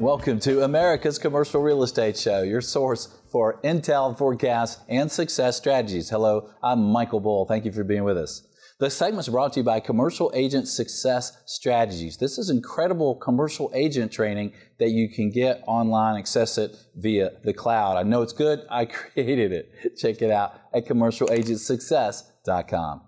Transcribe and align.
Welcome 0.00 0.40
to 0.40 0.64
America's 0.64 1.20
Commercial 1.20 1.62
Real 1.62 1.84
Estate 1.84 2.18
Show, 2.18 2.42
your 2.42 2.60
source 2.60 3.16
for 3.30 3.60
intel, 3.62 4.18
forecasts, 4.18 4.82
and 4.88 5.08
success 5.10 5.56
strategies. 5.56 6.10
Hello, 6.10 6.50
I'm 6.64 6.82
Michael 6.82 7.20
Bull. 7.20 7.46
Thank 7.46 7.64
you 7.64 7.70
for 7.70 7.84
being 7.84 8.02
with 8.02 8.18
us. 8.18 8.44
The 8.80 8.90
segment 8.90 9.20
is 9.20 9.28
brought 9.28 9.52
to 9.52 9.60
you 9.60 9.64
by 9.64 9.78
Commercial 9.78 10.32
Agent 10.34 10.66
Success 10.66 11.40
Strategies. 11.46 12.16
This 12.16 12.38
is 12.38 12.50
incredible 12.50 13.14
commercial 13.14 13.70
agent 13.72 14.10
training 14.10 14.54
that 14.80 14.90
you 14.90 15.08
can 15.08 15.30
get 15.30 15.62
online, 15.68 16.18
access 16.18 16.58
it 16.58 16.74
via 16.96 17.30
the 17.44 17.52
cloud. 17.52 17.96
I 17.96 18.02
know 18.02 18.22
it's 18.22 18.32
good. 18.32 18.62
I 18.68 18.86
created 19.14 19.52
it. 19.52 19.96
Check 19.96 20.22
it 20.22 20.32
out 20.32 20.58
at 20.74 20.86
commercialagentsuccess.com. 20.86 23.00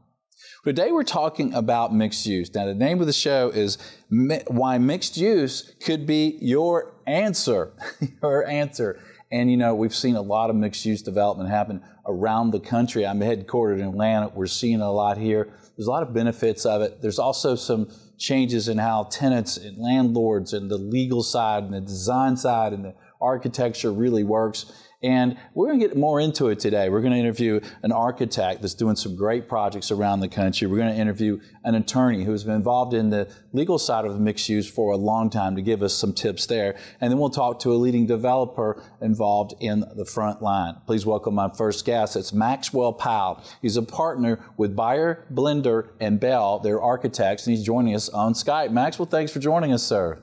Today 0.65 0.91
we're 0.91 1.05
talking 1.05 1.55
about 1.55 1.95
mixed 1.95 2.27
use. 2.27 2.53
Now, 2.55 2.67
the 2.67 2.75
name 2.75 3.01
of 3.01 3.07
the 3.07 3.13
show 3.13 3.51
is 3.51 3.79
Why 4.09 4.79
Mixed 4.79 5.17
Use 5.17 5.75
Could 5.81 6.07
Be 6.07 6.39
Your 6.41 6.95
Answer. 7.07 7.73
Your 8.23 8.47
answer. 8.47 9.01
And 9.31 9.51
you 9.51 9.57
know, 9.57 9.75
we've 9.75 9.95
seen 9.95 10.17
a 10.17 10.23
lot 10.23 10.51
of 10.51 10.57
mixed 10.57 10.85
use 10.85 11.03
development 11.03 11.51
happen 11.51 11.83
around 12.07 12.53
the 12.53 12.61
country. 12.61 13.07
I'm 13.07 13.21
headquartered 13.21 13.81
in 13.81 13.89
Atlanta. 13.89 14.29
We're 14.29 14.47
seeing 14.47 14.81
a 14.81 14.91
lot 14.91 15.19
here. 15.19 15.49
There's 15.77 15.89
a 15.89 15.91
lot 15.91 16.03
of 16.03 16.15
benefits 16.15 16.65
of 16.65 16.83
it. 16.83 17.03
There's 17.03 17.19
also 17.19 17.55
some 17.55 17.89
changes 18.19 18.69
in 18.69 18.79
how 18.79 19.05
tenants 19.05 19.57
and 19.57 19.79
landlords 19.79 20.53
and 20.53 20.71
the 20.71 20.79
legal 20.79 21.23
side 21.23 21.65
and 21.65 21.75
the 21.75 21.81
design 21.81 22.37
side 22.37 22.73
and 22.73 22.85
the 22.85 22.95
architecture 23.21 23.93
really 23.93 24.25
works. 24.25 24.73
And 25.03 25.37
we're 25.53 25.67
going 25.67 25.79
to 25.79 25.87
get 25.87 25.97
more 25.97 26.21
into 26.21 26.49
it 26.49 26.59
today. 26.59 26.89
We're 26.89 27.03
going 27.03 27.13
to 27.13 27.19
interview 27.19 27.61
an 27.83 27.93
architect 27.93 28.63
that's 28.63 28.73
doing 28.73 28.97
some 28.97 29.15
great 29.15 29.47
projects 29.47 29.91
around 29.91 30.21
the 30.21 30.29
country. 30.29 30.67
We're 30.67 30.79
going 30.79 30.95
to 30.95 31.01
interview 31.01 31.39
an 31.65 31.75
attorney 31.75 32.25
who's 32.25 32.45
been 32.45 32.55
involved 32.55 32.95
in 32.95 33.11
the 33.11 33.31
legal 33.53 33.79
side 33.79 34.07
of 34.07 34.15
the 34.15 34.19
mixed 34.19 34.49
use 34.49 34.69
for 34.69 34.93
a 34.93 34.97
long 34.97 35.29
time 35.29 35.55
to 35.57 35.63
give 35.63 35.83
us 35.83 35.93
some 35.93 36.15
tips 36.15 36.47
there. 36.47 36.77
And 37.01 37.11
then 37.11 37.19
we'll 37.19 37.29
talk 37.29 37.61
to 37.61 37.73
a 37.73 37.75
leading 37.75 38.07
developer 38.07 38.83
involved 39.03 39.55
in 39.61 39.85
the 39.97 40.07
front 40.07 40.41
line. 40.41 40.77
Please 40.87 41.05
welcome 41.05 41.35
my 41.35 41.51
first 41.51 41.85
guest. 41.85 42.17
It's 42.17 42.33
Maxwell 42.33 42.95
Powell. 42.95 43.43
He's 43.61 43.77
a 43.77 43.83
partner 43.83 44.41
with 44.57 44.75
Beyer, 44.75 45.27
Blinder, 45.29 45.91
and 46.01 46.19
Belle. 46.19 46.59
They're 46.61 46.81
architects, 46.81 47.47
and 47.47 47.55
he's 47.55 47.67
joining 47.67 47.95
us 47.95 48.09
on 48.09 48.33
Skype. 48.33 48.71
Maxwell, 48.71 49.07
thanks 49.07 49.31
for 49.31 49.41
joining 49.41 49.75
us, 49.75 49.83
sir. 49.83 50.23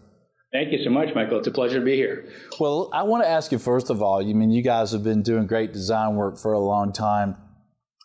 Thank 0.54 0.72
you 0.72 0.84
so 0.84 0.92
much, 0.92 1.16
Michael. 1.16 1.40
It's 1.40 1.48
a 1.48 1.52
pleasure 1.52 1.80
to 1.80 1.86
be 1.86 1.96
here. 1.96 2.26
Well, 2.60 2.92
I 2.94 3.02
want 3.02 3.24
to 3.24 3.30
ask 3.30 3.52
you 3.52 3.58
first 3.58 3.90
of 3.90 4.04
all, 4.04 4.22
you 4.22 4.36
mean 4.36 4.52
you 4.52 4.62
guys 4.62 4.92
have 4.92 5.04
been 5.04 5.24
doing 5.24 5.48
great 5.48 5.74
design 5.74 6.16
work 6.16 6.38
for 6.38 6.54
a 6.54 6.60
long 6.60 6.94
time. 6.94 7.36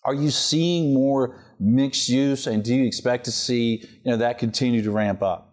Are 0.05 0.15
you 0.15 0.31
seeing 0.31 0.95
more 0.95 1.45
mixed 1.61 2.09
use 2.09 2.47
and 2.47 2.65
do 2.65 2.75
you 2.75 2.87
expect 2.87 3.27
to 3.27 3.33
see, 3.33 3.83
you 4.03 4.11
know, 4.11 4.17
that 4.17 4.39
continue 4.39 4.83
to 4.83 4.91
ramp 4.91 5.23
up? 5.23 5.45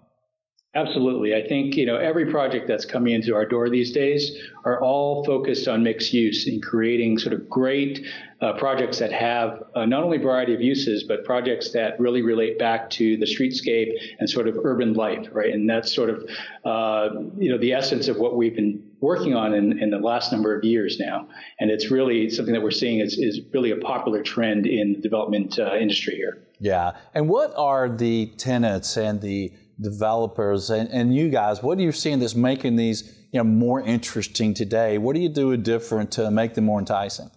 Absolutely. 0.74 1.36
I 1.36 1.46
think, 1.46 1.76
you 1.76 1.86
know, 1.86 1.98
every 1.98 2.32
project 2.32 2.66
that's 2.68 2.86
coming 2.86 3.14
into 3.14 3.36
our 3.36 3.46
door 3.46 3.70
these 3.70 3.92
days 3.92 4.32
are 4.64 4.82
all 4.82 5.26
focused 5.26 5.68
on 5.68 5.84
mixed 5.84 6.14
use 6.14 6.48
and 6.48 6.64
creating 6.64 7.18
sort 7.18 7.34
of 7.34 7.50
great 7.50 8.06
uh, 8.42 8.54
projects 8.54 9.00
that 9.00 9.12
have 9.12 9.64
uh, 9.76 9.86
not 9.86 10.04
only 10.04 10.18
variety 10.18 10.54
of 10.54 10.62
uses, 10.62 11.04
but 11.04 11.24
projects 11.24 11.72
that 11.72 11.98
really 12.00 12.22
relate 12.22 12.60
back 12.60 12.90
to 12.90 13.16
the 13.18 13.26
streetscape 13.26 13.92
and 14.20 14.30
sort 14.30 14.48
of 14.48 14.58
urban 14.64 14.94
life, 14.94 15.28
right? 15.32 15.54
And 15.54 15.70
that's 15.70 15.94
sort 15.94 16.10
of, 16.10 16.30
uh, 16.66 17.10
you 17.38 17.50
know, 17.50 17.58
the 17.58 17.72
essence 17.72 18.08
of 18.08 18.18
what 18.18 18.36
we've 18.36 18.56
been 18.56 18.84
working 19.00 19.36
on 19.36 19.54
in, 19.54 19.80
in 19.80 19.90
the 19.90 20.00
last 20.00 20.32
number 20.32 20.56
of 20.56 20.64
years 20.66 21.00
now. 21.00 21.28
And 21.60 21.72
it's 21.72 21.90
really 21.92 22.30
something 22.30 22.54
that 22.54 22.62
we're 22.62 22.72
seeing 22.72 23.00
is, 23.00 23.18
is 23.18 23.40
really 23.54 23.72
a 23.72 23.78
popular 23.78 24.22
trend 24.22 24.66
in 24.68 24.94
the 24.94 25.00
development 25.00 25.58
uh, 25.58 25.76
industry 25.76 26.16
here. 26.16 26.46
Yeah. 26.60 26.94
And 27.14 27.30
what 27.30 27.54
are 27.56 27.88
the 27.90 28.28
tenants 28.38 28.98
and 28.98 29.22
the 29.22 29.54
developers 29.80 30.70
and, 30.70 30.90
and 30.90 31.16
you 31.16 31.30
guys, 31.30 31.64
what 31.64 31.78
are 31.78 31.82
you 31.82 31.92
seeing 31.92 32.20
that's 32.20 32.36
making 32.36 32.76
these 32.76 33.18
you 33.32 33.40
know, 33.40 33.44
more 33.44 33.82
interesting 33.82 34.54
today? 34.54 34.98
What 34.98 35.16
are 35.16 35.20
you 35.20 35.30
doing 35.30 35.64
different 35.64 36.12
to 36.14 36.32
make 36.32 36.54
them 36.54 36.66
more 36.66 36.80
enticing? 36.80 37.30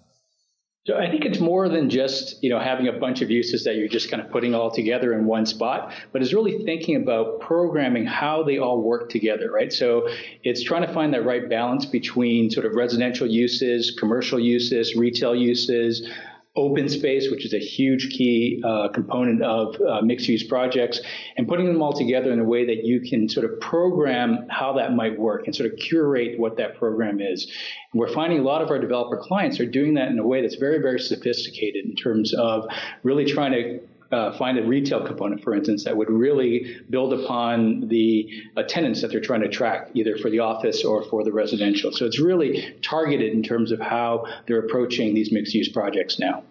So 0.88 0.96
I 0.96 1.10
think 1.10 1.26
it's 1.26 1.38
more 1.38 1.68
than 1.68 1.90
just 1.90 2.42
you 2.42 2.48
know 2.48 2.58
having 2.58 2.88
a 2.88 2.94
bunch 2.94 3.20
of 3.20 3.30
uses 3.30 3.62
that 3.64 3.76
you're 3.76 3.88
just 3.88 4.10
kind 4.10 4.22
of 4.22 4.30
putting 4.30 4.54
all 4.54 4.70
together 4.70 5.12
in 5.12 5.26
one 5.26 5.44
spot, 5.44 5.92
but 6.12 6.22
it's 6.22 6.32
really 6.32 6.64
thinking 6.64 6.96
about 6.96 7.40
programming 7.40 8.06
how 8.06 8.42
they 8.42 8.56
all 8.56 8.80
work 8.80 9.10
together, 9.10 9.52
right? 9.52 9.70
So 9.70 10.08
it's 10.44 10.62
trying 10.62 10.86
to 10.86 10.92
find 10.94 11.12
that 11.12 11.26
right 11.26 11.46
balance 11.46 11.84
between 11.84 12.50
sort 12.50 12.64
of 12.64 12.72
residential 12.72 13.26
uses, 13.26 13.90
commercial 13.98 14.40
uses, 14.40 14.96
retail 14.96 15.34
uses, 15.34 16.08
open 16.58 16.88
space, 16.88 17.30
which 17.30 17.46
is 17.46 17.54
a 17.54 17.58
huge 17.58 18.10
key 18.10 18.60
uh, 18.64 18.88
component 18.88 19.42
of 19.42 19.80
uh, 19.80 20.02
mixed 20.02 20.28
use 20.28 20.42
projects, 20.42 21.00
and 21.36 21.46
putting 21.46 21.66
them 21.66 21.80
all 21.80 21.92
together 21.92 22.32
in 22.32 22.40
a 22.40 22.44
way 22.44 22.66
that 22.66 22.84
you 22.84 23.00
can 23.00 23.28
sort 23.28 23.50
of 23.50 23.60
program 23.60 24.46
how 24.50 24.72
that 24.72 24.94
might 24.94 25.18
work 25.18 25.46
and 25.46 25.54
sort 25.54 25.72
of 25.72 25.78
curate 25.78 26.38
what 26.38 26.56
that 26.56 26.76
program 26.76 27.20
is. 27.20 27.44
And 27.92 28.00
we're 28.00 28.12
finding 28.12 28.40
a 28.40 28.42
lot 28.42 28.60
of 28.60 28.70
our 28.70 28.78
developer 28.78 29.16
clients 29.16 29.60
are 29.60 29.66
doing 29.66 29.94
that 29.94 30.08
in 30.08 30.18
a 30.18 30.26
way 30.26 30.42
that's 30.42 30.56
very, 30.56 30.80
very 30.80 30.98
sophisticated 30.98 31.84
in 31.84 31.94
terms 31.94 32.34
of 32.34 32.66
really 33.04 33.24
trying 33.24 33.52
to 33.52 33.80
uh, 34.10 34.36
find 34.38 34.58
a 34.58 34.62
retail 34.62 35.06
component, 35.06 35.42
for 35.42 35.54
instance, 35.54 35.84
that 35.84 35.96
would 35.96 36.10
really 36.10 36.80
build 36.88 37.12
upon 37.12 37.88
the 37.88 38.28
tenants 38.68 39.02
that 39.02 39.10
they're 39.10 39.20
trying 39.20 39.40
to 39.40 39.46
attract, 39.46 39.94
either 39.94 40.16
for 40.16 40.30
the 40.30 40.38
office 40.38 40.84
or 40.84 41.04
for 41.04 41.24
the 41.24 41.32
residential. 41.32 41.92
So 41.92 42.06
it's 42.06 42.18
really 42.18 42.76
targeted 42.82 43.32
in 43.32 43.42
terms 43.42 43.70
of 43.70 43.80
how 43.80 44.24
they're 44.46 44.60
approaching 44.60 45.14
these 45.14 45.30
mixed 45.30 45.54
use 45.54 45.68
projects 45.68 46.18
now. 46.18 46.42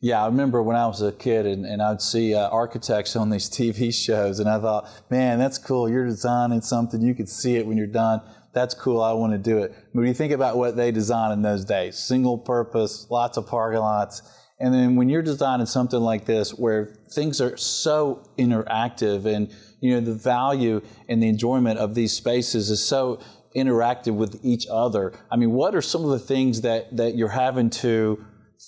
Yeah, 0.00 0.22
I 0.22 0.26
remember 0.26 0.62
when 0.62 0.76
I 0.76 0.86
was 0.86 1.00
a 1.00 1.10
kid 1.10 1.46
and, 1.46 1.64
and 1.64 1.80
I'd 1.80 2.02
see 2.02 2.34
uh, 2.34 2.48
architects 2.50 3.16
on 3.16 3.30
these 3.30 3.48
TV 3.48 3.92
shows, 4.04 4.38
and 4.38 4.48
I 4.48 4.60
thought, 4.60 4.88
man, 5.10 5.38
that's 5.38 5.58
cool. 5.58 5.88
You're 5.88 6.06
designing 6.06 6.60
something, 6.60 7.00
you 7.00 7.14
could 7.14 7.28
see 7.28 7.56
it 7.56 7.66
when 7.66 7.78
you're 7.78 7.86
done. 7.86 8.20
That's 8.52 8.74
cool. 8.74 9.02
I 9.02 9.12
want 9.12 9.34
to 9.34 9.38
do 9.38 9.58
it. 9.58 9.74
But 9.92 10.00
when 10.00 10.06
you 10.06 10.14
think 10.14 10.32
about 10.32 10.56
what 10.56 10.76
they 10.76 10.90
designed 10.90 11.34
in 11.34 11.42
those 11.42 11.66
days, 11.66 11.98
single 11.98 12.38
purpose, 12.38 13.06
lots 13.10 13.36
of 13.36 13.46
parking 13.46 13.80
lots. 13.80 14.22
And 14.58 14.72
then 14.72 14.96
when 14.96 15.08
you're 15.08 15.22
designing 15.22 15.66
something 15.66 16.00
like 16.00 16.24
this, 16.24 16.50
where 16.50 16.96
things 17.12 17.40
are 17.40 17.56
so 17.56 18.22
interactive 18.38 19.26
and 19.26 19.54
you 19.80 19.92
know 19.92 20.00
the 20.00 20.14
value 20.14 20.80
and 21.08 21.22
the 21.22 21.28
enjoyment 21.28 21.78
of 21.78 21.94
these 21.94 22.12
spaces 22.12 22.70
is 22.70 22.82
so 22.82 23.20
interactive 23.54 24.14
with 24.14 24.40
each 24.42 24.66
other. 24.70 25.12
I 25.30 25.36
mean, 25.36 25.52
what 25.52 25.74
are 25.74 25.82
some 25.82 26.04
of 26.04 26.10
the 26.10 26.18
things 26.18 26.62
that 26.62 26.96
that 26.96 27.16
you're 27.16 27.28
having 27.28 27.70
to 27.70 28.24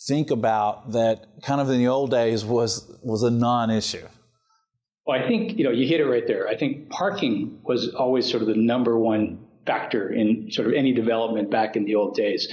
think 0.06 0.30
about 0.30 0.92
that 0.92 1.26
kind 1.42 1.60
of 1.60 1.70
in 1.70 1.78
the 1.78 1.88
old 1.88 2.10
days 2.10 2.44
was 2.44 2.90
was 3.02 3.22
a 3.22 3.30
non-issue? 3.30 4.06
Well, 5.06 5.18
I 5.18 5.26
think 5.26 5.56
you 5.56 5.64
know 5.64 5.70
you 5.70 5.86
hit 5.86 6.00
it 6.00 6.06
right 6.06 6.26
there. 6.26 6.48
I 6.48 6.56
think 6.56 6.90
parking 6.90 7.60
was 7.62 7.94
always 7.94 8.30
sort 8.30 8.42
of 8.42 8.48
the 8.48 8.56
number 8.56 8.98
one 8.98 9.47
factor 9.68 10.10
in 10.10 10.50
sort 10.50 10.66
of 10.66 10.72
any 10.72 10.92
development 10.94 11.50
back 11.50 11.76
in 11.76 11.84
the 11.84 11.94
old 11.94 12.14
days. 12.16 12.48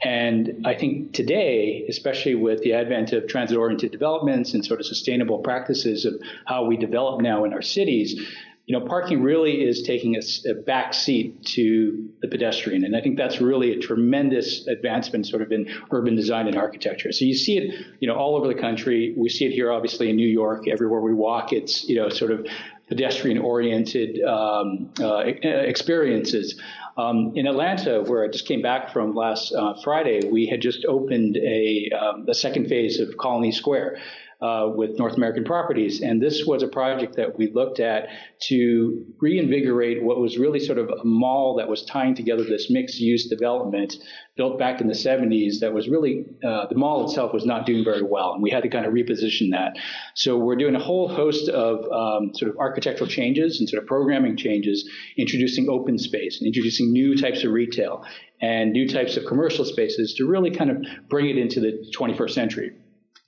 And 0.00 0.64
I 0.64 0.74
think 0.74 1.12
today, 1.12 1.84
especially 1.88 2.36
with 2.36 2.62
the 2.62 2.74
advent 2.74 3.12
of 3.12 3.26
transit 3.26 3.56
oriented 3.56 3.90
developments 3.90 4.54
and 4.54 4.64
sort 4.64 4.78
of 4.78 4.86
sustainable 4.86 5.38
practices 5.38 6.04
of 6.04 6.14
how 6.46 6.64
we 6.64 6.76
develop 6.76 7.20
now 7.20 7.44
in 7.44 7.52
our 7.52 7.60
cities, 7.60 8.24
you 8.70 8.78
know, 8.78 8.86
parking 8.86 9.20
really 9.20 9.64
is 9.64 9.82
taking 9.82 10.14
a, 10.14 10.20
a 10.48 10.54
back 10.54 10.94
seat 10.94 11.44
to 11.44 12.08
the 12.22 12.28
pedestrian. 12.28 12.84
And 12.84 12.94
I 12.94 13.00
think 13.00 13.16
that's 13.16 13.40
really 13.40 13.72
a 13.72 13.80
tremendous 13.80 14.64
advancement 14.68 15.26
sort 15.26 15.42
of 15.42 15.50
in 15.50 15.68
urban 15.90 16.14
design 16.14 16.46
and 16.46 16.56
architecture. 16.56 17.10
So 17.10 17.24
you 17.24 17.34
see 17.34 17.58
it, 17.58 17.86
you 17.98 18.06
know, 18.06 18.14
all 18.14 18.36
over 18.36 18.46
the 18.46 18.54
country. 18.54 19.12
We 19.16 19.28
see 19.28 19.46
it 19.46 19.50
here, 19.50 19.72
obviously, 19.72 20.08
in 20.08 20.14
New 20.14 20.28
York. 20.28 20.68
Everywhere 20.68 21.00
we 21.00 21.12
walk, 21.12 21.52
it's, 21.52 21.88
you 21.88 21.96
know, 21.96 22.10
sort 22.10 22.30
of 22.30 22.46
pedestrian 22.86 23.38
oriented 23.38 24.22
um, 24.22 24.92
uh, 25.00 25.16
experiences. 25.16 26.54
Um, 26.96 27.32
in 27.34 27.48
Atlanta, 27.48 28.02
where 28.02 28.22
I 28.22 28.28
just 28.28 28.46
came 28.46 28.62
back 28.62 28.92
from 28.92 29.16
last 29.16 29.52
uh, 29.52 29.74
Friday, 29.82 30.28
we 30.30 30.46
had 30.46 30.60
just 30.60 30.84
opened 30.84 31.36
a, 31.38 31.90
um, 31.90 32.24
second 32.34 32.68
phase 32.68 33.00
of 33.00 33.16
Colony 33.16 33.50
Square 33.50 33.98
uh, 34.42 34.70
with 34.74 34.98
North 34.98 35.16
American 35.16 35.44
Properties. 35.44 36.00
And 36.00 36.20
this 36.20 36.44
was 36.46 36.62
a 36.62 36.68
project 36.68 37.16
that 37.16 37.36
we 37.36 37.50
looked 37.52 37.78
at 37.78 38.08
to 38.48 39.04
reinvigorate 39.20 40.02
what 40.02 40.18
was 40.18 40.38
really 40.38 40.60
sort 40.60 40.78
of 40.78 40.88
a 40.88 41.04
mall 41.04 41.56
that 41.56 41.68
was 41.68 41.84
tying 41.84 42.14
together 42.14 42.44
this 42.44 42.70
mixed 42.70 42.98
use 42.98 43.28
development 43.28 43.96
built 44.36 44.58
back 44.58 44.80
in 44.80 44.86
the 44.86 44.94
70s 44.94 45.60
that 45.60 45.74
was 45.74 45.88
really, 45.88 46.24
uh, 46.42 46.66
the 46.68 46.74
mall 46.74 47.04
itself 47.04 47.34
was 47.34 47.44
not 47.44 47.66
doing 47.66 47.84
very 47.84 48.02
well. 48.02 48.32
And 48.32 48.42
we 48.42 48.48
had 48.50 48.62
to 48.62 48.70
kind 48.70 48.86
of 48.86 48.94
reposition 48.94 49.50
that. 49.50 49.76
So 50.14 50.38
we're 50.38 50.56
doing 50.56 50.74
a 50.74 50.80
whole 50.80 51.08
host 51.08 51.50
of 51.50 51.84
um, 51.92 52.34
sort 52.34 52.50
of 52.50 52.56
architectural 52.56 53.08
changes 53.08 53.60
and 53.60 53.68
sort 53.68 53.82
of 53.82 53.86
programming 53.86 54.38
changes, 54.38 54.88
introducing 55.18 55.68
open 55.68 55.98
space 55.98 56.38
and 56.40 56.46
introducing 56.46 56.92
new 56.92 57.16
types 57.16 57.44
of 57.44 57.52
retail 57.52 58.04
and 58.40 58.72
new 58.72 58.88
types 58.88 59.18
of 59.18 59.26
commercial 59.26 59.66
spaces 59.66 60.14
to 60.14 60.26
really 60.26 60.50
kind 60.50 60.70
of 60.70 60.78
bring 61.10 61.28
it 61.28 61.36
into 61.36 61.60
the 61.60 61.84
21st 61.94 62.30
century. 62.30 62.72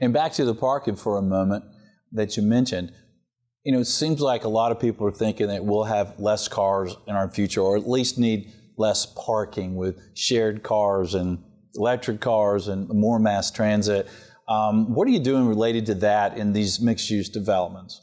And 0.03 0.13
back 0.13 0.33
to 0.33 0.45
the 0.45 0.55
parking 0.55 0.97
for 0.97 1.17
a 1.17 1.23
moment 1.23 1.65
that 2.11 2.37
you 2.37 2.43
mentioned. 2.43 2.93
You 3.63 3.73
know, 3.73 3.79
it 3.79 3.85
seems 3.85 4.21
like 4.21 4.43
a 4.43 4.49
lot 4.49 4.73
of 4.73 4.81
people 4.81 5.07
are 5.07 5.13
thinking 5.13 5.47
that 5.47 5.65
we'll 5.65 5.85
have 5.85 6.19
less 6.19 6.49
cars 6.49 6.97
in 7.07 7.15
our 7.15 7.31
future, 7.31 7.61
or 7.61 7.77
at 7.77 7.89
least 7.89 8.19
need 8.19 8.53
less 8.77 9.07
parking 9.07 9.77
with 9.77 10.03
shared 10.17 10.65
cars 10.65 11.15
and 11.15 11.39
electric 11.77 12.21
cars 12.21 12.67
and 12.67 12.89
more 12.89 13.21
mass 13.21 13.53
transit. 13.53 14.09
Um, 14.49 14.93
what 14.93 15.07
are 15.07 15.13
you 15.13 15.21
doing 15.21 15.47
related 15.47 15.87
to 15.87 15.95
that 15.95 16.37
in 16.37 16.53
these 16.53 16.81
mixed 16.81 17.09
use 17.09 17.29
developments? 17.29 18.03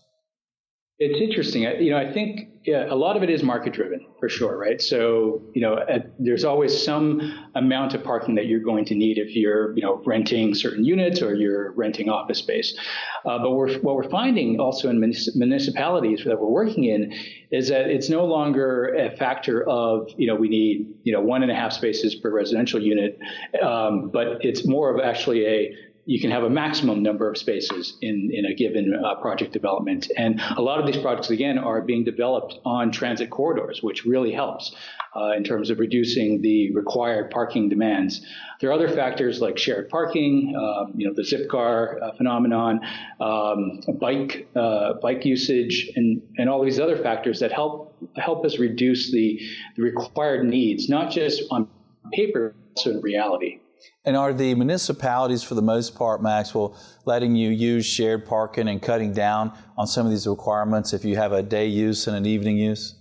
It's 1.00 1.20
interesting. 1.20 1.64
You 1.64 1.92
know, 1.92 1.98
I 1.98 2.14
think 2.14 2.62
yeah, 2.66 2.86
a 2.90 2.96
lot 2.96 3.18
of 3.18 3.24
it 3.24 3.30
is 3.30 3.44
market 3.44 3.74
driven 3.74 4.06
for 4.20 4.30
sure, 4.30 4.58
right? 4.58 4.82
So, 4.82 5.42
you 5.54 5.62
know, 5.62 5.80
there's 6.20 6.44
always 6.44 6.84
some 6.84 7.48
amount 7.56 7.94
of 7.94 8.04
parking 8.04 8.36
that 8.36 8.48
you're 8.48 8.60
going 8.60 8.86
to 8.86 8.96
need 8.96 9.18
if 9.18 9.36
you're, 9.36 9.76
you 9.76 9.82
know, 9.82 10.02
renting 10.06 10.54
certain 10.54 10.84
units 10.84 11.22
or 11.22 11.34
you're 11.34 11.72
renting 11.72 12.10
office 12.10 12.40
space. 12.40 12.78
Uh, 13.26 13.40
but 13.40 13.52
we're, 13.52 13.78
what 13.80 13.96
we're 13.96 14.10
finding 14.10 14.60
also 14.60 14.90
in 14.90 15.00
municipalities 15.00 16.24
that 16.26 16.40
we're 16.40 16.48
working 16.48 16.84
in 16.86 17.14
is 17.52 17.70
that 17.70 17.90
it's 17.90 18.10
no 18.10 18.26
longer 18.26 18.94
a 18.96 19.16
factor 19.18 19.68
of, 19.70 20.10
you 20.18 20.28
know, 20.28 20.36
we 20.36 20.50
need, 20.50 20.94
you 21.04 21.14
know, 21.14 21.22
one 21.22 21.42
and 21.42 21.52
a 21.52 21.56
half 21.56 21.74
spaces 21.74 22.16
per 22.16 22.30
residential 22.30 22.82
unit, 22.82 23.18
um, 23.62 24.10
but 24.12 24.44
it's 24.44 24.68
more 24.68 24.94
of 24.94 25.02
actually 25.04 25.46
a 25.46 25.76
you 26.10 26.20
can 26.20 26.32
have 26.32 26.42
a 26.42 26.50
maximum 26.50 27.04
number 27.04 27.30
of 27.30 27.38
spaces 27.38 27.96
in, 28.02 28.32
in 28.34 28.44
a 28.44 28.56
given 28.56 28.96
uh, 28.96 29.14
project 29.22 29.54
development. 29.54 30.10
And 30.18 30.42
a 30.58 30.62
lot 30.62 30.80
of 30.80 30.88
these 30.88 30.98
projects, 30.98 31.30
again, 31.30 31.60
are 31.60 31.84
being 31.84 32.04
developed 32.04 32.56
on 32.66 32.92
transit 32.92 33.30
corridors, 33.30 33.84
which 33.84 34.06
really 34.06 34.32
helps 34.32 34.76
uh, 35.16 35.34
in 35.38 35.44
terms 35.44 35.70
of 35.70 35.78
reducing 35.78 36.42
the 36.42 36.74
required 36.74 37.30
parking 37.30 37.70
demands. 37.70 38.26
There 38.60 38.72
are 38.72 38.74
other 38.74 38.90
factors 38.90 39.40
like 39.40 39.60
shared 39.60 39.88
parking, 39.90 40.56
uh, 40.58 40.86
you 40.96 41.08
know, 41.08 41.14
the 41.14 41.22
Zipcar 41.22 42.02
uh, 42.02 42.14
phenomenon, 42.14 42.80
um, 43.20 43.80
bike 44.00 44.48
uh, 44.56 44.94
bike 44.94 45.26
usage, 45.26 45.92
and, 45.96 46.24
and 46.40 46.50
all 46.50 46.66
these 46.66 46.80
other 46.80 46.98
factors 46.98 47.40
that 47.42 47.52
help 47.52 47.96
help 48.16 48.44
us 48.46 48.58
reduce 48.58 49.12
the, 49.12 49.40
the 49.76 49.84
required 49.84 50.44
needs, 50.44 50.90
not 50.90 51.12
just 51.12 51.44
on 51.52 51.68
paper, 52.12 52.56
but 52.58 52.80
also 52.80 52.98
in 52.98 53.02
reality. 53.02 53.60
And 54.06 54.16
are 54.16 54.34
the 54.34 54.56
municipalities, 54.56 55.44
for 55.44 55.56
the 55.56 55.62
most 55.62 55.96
part, 55.96 56.22
Maxwell, 56.22 56.76
letting 57.06 57.36
you 57.36 57.50
use 57.50 57.86
shared 57.86 58.26
parking 58.26 58.68
and 58.68 58.82
cutting 58.82 59.14
down 59.14 59.52
on 59.78 59.88
some 59.88 60.06
of 60.06 60.12
these 60.12 60.28
requirements 60.28 60.94
if 60.94 61.06
you 61.06 61.16
have 61.16 61.32
a 61.32 61.44
day 61.44 61.68
use 61.68 62.08
and 62.08 62.16
an 62.16 62.26
evening 62.26 62.58
use? 62.58 62.96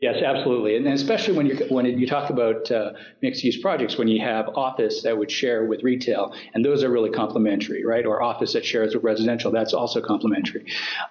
Yes, 0.00 0.22
absolutely, 0.22 0.76
and 0.76 0.86
especially 0.88 1.34
when 1.34 1.46
you 1.46 1.56
when 1.70 1.86
you 1.86 2.06
talk 2.06 2.28
about 2.28 2.70
uh, 2.70 2.92
mixed-use 3.22 3.58
projects, 3.62 3.96
when 3.96 4.06
you 4.06 4.20
have 4.20 4.50
office 4.54 5.02
that 5.02 5.16
would 5.16 5.30
share 5.30 5.64
with 5.64 5.82
retail, 5.82 6.34
and 6.52 6.62
those 6.62 6.84
are 6.84 6.90
really 6.90 7.08
complementary, 7.08 7.86
right? 7.86 8.04
Or 8.04 8.22
office 8.22 8.52
that 8.52 8.66
shares 8.66 8.94
with 8.94 9.02
residential, 9.02 9.50
that's 9.50 9.72
also 9.72 10.02
complementary. 10.02 10.66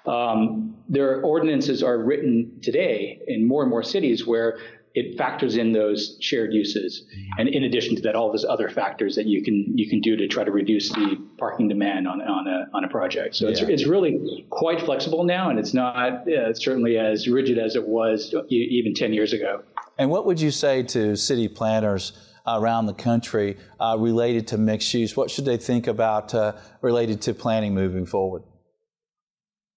Um, 0.06 0.75
their 0.88 1.24
ordinances 1.24 1.81
are 1.81 1.98
written 1.98 2.60
today 2.62 3.19
in 3.28 3.48
more 3.48 3.63
and 3.63 3.69
more 3.72 3.81
cities 3.81 4.28
where 4.28 4.60
it 4.95 5.18
factors 5.18 5.57
in 5.57 5.74
those 5.74 6.18
shared 6.19 6.54
uses, 6.54 7.06
and 7.38 7.50
in 7.50 7.63
addition 7.63 7.95
to 7.95 8.01
that, 8.04 8.16
all 8.16 8.31
those 8.31 8.45
other 8.45 8.69
factors 8.69 9.16
that 9.16 9.25
you 9.25 9.44
can 9.44 9.75
you 9.75 9.90
can 9.90 10.01
do 10.01 10.16
to 10.16 10.28
try 10.28 10.44
to 10.44 10.51
reduce 10.51 10.90
the 10.90 11.18
parking 11.38 11.68
demand 11.68 12.07
on 12.07 12.22
on 12.22 12.48
a 12.48 12.68
on 12.75 12.84
a 12.84 12.88
project. 12.88 13.36
So 13.36 13.45
yeah. 13.45 13.51
it's 13.51 13.62
it's 13.62 13.88
really 13.88 14.45
quite 14.50 14.81
flexible 14.81 15.24
now, 15.24 15.50
and 15.50 15.57
it's 15.57 15.74
not 15.74 16.28
uh, 16.28 16.54
certainly 16.54 16.98
as 16.98 17.28
rigid 17.28 17.57
as 17.57 17.75
it 17.75 17.88
was 17.88 18.34
even 18.50 18.94
ten 18.94 19.13
years 19.13 19.34
ago. 19.34 19.63
And 19.98 20.10
what 20.10 20.25
would 20.25 20.40
you 20.40 20.51
say 20.51 20.84
to 20.84 21.16
city 21.16 21.48
planners? 21.48 22.13
around 22.46 22.88
the 22.88 22.94
country 22.94 23.57
uh, 23.80 23.96
related 23.98 24.48
to 24.48 24.57
mixed 24.57 24.94
use? 24.94 25.16
What 25.16 25.31
should 25.31 25.46
they 25.46 25.56
think 25.56 25.88
about 25.88 26.34
uh, 26.34 26.54
related 26.81 27.22
to 27.22 27.34
planning 27.34 27.74
moving 27.74 28.06
forward? 28.06 28.44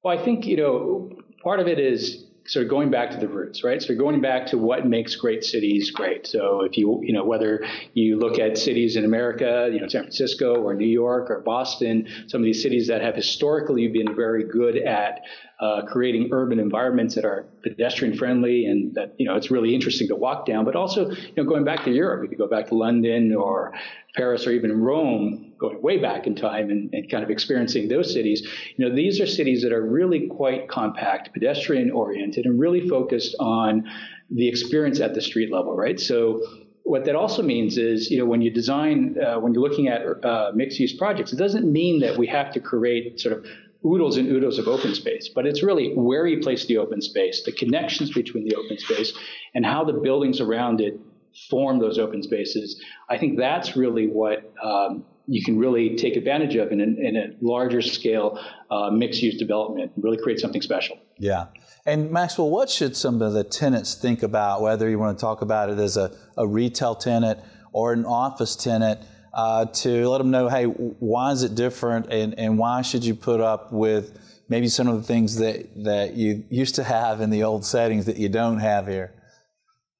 Well, 0.02 0.18
I 0.18 0.20
think 0.20 0.46
you 0.46 0.56
know 0.56 1.10
part 1.44 1.60
of 1.60 1.68
it 1.68 1.78
is 1.78 2.25
sort 2.46 2.64
of 2.64 2.70
going 2.70 2.90
back 2.90 3.10
to 3.10 3.16
the 3.16 3.28
roots, 3.28 3.64
right? 3.64 3.82
So 3.82 3.94
going 3.94 4.20
back 4.20 4.46
to 4.48 4.58
what 4.58 4.86
makes 4.86 5.16
great 5.16 5.44
cities 5.44 5.90
great. 5.90 6.26
So 6.26 6.62
if 6.62 6.76
you, 6.76 7.00
you 7.02 7.12
know, 7.12 7.24
whether 7.24 7.64
you 7.94 8.18
look 8.18 8.38
at 8.38 8.56
cities 8.56 8.96
in 8.96 9.04
America, 9.04 9.68
you 9.72 9.80
know, 9.80 9.88
San 9.88 10.02
Francisco 10.02 10.56
or 10.56 10.74
New 10.74 10.86
York 10.86 11.30
or 11.30 11.40
Boston, 11.40 12.08
some 12.28 12.40
of 12.40 12.44
these 12.44 12.62
cities 12.62 12.86
that 12.88 13.02
have 13.02 13.14
historically 13.14 13.88
been 13.88 14.14
very 14.14 14.44
good 14.44 14.76
at 14.76 15.20
uh, 15.58 15.82
creating 15.86 16.28
urban 16.32 16.58
environments 16.58 17.14
that 17.14 17.24
are 17.24 17.46
pedestrian 17.62 18.16
friendly 18.16 18.66
and 18.66 18.94
that, 18.94 19.14
you 19.18 19.26
know, 19.26 19.36
it's 19.36 19.50
really 19.50 19.74
interesting 19.74 20.06
to 20.08 20.14
walk 20.14 20.46
down, 20.46 20.64
but 20.64 20.76
also, 20.76 21.10
you 21.10 21.32
know, 21.36 21.44
going 21.44 21.64
back 21.64 21.84
to 21.84 21.90
Europe, 21.90 22.22
you 22.22 22.28
could 22.28 22.38
go 22.38 22.48
back 22.48 22.66
to 22.66 22.74
London 22.74 23.34
or 23.34 23.72
Paris 24.14 24.46
or 24.46 24.52
even 24.52 24.80
Rome, 24.80 25.45
going 25.58 25.80
way 25.82 25.98
back 25.98 26.26
in 26.26 26.34
time 26.34 26.70
and, 26.70 26.92
and, 26.92 27.10
kind 27.10 27.24
of 27.24 27.30
experiencing 27.30 27.88
those 27.88 28.12
cities, 28.12 28.46
you 28.76 28.88
know, 28.88 28.94
these 28.94 29.20
are 29.20 29.26
cities 29.26 29.62
that 29.62 29.72
are 29.72 29.84
really 29.84 30.28
quite 30.28 30.68
compact, 30.68 31.32
pedestrian 31.32 31.90
oriented, 31.90 32.46
and 32.46 32.58
really 32.58 32.88
focused 32.88 33.34
on 33.38 33.84
the 34.30 34.48
experience 34.48 35.00
at 35.00 35.14
the 35.14 35.20
street 35.20 35.52
level, 35.52 35.76
right? 35.76 35.98
So 36.00 36.42
what 36.82 37.04
that 37.06 37.16
also 37.16 37.42
means 37.42 37.78
is, 37.78 38.10
you 38.10 38.18
know, 38.18 38.26
when 38.26 38.42
you 38.42 38.50
design, 38.50 39.16
uh, 39.20 39.40
when 39.40 39.52
you're 39.52 39.62
looking 39.62 39.88
at 39.88 40.02
uh, 40.24 40.52
mixed 40.54 40.78
use 40.78 40.92
projects, 40.92 41.32
it 41.32 41.36
doesn't 41.36 41.70
mean 41.70 42.00
that 42.00 42.16
we 42.16 42.26
have 42.28 42.52
to 42.52 42.60
create 42.60 43.18
sort 43.20 43.36
of 43.36 43.46
oodles 43.84 44.16
and 44.16 44.28
oodles 44.28 44.58
of 44.58 44.68
open 44.68 44.94
space, 44.94 45.28
but 45.28 45.46
it's 45.46 45.62
really 45.62 45.92
where 45.94 46.26
you 46.26 46.40
place 46.40 46.66
the 46.66 46.78
open 46.78 47.00
space, 47.00 47.42
the 47.44 47.52
connections 47.52 48.12
between 48.12 48.44
the 48.44 48.54
open 48.54 48.78
space, 48.78 49.12
and 49.54 49.64
how 49.64 49.84
the 49.84 49.92
buildings 49.92 50.40
around 50.40 50.80
it 50.80 50.98
form 51.50 51.78
those 51.78 51.98
open 51.98 52.22
spaces. 52.22 52.82
I 53.08 53.18
think 53.18 53.38
that's 53.38 53.76
really 53.76 54.06
what 54.06 54.52
um, 54.62 55.04
you 55.26 55.44
can 55.44 55.58
really 55.58 55.96
take 55.96 56.16
advantage 56.16 56.54
of 56.56 56.70
in, 56.70 56.80
in 56.80 57.16
a 57.16 57.34
larger 57.40 57.82
scale 57.82 58.38
uh, 58.70 58.90
mixed 58.90 59.22
use 59.22 59.36
development 59.36 59.92
and 59.94 60.04
really 60.04 60.16
create 60.16 60.38
something 60.38 60.62
special. 60.62 60.98
Yeah. 61.18 61.46
And 61.84 62.10
Maxwell, 62.10 62.50
what 62.50 62.70
should 62.70 62.96
some 62.96 63.22
of 63.22 63.32
the 63.32 63.44
tenants 63.44 63.94
think 63.94 64.22
about, 64.22 64.60
whether 64.60 64.88
you 64.88 64.98
want 64.98 65.18
to 65.18 65.20
talk 65.20 65.42
about 65.42 65.70
it 65.70 65.78
as 65.78 65.96
a, 65.96 66.16
a 66.36 66.46
retail 66.46 66.94
tenant 66.94 67.40
or 67.72 67.92
an 67.92 68.04
office 68.04 68.56
tenant, 68.56 69.00
uh, 69.32 69.66
to 69.66 70.08
let 70.08 70.18
them 70.18 70.30
know, 70.30 70.48
hey, 70.48 70.64
why 70.64 71.30
is 71.30 71.42
it 71.42 71.54
different 71.54 72.12
and, 72.12 72.38
and 72.38 72.58
why 72.58 72.82
should 72.82 73.04
you 73.04 73.14
put 73.14 73.40
up 73.40 73.72
with 73.72 74.18
maybe 74.48 74.68
some 74.68 74.88
of 74.88 74.96
the 74.96 75.02
things 75.02 75.36
that, 75.36 75.68
that 75.84 76.14
you 76.14 76.44
used 76.48 76.74
to 76.76 76.84
have 76.84 77.20
in 77.20 77.30
the 77.30 77.42
old 77.42 77.64
settings 77.64 78.06
that 78.06 78.16
you 78.16 78.28
don't 78.28 78.58
have 78.58 78.86
here? 78.86 79.12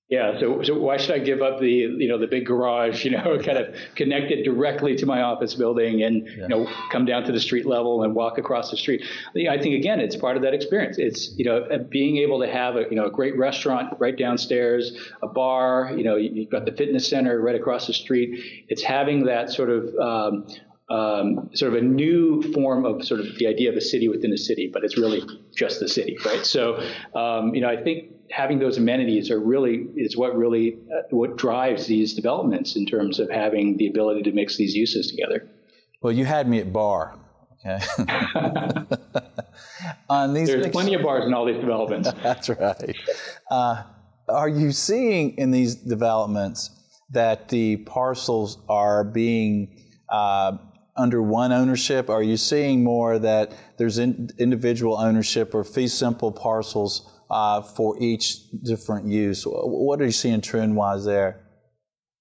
Yeah, 0.09 0.39
so, 0.39 0.63
so 0.63 0.79
why 0.79 0.99
should 0.99 1.17
I 1.17 1.19
give 1.19 1.43
up 1.43 1.59
the 1.59 1.69
you 1.69 2.09
know 2.09 2.17
the 2.17 2.29
big 2.29 2.47
garage 2.47 3.05
you 3.05 3.11
know 3.11 3.39
kind 3.45 3.59
of 3.59 3.75
connected 3.97 4.45
directly 4.45 4.95
to 4.97 5.07
my 5.07 5.23
office 5.23 5.55
building 5.55 6.05
and 6.05 6.29
yeah. 6.29 6.43
you 6.43 6.49
know 6.49 6.71
come 6.93 7.07
down 7.07 7.25
to 7.25 7.33
the 7.33 7.41
street 7.41 7.67
level 7.67 8.05
and 8.05 8.15
walk 8.15 8.39
across 8.39 8.71
the 8.71 8.77
street? 8.77 9.03
I 9.35 9.59
think 9.59 9.75
again 9.75 9.99
it's 9.99 10.15
part 10.15 10.37
of 10.37 10.45
that 10.45 10.55
experience. 10.55 10.97
It's 10.99 11.37
you 11.37 11.45
know 11.45 11.67
being 11.91 12.19
able 12.19 12.39
to 12.39 12.47
have 12.47 12.77
a 12.77 12.85
you 12.89 12.95
know 12.95 13.07
a 13.07 13.11
great 13.11 13.37
restaurant 13.37 13.95
right 13.99 14.17
downstairs, 14.17 14.97
a 15.23 15.27
bar, 15.27 15.93
you 15.97 16.05
know 16.05 16.15
you've 16.15 16.51
got 16.51 16.67
the 16.67 16.73
fitness 16.73 17.09
center 17.09 17.41
right 17.41 17.57
across 17.57 17.89
the 17.89 17.93
street. 17.93 18.65
It's 18.69 18.85
having 18.85 19.25
that 19.25 19.51
sort 19.51 19.71
of 19.71 19.93
um, 19.99 20.47
um, 20.89 21.51
sort 21.55 21.75
of 21.75 21.83
a 21.83 21.85
new 21.85 22.43
form 22.53 22.85
of 22.85 23.05
sort 23.05 23.19
of 23.19 23.37
the 23.39 23.49
idea 23.49 23.71
of 23.71 23.77
a 23.77 23.81
city 23.81 24.09
within 24.09 24.33
a 24.33 24.39
city, 24.39 24.71
but 24.73 24.85
it's 24.85 24.97
really 24.97 25.23
just 25.57 25.81
the 25.81 25.89
city, 25.89 26.17
right? 26.25 26.47
So, 26.47 26.81
um, 27.13 27.57
you 27.57 27.61
know, 27.61 27.69
I 27.69 27.83
think 27.83 28.13
having 28.31 28.59
those 28.59 28.79
amenities 28.79 29.31
are 29.31 29.41
really 29.41 29.87
is 29.97 30.17
what 30.17 30.37
really 30.37 30.79
uh, 30.93 31.03
what 31.11 31.37
drives 31.37 31.87
these 31.87 32.15
developments 32.15 32.77
in 32.77 32.87
terms 32.87 33.19
of 33.19 33.31
having 33.31 33.77
the 33.77 33.87
ability 33.89 34.23
to 34.23 34.33
mix 34.33 34.57
these 34.57 34.75
uses 34.75 35.09
together. 35.11 35.49
Well, 36.03 36.13
you 36.13 36.25
had 36.25 36.49
me 36.49 36.61
at 36.61 36.73
bar. 36.73 37.19
Okay. 37.65 37.85
On 40.09 40.35
these 40.35 40.49
There's 40.49 40.63
mixed... 40.63 40.73
plenty 40.73 40.95
of 40.95 41.03
bars 41.03 41.25
in 41.25 41.35
all 41.35 41.45
these 41.45 41.61
developments. 41.61 42.11
That's 42.23 42.49
right. 42.49 42.97
Uh, 43.51 43.83
are 44.29 44.49
you 44.49 44.73
seeing 44.73 45.37
in 45.39 45.51
these 45.51 45.75
developments 45.75 46.71
that 47.11 47.49
the 47.49 47.79
parcels 47.79 48.59
are 48.69 49.05
being 49.05 49.83
uh, 50.09 50.59
under 50.97 51.23
one 51.23 51.53
ownership? 51.53 52.11
Are 52.11 52.23
you 52.23 52.37
seeing 52.37 52.85
more 52.85 53.19
that 53.19 53.53
there's 53.79 53.99
in, 53.99 54.31
individual 54.39 54.97
ownership 54.97 55.55
or 55.55 55.65
fee 55.65 55.89
simple 55.89 56.33
parcels 56.33 57.11
uh, 57.31 57.63
for 57.63 57.97
each 58.01 58.51
different 58.63 59.07
use? 59.07 59.45
What 59.47 60.01
are 60.01 60.07
you 60.07 60.13
seeing 60.13 60.41
trend 60.41 60.77
wise 60.77 61.05
there? 61.05 61.43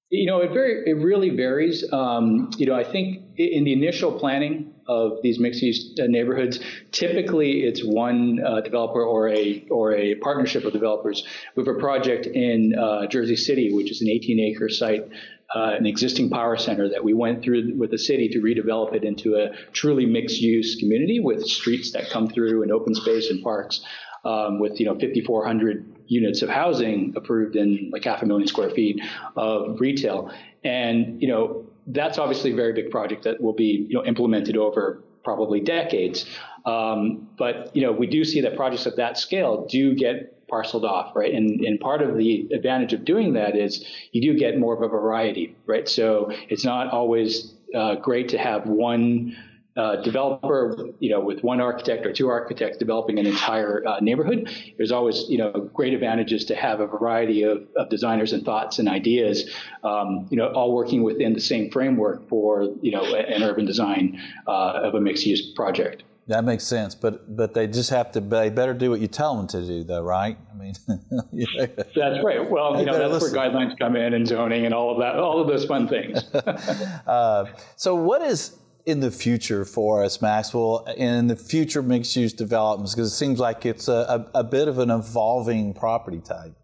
You 0.10 0.28
know, 0.28 0.40
it 0.40 0.52
very 0.54 0.90
it 0.90 0.94
really 0.94 1.32
varies. 1.32 1.84
Um, 1.92 2.52
you 2.58 2.68
know, 2.68 2.76
I 2.76 2.84
think 2.84 3.24
in 3.38 3.64
the 3.64 3.74
initial 3.74 4.18
planning 4.18 4.74
of 4.88 5.14
these 5.24 5.40
mixed 5.40 5.64
use 5.64 5.98
uh, 6.00 6.06
neighborhoods, 6.06 6.60
typically 6.92 7.64
it's 7.64 7.84
one 7.84 8.40
uh, 8.46 8.62
developer 8.62 9.04
or 9.04 9.30
a 9.30 9.66
or 9.72 9.94
a 9.94 10.16
partnership 10.16 10.64
of 10.64 10.74
developers. 10.74 11.26
We 11.56 11.66
have 11.66 11.76
a 11.76 11.80
project 11.80 12.28
in 12.28 12.76
uh, 12.78 13.08
Jersey 13.08 13.36
City, 13.36 13.74
which 13.74 13.90
is 13.90 14.02
an 14.02 14.10
18 14.10 14.40
acre 14.40 14.70
site 14.70 15.10
uh, 15.54 15.76
an 15.78 15.86
existing 15.86 16.30
power 16.30 16.58
center 16.58 16.90
that 16.90 17.04
we 17.04 17.14
went 17.14 17.44
through 17.44 17.74
with 17.78 17.92
the 17.92 17.98
city 17.98 18.28
to 18.30 18.40
redevelop 18.40 18.94
it 18.94 19.04
into 19.04 19.36
a 19.36 19.52
truly 19.72 20.06
mixed 20.06 20.42
use 20.42 20.76
community 20.76 21.20
with 21.20 21.46
streets 21.46 21.92
that 21.92 22.10
come 22.10 22.28
through 22.28 22.64
and 22.64 22.72
open 22.72 22.96
space 22.96 23.30
and 23.30 23.44
parks 23.44 23.82
um, 24.26 24.60
with 24.60 24.80
you 24.80 24.86
know 24.86 24.94
5,400 24.94 25.86
units 26.08 26.42
of 26.42 26.50
housing 26.50 27.14
approved 27.16 27.56
in 27.56 27.90
like 27.92 28.04
half 28.04 28.22
a 28.22 28.26
million 28.26 28.48
square 28.48 28.70
feet 28.70 29.02
of 29.36 29.80
retail. 29.80 30.32
And 30.64 31.22
you 31.22 31.28
know 31.28 31.66
that's 31.88 32.18
obviously 32.18 32.52
a 32.52 32.56
very 32.56 32.74
big 32.74 32.90
project 32.90 33.24
that 33.24 33.40
will 33.42 33.54
be 33.54 33.88
you 33.90 33.94
know 33.94 34.04
implemented 34.06 34.58
over 34.58 35.04
probably 35.24 35.60
decades. 35.60 36.26
Um, 36.66 37.30
but 37.38 37.76
you 37.76 37.82
know 37.82 37.92
we 37.92 38.08
do 38.08 38.26
see 38.26 38.42
that 38.42 38.56
projects 38.56 38.86
of 38.86 38.96
that 38.98 39.18
scale 39.18 39.66
do 39.68 39.96
get 39.96 40.48
parceled 40.48 40.86
off, 40.86 41.16
right? 41.16 41.34
And 41.34 41.62
and 41.62 41.80
part 41.80 42.02
of 42.02 42.18
the 42.18 42.48
advantage 42.52 42.94
of 42.94 43.06
doing 43.06 43.34
that 43.34 43.56
is 43.56 43.86
you 44.12 44.22
do 44.22 44.38
get 44.38 44.58
more 44.58 44.76
of 44.76 44.82
a 44.82 44.88
variety, 44.88 45.56
right? 45.66 45.88
So 45.88 46.32
it's 46.50 46.66
not 46.66 46.92
always 46.92 47.54
uh, 47.74 47.96
great 47.96 48.30
to 48.30 48.38
have 48.38 48.68
one 48.68 49.36
uh, 49.78 49.98
developer, 49.98 50.88
you 51.00 51.10
know, 51.10 51.20
with 51.20 51.44
one 51.44 51.60
architect 51.60 52.06
or 52.06 52.14
two 52.14 52.30
architects 52.30 52.78
developing 52.78 53.20
an 53.20 53.26
entire 53.26 53.86
uh, 53.86 54.00
neighborhood, 54.00 54.50
there's 54.78 54.92
always, 54.92 55.26
you 55.28 55.38
know, 55.38 55.52
great 55.74 55.94
advantages 55.94 56.46
to 56.46 56.56
have 56.56 56.80
a 56.80 56.88
variety 56.88 57.44
of, 57.44 57.68
of 57.76 57.90
designers 57.90 58.32
and 58.32 58.46
thoughts 58.46 58.80
and 58.80 58.88
ideas, 58.88 59.50
um, 59.84 60.28
you 60.30 60.38
know, 60.38 60.48
all 60.48 60.74
working 60.74 61.04
within 61.04 61.34
the 61.34 61.42
same 61.42 61.70
framework 61.70 62.28
for, 62.30 62.74
you 62.82 62.92
know, 62.92 63.04
an 63.04 63.44
urban 63.44 63.66
design 63.66 64.22
uh, 64.48 64.80
of 64.84 64.96
a 64.96 65.02
mixed-use 65.02 65.52
project. 65.54 66.04
That 66.28 66.44
makes 66.44 66.64
sense, 66.64 66.96
but 66.96 67.36
but 67.38 67.54
they 67.54 67.68
just 67.68 67.92
have 67.92 68.12
to. 68.14 68.20
They 68.20 68.50
better 68.50 68.74
do 68.74 68.90
what 68.90 69.00
you 69.00 69.08
tell 69.08 69.38
them 69.38 69.46
to 69.50 69.62
do, 69.62 69.84
though, 69.84 70.02
right? 70.02 70.36
I 70.52 70.58
mean, 70.58 70.74
yeah. 71.32 71.68
that's 71.76 72.24
right. 72.24 72.50
Well, 72.50 72.80
you 72.80 72.86
know, 72.88 72.98
that's 72.98 73.24
listen. 73.24 73.38
where 73.38 73.48
guidelines 73.48 73.78
come 73.78 73.96
in 73.96 74.16
and 74.16 74.28
zoning 74.28 74.66
and 74.66 74.74
all 74.74 74.92
of 74.92 74.98
that, 75.02 75.20
all 75.20 75.40
of 75.40 75.48
those 75.48 75.66
fun 75.66 75.88
things. 75.88 76.24
uh, 76.34 77.46
so, 77.76 77.94
what 77.94 78.24
is 78.24 78.58
in 78.86 79.00
the 79.00 79.12
future 79.12 79.66
for 79.66 80.04
us, 80.04 80.22
Maxwell, 80.22 80.86
in 80.98 81.28
the 81.28 81.36
future 81.36 81.82
mixed 81.82 82.16
use 82.16 82.34
developments? 82.34 82.94
Because 82.94 83.12
it 83.12 83.16
seems 83.16 83.40
like 83.40 83.66
it's 83.66 83.88
a, 83.88 84.28
a, 84.34 84.40
a, 84.40 84.44
bit 84.44 84.68
of 84.68 84.80
an 84.80 84.92
evolving 84.92 85.74
property 85.74 86.20
type. 86.20 86.56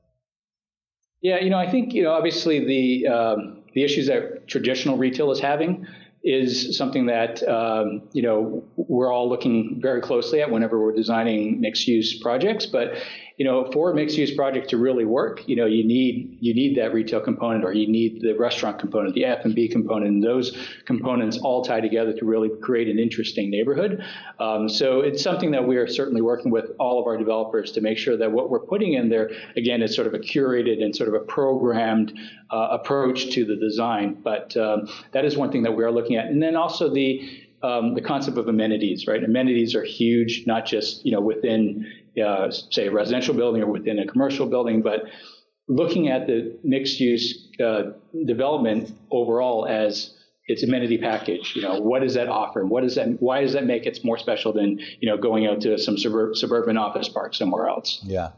Yeah, 1.22 1.40
you 1.40 1.50
know, 1.50 1.58
I 1.58 1.70
think, 1.70 1.94
you 1.94 2.04
know, 2.04 2.12
obviously 2.12 2.66
the, 2.66 3.08
um, 3.08 3.64
the 3.74 3.84
issues 3.84 4.08
that 4.08 4.48
traditional 4.48 4.98
retail 4.98 5.32
is 5.32 5.40
having 5.40 5.88
is 6.24 6.78
something 6.78 7.08
that 7.08 7.42
um, 7.48 8.04
you 8.14 8.22
know 8.22 8.64
we're 8.76 9.12
all 9.12 9.28
looking 9.28 9.80
very 9.82 10.02
closely 10.02 10.42
at 10.42 10.52
whenever 10.52 10.80
we're 10.80 10.94
designing 10.96 11.60
mixed 11.60 11.88
use 11.88 12.20
projects. 12.20 12.66
But 12.66 12.94
you 13.38 13.46
know, 13.46 13.72
for 13.72 13.92
a 13.92 13.96
mixed 13.96 14.18
use 14.18 14.32
project 14.32 14.70
to 14.70 14.78
really 14.78 15.06
work, 15.06 15.48
you 15.48 15.56
know, 15.56 15.66
you 15.66 15.84
need 15.84 16.38
you 16.42 16.54
need 16.54 16.78
that 16.78 16.94
retail 16.94 17.22
component 17.22 17.64
or 17.64 17.74
you 17.74 17.88
need 17.88 18.22
the 18.22 18.34
restaurant 18.34 18.80
component, 18.80 19.16
the 19.16 19.26
F 19.26 19.46
and 19.46 19.56
B 19.56 19.68
component, 19.68 20.12
and 20.12 20.24
those 20.24 20.56
components 20.86 21.38
all 21.38 21.64
tie 21.64 21.82
together 21.82 22.14
to 22.14 22.26
really 22.26 22.50
create 22.62 22.88
an 22.88 23.00
interesting 23.00 23.50
neighborhood. 23.50 24.04
Um, 24.40 24.68
so 24.70 25.02
it's 25.02 25.24
something 25.24 25.52
that 25.52 25.66
we 25.66 25.78
are 25.78 25.88
certainly 25.88 26.22
working 26.22 26.52
with 26.52 26.72
all 26.80 27.00
of 27.00 27.08
our 27.08 27.18
developers 27.18 27.72
to 27.74 27.82
make 27.82 27.98
sure 27.98 28.18
that 28.18 28.32
what 28.32 28.50
we're 28.50 28.66
putting 28.66 28.94
in 28.94 29.10
there, 29.10 29.32
again, 29.56 29.82
is 29.82 29.96
sort 29.96 30.08
of 30.08 30.14
a 30.14 30.20
curated 30.20 30.84
and 30.84 30.96
sort 30.96 31.10
of 31.10 31.16
a 31.16 31.26
programmed 31.26 32.18
uh, 32.52 32.68
approach 32.72 33.32
to 33.32 33.46
the 33.46 33.56
design. 33.56 34.18
But 34.22 34.56
um, 34.58 34.88
that 35.14 35.26
is 35.26 35.38
one 35.38 35.52
thing 35.52 35.64
that 35.64 35.76
we 35.76 35.84
are 35.84 35.92
looking 35.92 36.18
at, 36.18 36.26
and 36.26 36.42
then 36.42 36.56
also 36.56 36.94
the 36.94 37.48
um, 37.64 37.94
the 37.94 38.02
concept 38.02 38.38
of 38.38 38.48
amenities, 38.48 39.08
right? 39.08 39.24
Amenities 39.24 39.76
are 39.76 39.84
huge, 39.84 40.44
not 40.46 40.66
just 40.66 41.06
you 41.06 41.12
know 41.12 41.22
within 41.22 41.92
uh, 42.24 42.52
say 42.52 42.88
a 42.88 42.92
residential 42.92 43.34
building 43.34 43.62
or 43.62 43.72
within 43.72 44.00
a 44.00 44.08
commercial 44.08 44.46
building, 44.46 44.82
but 44.82 45.04
looking 45.68 46.10
at 46.10 46.28
the 46.28 46.58
mixed 46.64 47.00
use 47.00 47.48
uh, 47.64 47.92
development 48.26 48.92
overall 49.12 49.66
as 49.68 50.14
its 50.48 50.64
amenity 50.64 50.98
package. 50.98 51.54
You 51.56 51.62
know, 51.62 51.80
what 51.80 52.02
does 52.02 52.14
that 52.16 52.28
offer? 52.28 52.66
What 52.66 52.82
does 52.82 52.96
that? 52.96 53.22
Why 53.22 53.42
does 53.42 53.54
that 53.54 53.66
make 53.66 53.86
it 53.86 54.00
more 54.04 54.18
special 54.18 54.54
than 54.54 54.80
you 55.00 55.10
know 55.10 55.18
going 55.18 55.48
out 55.48 55.62
to 55.62 55.78
some 55.78 55.98
suburb, 55.98 56.36
suburban 56.36 56.78
office 56.78 57.10
park 57.10 57.34
somewhere 57.34 57.68
else? 57.68 58.00
Yeah. 58.04 58.32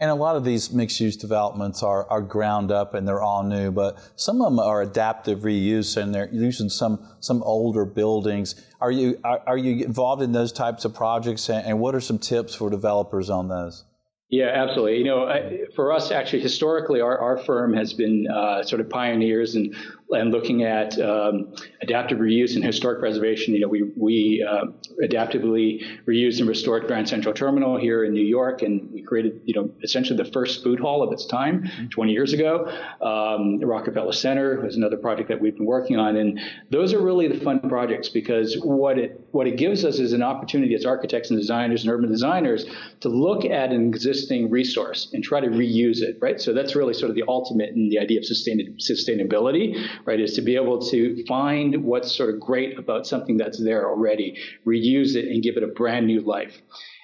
And 0.00 0.10
a 0.10 0.14
lot 0.14 0.34
of 0.34 0.44
these 0.44 0.72
mixed 0.72 0.98
use 0.98 1.16
developments 1.16 1.82
are, 1.82 2.08
are 2.10 2.20
ground 2.20 2.72
up 2.72 2.94
and 2.94 3.06
they're 3.06 3.22
all 3.22 3.44
new, 3.44 3.70
but 3.70 3.96
some 4.16 4.40
of 4.42 4.50
them 4.50 4.58
are 4.58 4.82
adaptive 4.82 5.40
reuse 5.40 5.96
and 5.96 6.12
they're 6.12 6.28
using 6.32 6.68
some, 6.68 7.06
some 7.20 7.42
older 7.44 7.84
buildings. 7.84 8.60
Are 8.80 8.90
you, 8.90 9.20
are, 9.22 9.40
are 9.46 9.56
you 9.56 9.84
involved 9.84 10.20
in 10.20 10.32
those 10.32 10.52
types 10.52 10.84
of 10.84 10.94
projects 10.94 11.48
and, 11.48 11.64
and 11.64 11.78
what 11.78 11.94
are 11.94 12.00
some 12.00 12.18
tips 12.18 12.56
for 12.56 12.70
developers 12.70 13.30
on 13.30 13.46
those? 13.48 13.84
Yeah, 14.30 14.50
absolutely. 14.52 14.98
You 14.98 15.04
know, 15.04 15.66
for 15.76 15.92
us, 15.92 16.10
actually, 16.10 16.42
historically, 16.42 17.00
our, 17.00 17.16
our 17.16 17.38
firm 17.38 17.72
has 17.74 17.92
been 17.92 18.26
uh, 18.26 18.64
sort 18.64 18.80
of 18.80 18.90
pioneers 18.90 19.54
and 19.54 19.76
and 20.10 20.30
looking 20.30 20.62
at 20.62 20.98
um, 21.00 21.54
adaptive 21.82 22.18
reuse 22.18 22.54
and 22.54 22.64
historic 22.64 23.00
preservation. 23.00 23.54
You 23.54 23.60
know, 23.60 23.68
we 23.68 23.82
we 23.96 24.46
uh, 24.48 24.66
adaptively 25.02 25.82
reused 26.06 26.38
and 26.40 26.48
restored 26.48 26.86
Grand 26.86 27.08
Central 27.08 27.34
Terminal 27.34 27.78
here 27.78 28.04
in 28.04 28.12
New 28.12 28.24
York, 28.24 28.62
and 28.62 28.90
we 28.92 29.02
created, 29.02 29.40
you 29.44 29.54
know, 29.54 29.70
essentially 29.82 30.16
the 30.16 30.30
first 30.30 30.62
food 30.62 30.80
hall 30.80 31.02
of 31.02 31.12
its 31.12 31.26
time 31.26 31.62
mm-hmm. 31.62 31.88
20 31.88 32.12
years 32.12 32.32
ago. 32.32 32.66
Um, 33.00 33.58
the 33.58 33.66
Rockefeller 33.66 34.12
Center 34.12 34.60
was 34.60 34.76
another 34.76 34.96
project 34.96 35.28
that 35.28 35.40
we've 35.40 35.56
been 35.56 35.66
working 35.66 35.98
on, 35.98 36.16
and 36.16 36.40
those 36.70 36.92
are 36.92 37.00
really 37.00 37.28
the 37.28 37.40
fun 37.40 37.60
projects 37.60 38.08
because 38.08 38.56
what 38.62 38.98
it 38.98 39.20
what 39.32 39.46
it 39.46 39.56
gives 39.56 39.84
us 39.84 39.98
is 39.98 40.12
an 40.12 40.22
opportunity 40.22 40.74
as 40.74 40.84
architects 40.84 41.30
and 41.30 41.38
designers 41.38 41.82
and 41.82 41.92
urban 41.92 42.10
designers 42.10 42.66
to 43.00 43.08
look 43.08 43.44
at 43.44 43.72
an 43.72 43.88
existing 43.88 44.50
resource 44.50 45.10
and 45.12 45.24
try 45.24 45.40
to 45.40 45.48
reuse 45.48 46.02
it, 46.02 46.16
right? 46.20 46.40
So 46.40 46.52
that's 46.52 46.76
really 46.76 46.94
sort 46.94 47.10
of 47.10 47.16
the 47.16 47.24
ultimate 47.26 47.70
in 47.70 47.88
the 47.88 47.98
idea 47.98 48.18
of 48.18 48.24
sustain- 48.24 48.76
sustainability, 48.78 49.76
right? 50.04 50.20
Is 50.20 50.34
to 50.34 50.42
be 50.42 50.56
able 50.56 50.80
to 50.90 51.24
find 51.26 51.84
what's 51.84 52.14
sort 52.14 52.34
of 52.34 52.40
great 52.40 52.78
about 52.78 53.06
something 53.06 53.36
that's 53.36 53.62
there 53.62 53.88
already, 53.88 54.38
reuse 54.66 55.14
it, 55.14 55.26
and 55.26 55.42
give 55.42 55.56
it 55.56 55.62
a 55.62 55.68
brand 55.68 56.06
new 56.06 56.20
life. 56.20 56.54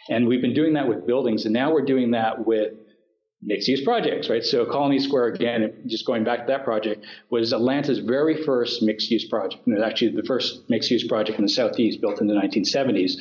And 0.09 0.27
we've 0.27 0.43
been 0.43 0.55
doing 0.55 0.75
that 0.75 0.89
with 0.89 1.07
buildings, 1.07 1.45
and 1.45 1.55
now 1.55 1.73
we're 1.73 1.85
doing 1.85 2.13
that 2.13 2.47
with 2.47 2.73
mixed 3.43 3.69
use 3.69 3.81
projects, 3.83 4.29
right? 4.29 4.45
So 4.45 4.67
Colony 4.67 4.99
Square, 4.99 5.29
again, 5.29 5.83
just 5.87 6.07
going 6.07 6.25
back 6.25 6.41
to 6.41 6.47
that 6.49 6.65
project, 6.65 7.07
was 7.31 7.53
Atlanta's 7.53 7.99
very 7.99 8.43
first 8.45 8.83
mixed 8.83 9.11
use 9.11 9.27
project. 9.27 9.67
And 9.67 9.77
it 9.77 9.81
was 9.81 9.89
actually 9.89 10.15
the 10.15 10.25
first 10.25 10.69
mixed 10.69 10.91
use 10.91 11.07
project 11.07 11.39
in 11.39 11.45
the 11.45 11.51
Southeast 11.51 12.01
built 12.01 12.21
in 12.21 12.27
the 12.27 12.35
1970s. 12.35 13.13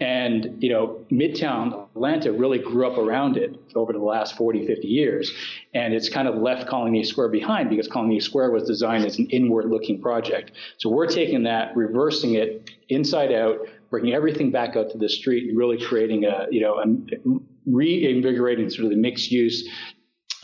And, 0.00 0.56
you 0.60 0.70
know, 0.70 1.04
Midtown 1.10 1.88
Atlanta 1.94 2.32
really 2.32 2.58
grew 2.58 2.86
up 2.86 2.98
around 2.98 3.36
it 3.36 3.56
over 3.76 3.92
the 3.92 4.00
last 4.00 4.36
40, 4.36 4.66
50 4.66 4.88
years. 4.88 5.32
And 5.72 5.94
it's 5.94 6.08
kind 6.08 6.26
of 6.26 6.34
left 6.34 6.68
Colony 6.68 7.04
Square 7.04 7.28
behind 7.28 7.70
because 7.70 7.86
Colony 7.86 8.18
Square 8.18 8.50
was 8.50 8.64
designed 8.64 9.04
as 9.04 9.18
an 9.18 9.26
inward 9.30 9.66
looking 9.66 10.02
project. 10.02 10.50
So 10.78 10.90
we're 10.90 11.06
taking 11.06 11.44
that, 11.44 11.76
reversing 11.76 12.34
it 12.34 12.70
inside 12.88 13.32
out, 13.32 13.58
bringing 13.88 14.14
everything 14.14 14.50
back 14.50 14.74
out 14.74 14.90
to 14.90 14.98
the 14.98 15.08
street 15.08 15.48
and 15.48 15.56
really 15.56 15.80
creating 15.80 16.24
a, 16.24 16.46
you 16.50 16.60
know, 16.60 16.74
a, 16.74 17.40
reinvigorating 17.66 18.70
sort 18.70 18.84
of 18.84 18.90
the 18.90 18.96
mixed 18.96 19.30
use 19.30 19.68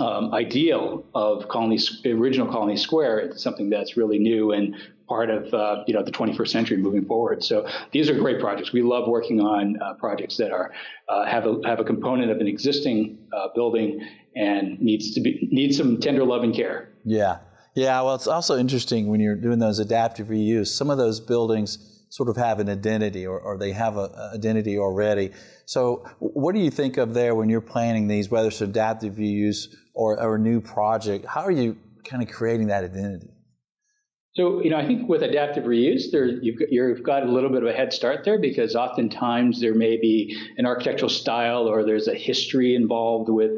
um, 0.00 0.32
ideal 0.32 1.04
of 1.14 1.48
colony, 1.48 1.78
original 2.06 2.50
Colony 2.50 2.76
Square 2.76 3.20
into 3.20 3.38
something 3.38 3.68
that's 3.68 3.96
really 3.96 4.18
new 4.18 4.52
and 4.52 4.74
part 5.06 5.28
of 5.28 5.52
uh, 5.52 5.82
you 5.86 5.92
know 5.92 6.02
the 6.02 6.10
21st 6.10 6.48
century 6.48 6.76
moving 6.78 7.04
forward. 7.04 7.44
So 7.44 7.68
these 7.92 8.08
are 8.08 8.14
great 8.14 8.40
projects. 8.40 8.72
We 8.72 8.82
love 8.82 9.08
working 9.08 9.40
on 9.40 9.76
uh, 9.80 9.94
projects 9.94 10.36
that 10.38 10.52
are 10.52 10.72
uh, 11.08 11.26
have 11.26 11.46
a 11.46 11.60
have 11.66 11.80
a 11.80 11.84
component 11.84 12.30
of 12.30 12.38
an 12.38 12.46
existing 12.46 13.18
uh, 13.36 13.48
building 13.54 14.00
and 14.34 14.80
needs 14.80 15.14
to 15.14 15.20
be 15.20 15.48
needs 15.52 15.76
some 15.76 16.00
tender 16.00 16.24
love 16.24 16.42
and 16.42 16.54
care. 16.54 16.88
Yeah, 17.04 17.38
yeah. 17.74 18.00
Well, 18.00 18.14
it's 18.14 18.26
also 18.26 18.56
interesting 18.56 19.08
when 19.08 19.20
you're 19.20 19.36
doing 19.36 19.58
those 19.58 19.80
adaptive 19.80 20.28
reuse. 20.28 20.68
Some 20.68 20.88
of 20.88 20.96
those 20.96 21.20
buildings 21.20 22.00
sort 22.10 22.28
of 22.28 22.36
have 22.36 22.58
an 22.58 22.68
identity 22.68 23.26
or, 23.26 23.38
or 23.38 23.56
they 23.56 23.70
have 23.72 23.96
an 23.96 24.10
identity 24.34 24.78
already. 24.78 25.30
So, 25.66 26.04
what 26.18 26.54
do 26.54 26.60
you 26.60 26.70
think 26.70 26.96
of 26.96 27.14
there 27.14 27.34
when 27.34 27.48
you're 27.48 27.60
planning 27.60 28.08
these, 28.08 28.30
whether 28.30 28.48
it's 28.48 28.60
adaptive 28.60 29.14
reuse 29.14 29.68
or, 30.00 30.18
or 30.18 30.36
a 30.36 30.38
new 30.38 30.62
project? 30.62 31.26
How 31.26 31.42
are 31.42 31.50
you 31.50 31.76
kind 32.04 32.22
of 32.22 32.30
creating 32.30 32.68
that 32.68 32.84
identity? 32.84 33.28
So, 34.34 34.62
you 34.62 34.70
know, 34.70 34.76
I 34.76 34.86
think 34.86 35.08
with 35.08 35.24
adaptive 35.24 35.64
reuse, 35.64 36.12
there 36.12 36.26
you've 36.26 36.56
got, 36.56 36.70
you've 36.70 37.02
got 37.02 37.24
a 37.24 37.26
little 37.26 37.50
bit 37.50 37.64
of 37.64 37.68
a 37.68 37.72
head 37.72 37.92
start 37.92 38.24
there 38.24 38.38
because 38.38 38.76
oftentimes 38.76 39.60
there 39.60 39.74
may 39.74 39.96
be 39.96 40.38
an 40.56 40.66
architectural 40.66 41.08
style 41.08 41.66
or 41.66 41.84
there's 41.84 42.06
a 42.06 42.14
history 42.14 42.76
involved 42.76 43.28
with 43.28 43.50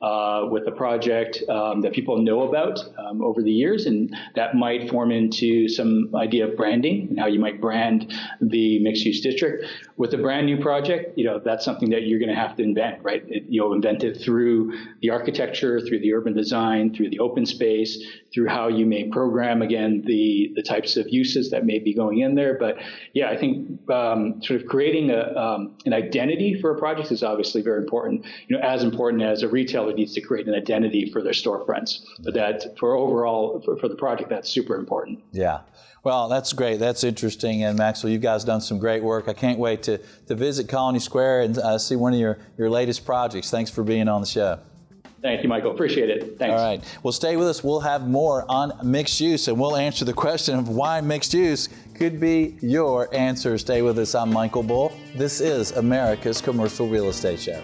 uh, 0.00 0.46
with 0.48 0.64
the 0.64 0.70
project 0.70 1.42
um, 1.50 1.82
that 1.82 1.92
people 1.92 2.16
know 2.22 2.48
about 2.48 2.78
um, 2.96 3.22
over 3.22 3.42
the 3.42 3.50
years, 3.50 3.86
and 3.86 4.16
that 4.34 4.54
might 4.54 4.88
form 4.88 5.10
into 5.10 5.68
some 5.68 6.10
idea 6.14 6.46
of 6.46 6.56
branding 6.56 7.08
and 7.10 7.18
how 7.18 7.26
you 7.26 7.38
might 7.38 7.60
brand 7.60 8.10
the 8.40 8.78
mixed 8.78 9.04
use 9.04 9.20
district. 9.20 9.66
With 9.98 10.14
a 10.14 10.16
brand 10.16 10.46
new 10.46 10.58
project, 10.58 11.18
you 11.18 11.24
know, 11.24 11.38
that's 11.44 11.64
something 11.64 11.90
that 11.90 12.04
you're 12.04 12.20
going 12.20 12.30
to 12.30 12.40
have 12.40 12.56
to 12.56 12.62
invent, 12.62 13.02
right? 13.02 13.22
It, 13.28 13.44
you'll 13.48 13.74
invent 13.74 14.04
it 14.04 14.18
through 14.22 14.72
the 15.02 15.10
architecture, 15.10 15.80
through 15.80 15.98
the 15.98 16.14
urban 16.14 16.34
design, 16.34 16.94
through 16.94 17.10
the 17.10 17.18
open 17.18 17.44
space, 17.44 18.02
through 18.32 18.48
how 18.48 18.68
you 18.68 18.86
may 18.86 19.08
program 19.08 19.60
again 19.60 20.02
the 20.06 20.19
the 20.54 20.62
types 20.62 20.96
of 20.96 21.08
uses 21.08 21.50
that 21.50 21.64
may 21.64 21.78
be 21.78 21.94
going 21.94 22.18
in 22.20 22.34
there. 22.34 22.54
But 22.58 22.78
yeah, 23.12 23.28
I 23.30 23.36
think 23.36 23.90
um, 23.90 24.42
sort 24.42 24.60
of 24.60 24.66
creating 24.66 25.10
a 25.10 25.22
um, 25.36 25.76
an 25.86 25.92
identity 25.92 26.60
for 26.60 26.74
a 26.74 26.78
project 26.78 27.10
is 27.12 27.22
obviously 27.22 27.62
very 27.62 27.78
important. 27.78 28.24
You 28.48 28.56
know, 28.56 28.62
as 28.62 28.82
important 28.82 29.22
as 29.22 29.42
a 29.42 29.48
retailer 29.48 29.92
needs 29.92 30.14
to 30.14 30.20
create 30.20 30.46
an 30.48 30.54
identity 30.54 31.10
for 31.12 31.22
their 31.22 31.32
storefronts. 31.32 32.00
But 32.20 32.34
that 32.34 32.78
for 32.78 32.94
overall 32.94 33.60
for, 33.64 33.76
for 33.76 33.88
the 33.88 33.96
project, 33.96 34.30
that's 34.30 34.48
super 34.48 34.76
important. 34.76 35.20
Yeah. 35.32 35.60
Well, 36.02 36.28
that's 36.28 36.54
great. 36.54 36.78
That's 36.78 37.04
interesting. 37.04 37.62
And 37.62 37.76
Maxwell, 37.76 38.10
you 38.10 38.18
guys 38.18 38.44
done 38.44 38.62
some 38.62 38.78
great 38.78 39.02
work. 39.02 39.28
I 39.28 39.34
can't 39.34 39.58
wait 39.58 39.82
to, 39.82 39.98
to 40.28 40.34
visit 40.34 40.66
Colony 40.66 40.98
Square 40.98 41.42
and 41.42 41.58
uh, 41.58 41.78
see 41.78 41.94
one 41.94 42.14
of 42.14 42.18
your, 42.18 42.38
your 42.56 42.70
latest 42.70 43.04
projects. 43.04 43.50
Thanks 43.50 43.70
for 43.70 43.84
being 43.84 44.08
on 44.08 44.22
the 44.22 44.26
show. 44.26 44.60
Thank 45.22 45.42
you, 45.42 45.48
Michael. 45.50 45.70
Appreciate 45.70 46.08
it. 46.08 46.38
Thanks. 46.38 46.58
All 46.58 46.66
right. 46.66 46.98
Well, 47.02 47.12
stay 47.12 47.36
with 47.36 47.46
us. 47.46 47.62
We'll 47.62 47.80
have 47.80 48.08
more 48.08 48.44
on 48.48 48.72
mixed 48.82 49.20
use, 49.20 49.48
and 49.48 49.60
we'll 49.60 49.76
answer 49.76 50.04
the 50.04 50.14
question 50.14 50.58
of 50.58 50.68
why 50.70 51.00
mixed 51.02 51.34
use 51.34 51.68
could 51.94 52.18
be 52.18 52.56
your 52.62 53.14
answer. 53.14 53.58
Stay 53.58 53.82
with 53.82 53.98
us. 53.98 54.14
I'm 54.14 54.32
Michael 54.32 54.62
Bull. 54.62 54.92
This 55.14 55.42
is 55.42 55.72
America's 55.72 56.40
Commercial 56.40 56.88
Real 56.88 57.10
Estate 57.10 57.38
Show. 57.38 57.62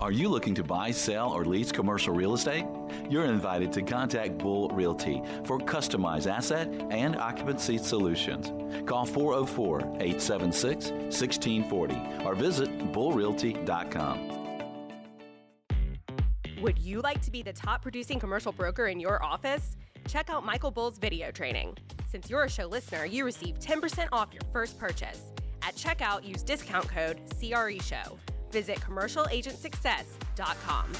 Are 0.00 0.12
you 0.12 0.28
looking 0.28 0.54
to 0.56 0.62
buy, 0.62 0.90
sell, 0.90 1.30
or 1.30 1.46
lease 1.46 1.72
commercial 1.72 2.12
real 2.14 2.34
estate? 2.34 2.66
You're 3.10 3.24
invited 3.24 3.72
to 3.72 3.82
contact 3.82 4.38
Bull 4.38 4.68
Realty 4.68 5.20
for 5.44 5.58
customized 5.58 6.30
asset 6.30 6.68
and 6.90 7.16
occupancy 7.16 7.78
solutions. 7.78 8.52
Call 8.86 9.06
404 9.06 9.80
876 10.00 10.90
1640 10.90 12.24
or 12.24 12.34
visit 12.34 12.92
bullrealty.com. 12.92 14.40
Would 16.60 16.78
you 16.78 17.00
like 17.00 17.22
to 17.22 17.30
be 17.30 17.42
the 17.42 17.52
top 17.52 17.82
producing 17.82 18.18
commercial 18.18 18.50
broker 18.52 18.86
in 18.86 18.98
your 18.98 19.22
office? 19.22 19.76
Check 20.08 20.30
out 20.30 20.46
Michael 20.46 20.70
Bull's 20.70 20.96
video 20.98 21.30
training. 21.30 21.76
Since 22.10 22.30
you're 22.30 22.44
a 22.44 22.48
show 22.48 22.64
listener, 22.66 23.04
you 23.04 23.22
receive 23.24 23.58
10% 23.58 24.08
off 24.12 24.32
your 24.32 24.40
first 24.52 24.78
purchase. 24.78 25.20
At 25.62 25.74
checkout, 25.76 26.24
use 26.24 26.42
discount 26.42 26.88
code 26.88 27.20
CREShow. 27.38 28.16
Visit 28.50 28.80
commercialagentsuccess.com. 28.80 30.92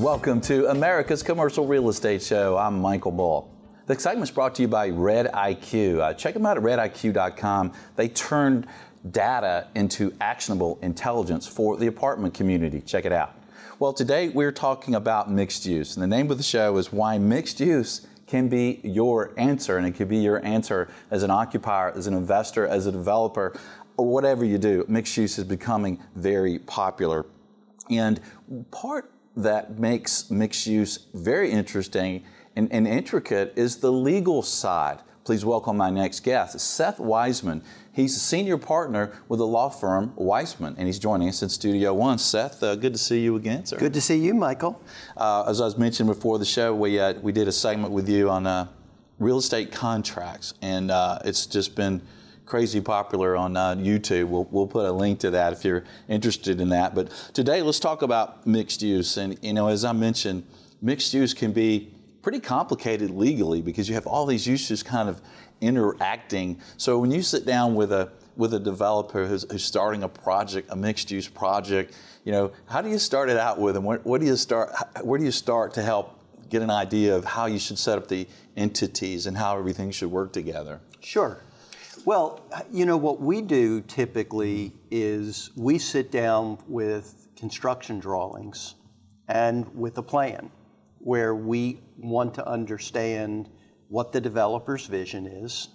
Welcome 0.00 0.40
to 0.42 0.70
America's 0.70 1.22
Commercial 1.22 1.66
Real 1.66 1.90
Estate 1.90 2.22
Show. 2.22 2.56
I'm 2.56 2.80
Michael 2.80 3.10
Bull. 3.10 3.54
The 3.86 3.92
excitement 3.92 4.30
is 4.30 4.34
brought 4.34 4.54
to 4.54 4.62
you 4.62 4.68
by 4.68 4.88
Red 4.88 5.26
IQ. 5.26 6.00
Uh, 6.00 6.14
check 6.14 6.32
them 6.32 6.46
out 6.46 6.56
at 6.56 6.62
rediq.com. 6.62 7.74
They 7.96 8.08
turn 8.08 8.66
data 9.10 9.68
into 9.74 10.14
actionable 10.18 10.78
intelligence 10.80 11.46
for 11.46 11.76
the 11.76 11.86
apartment 11.86 12.32
community. 12.32 12.80
Check 12.80 13.04
it 13.04 13.12
out. 13.12 13.34
Well, 13.78 13.92
today 13.92 14.30
we're 14.30 14.52
talking 14.52 14.94
about 14.94 15.30
mixed 15.30 15.66
use, 15.66 15.96
and 15.96 16.02
the 16.02 16.06
name 16.16 16.30
of 16.30 16.38
the 16.38 16.44
show 16.44 16.78
is 16.78 16.90
Why 16.90 17.18
Mixed 17.18 17.60
Use 17.60 18.06
Can 18.26 18.48
Be 18.48 18.80
Your 18.82 19.34
Answer, 19.36 19.76
and 19.76 19.86
it 19.86 19.90
could 19.90 20.08
be 20.08 20.16
your 20.16 20.42
answer 20.42 20.88
as 21.10 21.22
an 21.24 21.30
occupier, 21.30 21.92
as 21.94 22.06
an 22.06 22.14
investor, 22.14 22.66
as 22.66 22.86
a 22.86 22.92
developer, 22.92 23.52
or 23.98 24.06
whatever 24.06 24.46
you 24.46 24.56
do. 24.56 24.82
Mixed 24.88 25.14
use 25.18 25.36
is 25.36 25.44
becoming 25.44 26.02
very 26.14 26.58
popular. 26.58 27.26
And 27.90 28.18
part 28.70 29.12
that 29.42 29.78
makes 29.78 30.30
mixed 30.30 30.66
use 30.66 31.06
very 31.14 31.50
interesting 31.50 32.24
and, 32.56 32.72
and 32.72 32.86
intricate 32.86 33.52
is 33.56 33.76
the 33.76 33.92
legal 33.92 34.42
side. 34.42 35.00
Please 35.24 35.44
welcome 35.44 35.76
my 35.76 35.90
next 35.90 36.20
guest, 36.20 36.58
Seth 36.58 36.98
Weissman. 36.98 37.62
He's 37.92 38.16
a 38.16 38.20
senior 38.20 38.56
partner 38.56 39.12
with 39.28 39.38
the 39.38 39.46
law 39.46 39.68
firm 39.68 40.12
Weissman, 40.16 40.74
and 40.78 40.86
he's 40.86 40.98
joining 40.98 41.28
us 41.28 41.42
in 41.42 41.48
Studio 41.48 41.92
One. 41.92 42.18
Seth, 42.18 42.62
uh, 42.62 42.74
good 42.74 42.92
to 42.92 42.98
see 42.98 43.20
you 43.20 43.36
again, 43.36 43.66
sir. 43.66 43.76
Good 43.78 43.94
to 43.94 44.00
see 44.00 44.16
you, 44.16 44.34
Michael. 44.34 44.80
Uh, 45.16 45.44
as 45.46 45.60
I 45.60 45.64
was 45.64 45.76
mentioning 45.76 46.12
before 46.12 46.38
the 46.38 46.44
show, 46.44 46.74
we 46.74 46.98
uh, 46.98 47.14
we 47.14 47.32
did 47.32 47.48
a 47.48 47.52
segment 47.52 47.92
with 47.92 48.08
you 48.08 48.30
on 48.30 48.46
uh, 48.46 48.68
real 49.18 49.38
estate 49.38 49.72
contracts, 49.72 50.54
and 50.62 50.90
uh, 50.90 51.18
it's 51.24 51.46
just 51.46 51.74
been 51.74 52.00
crazy 52.50 52.80
popular 52.80 53.36
on 53.36 53.56
uh, 53.56 53.76
YouTube. 53.76 54.26
We'll, 54.26 54.48
we'll 54.50 54.66
put 54.66 54.84
a 54.84 54.90
link 54.90 55.20
to 55.20 55.30
that 55.30 55.52
if 55.52 55.64
you're 55.64 55.84
interested 56.08 56.60
in 56.60 56.70
that. 56.70 56.96
But 56.96 57.10
today, 57.32 57.62
let's 57.62 57.78
talk 57.78 58.02
about 58.02 58.44
mixed 58.44 58.82
use. 58.82 59.16
And 59.18 59.38
you 59.40 59.52
know, 59.52 59.68
as 59.68 59.84
I 59.84 59.92
mentioned, 59.92 60.44
mixed 60.82 61.14
use 61.14 61.32
can 61.32 61.52
be 61.52 61.94
pretty 62.22 62.40
complicated 62.40 63.10
legally 63.10 63.62
because 63.62 63.88
you 63.88 63.94
have 63.94 64.04
all 64.04 64.26
these 64.26 64.48
uses 64.48 64.82
kind 64.82 65.08
of 65.08 65.22
interacting. 65.60 66.60
So 66.76 66.98
when 66.98 67.12
you 67.12 67.22
sit 67.22 67.46
down 67.46 67.76
with 67.76 67.92
a 67.92 68.10
with 68.36 68.52
a 68.54 68.58
developer 68.58 69.26
who's, 69.26 69.44
who's 69.48 69.64
starting 69.64 70.02
a 70.02 70.08
project, 70.08 70.70
a 70.72 70.76
mixed 70.76 71.12
use 71.12 71.28
project, 71.28 71.94
you 72.24 72.32
know, 72.32 72.50
how 72.66 72.82
do 72.82 72.88
you 72.88 72.98
start 72.98 73.28
it 73.28 73.36
out 73.36 73.60
with, 73.60 73.76
and 73.76 73.84
what, 73.84 74.04
what 74.04 74.20
do 74.20 74.26
you 74.26 74.34
start? 74.34 74.72
Where 75.02 75.20
do 75.20 75.24
you 75.24 75.30
start 75.30 75.72
to 75.74 75.82
help 75.82 76.18
get 76.48 76.62
an 76.62 76.70
idea 76.70 77.14
of 77.14 77.24
how 77.24 77.46
you 77.46 77.60
should 77.60 77.78
set 77.78 77.96
up 77.96 78.08
the 78.08 78.26
entities 78.56 79.26
and 79.26 79.36
how 79.36 79.56
everything 79.56 79.92
should 79.92 80.10
work 80.10 80.32
together? 80.32 80.80
Sure. 80.98 81.44
Well, 82.06 82.40
you 82.72 82.86
know, 82.86 82.96
what 82.96 83.20
we 83.20 83.42
do 83.42 83.82
typically 83.82 84.72
is 84.90 85.50
we 85.54 85.78
sit 85.78 86.10
down 86.10 86.58
with 86.66 87.28
construction 87.36 88.00
drawings 88.00 88.74
and 89.28 89.68
with 89.74 89.98
a 89.98 90.02
plan 90.02 90.50
where 90.98 91.34
we 91.34 91.82
want 91.98 92.34
to 92.34 92.48
understand 92.48 93.50
what 93.88 94.12
the 94.12 94.20
developer's 94.20 94.86
vision 94.86 95.26
is, 95.26 95.68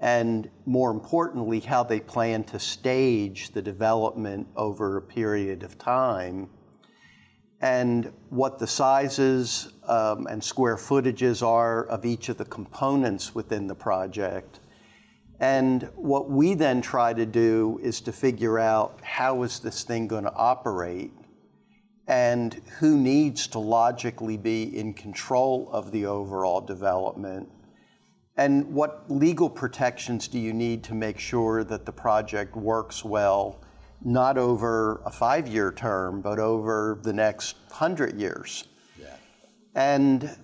and 0.00 0.48
more 0.66 0.92
importantly, 0.92 1.58
how 1.58 1.82
they 1.82 1.98
plan 1.98 2.44
to 2.44 2.60
stage 2.60 3.50
the 3.50 3.62
development 3.62 4.46
over 4.54 4.98
a 4.98 5.02
period 5.02 5.64
of 5.64 5.78
time, 5.78 6.48
and 7.60 8.12
what 8.28 8.60
the 8.60 8.66
sizes 8.68 9.72
um, 9.88 10.28
and 10.28 10.44
square 10.44 10.76
footages 10.76 11.44
are 11.44 11.86
of 11.86 12.04
each 12.04 12.28
of 12.28 12.36
the 12.36 12.44
components 12.44 13.34
within 13.34 13.66
the 13.66 13.74
project. 13.74 14.60
And 15.40 15.88
what 15.96 16.30
we 16.30 16.54
then 16.54 16.80
try 16.80 17.12
to 17.12 17.26
do 17.26 17.80
is 17.82 18.00
to 18.02 18.12
figure 18.12 18.58
out 18.58 19.00
how 19.02 19.42
is 19.42 19.58
this 19.58 19.82
thing 19.82 20.06
going 20.06 20.24
to 20.24 20.32
operate 20.34 21.12
and 22.06 22.54
who 22.78 22.98
needs 22.98 23.46
to 23.48 23.58
logically 23.58 24.36
be 24.36 24.76
in 24.76 24.92
control 24.94 25.68
of 25.72 25.90
the 25.90 26.06
overall 26.06 26.60
development 26.60 27.48
and 28.36 28.66
what 28.74 29.04
legal 29.08 29.48
protections 29.48 30.26
do 30.26 30.38
you 30.38 30.52
need 30.52 30.82
to 30.84 30.94
make 30.94 31.18
sure 31.18 31.62
that 31.64 31.86
the 31.86 31.92
project 31.92 32.56
works 32.56 33.04
well 33.04 33.60
not 34.02 34.36
over 34.36 35.00
a 35.06 35.10
five 35.10 35.48
year 35.48 35.72
term 35.72 36.20
but 36.20 36.38
over 36.38 36.98
the 37.02 37.12
next 37.12 37.56
100 37.68 38.20
years 38.20 38.64
yeah. 39.00 39.16
and 39.74 40.36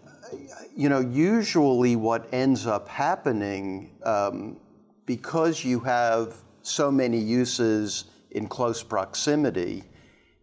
you 0.75 0.89
know 0.89 1.01
usually 1.01 1.95
what 1.95 2.27
ends 2.33 2.67
up 2.67 2.89
happening 2.89 3.91
um, 4.05 4.57
because 5.11 5.65
you 5.65 5.81
have 5.81 6.37
so 6.63 6.89
many 6.89 7.19
uses 7.19 8.05
in 8.31 8.47
close 8.47 8.81
proximity 8.81 9.83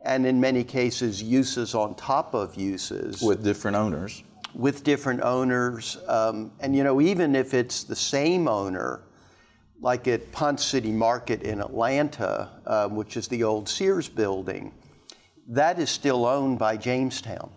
and 0.01 0.25
in 0.25 0.41
many 0.41 0.61
cases 0.61 1.23
uses 1.23 1.73
on 1.73 1.95
top 1.95 2.33
of 2.33 2.53
uses 2.55 3.21
with 3.21 3.41
different 3.45 3.77
owners 3.77 4.25
with 4.53 4.83
different 4.83 5.21
owners 5.21 5.97
um, 6.09 6.51
and 6.59 6.75
you 6.75 6.83
know 6.83 6.99
even 6.99 7.33
if 7.33 7.53
it's 7.53 7.85
the 7.85 7.95
same 7.95 8.45
owner 8.49 9.03
like 9.79 10.05
at 10.09 10.29
Ponce 10.33 10.65
City 10.65 10.91
Market 10.91 11.43
in 11.43 11.61
Atlanta, 11.61 12.49
uh, 12.65 12.89
which 12.89 13.15
is 13.15 13.27
the 13.29 13.43
old 13.43 13.69
Sears 13.69 14.09
building, 14.09 14.73
that 15.47 15.77
is 15.79 15.89
still 15.89 16.25
owned 16.25 16.57
by 16.57 16.75
Jamestown. 16.75 17.51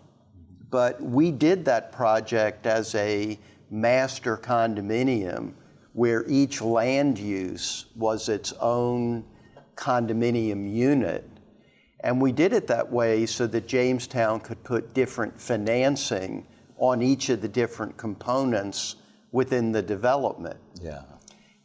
But 0.69 1.01
we 1.01 1.31
did 1.31 1.65
that 1.65 1.91
project 1.91 2.67
as 2.67 2.93
a 2.93 3.39
master 3.71 4.37
condominium 4.37 5.55
where 5.93 6.25
each 6.27 6.61
land 6.61 7.17
use 7.17 7.85
was 7.95 8.29
its 8.29 8.53
own 8.53 9.25
condominium 9.75 10.73
unit. 10.73 11.27
And 12.03 12.19
we 12.21 12.31
did 12.31 12.53
it 12.53 12.67
that 12.67 12.91
way 12.91 13.25
so 13.25 13.45
that 13.47 13.67
Jamestown 13.67 14.39
could 14.39 14.63
put 14.63 14.93
different 14.93 15.39
financing 15.39 16.47
on 16.77 17.01
each 17.01 17.29
of 17.29 17.41
the 17.41 17.47
different 17.47 17.95
components 17.97 18.95
within 19.31 19.71
the 19.71 19.81
development. 19.81 20.57
Yeah. 20.81 21.03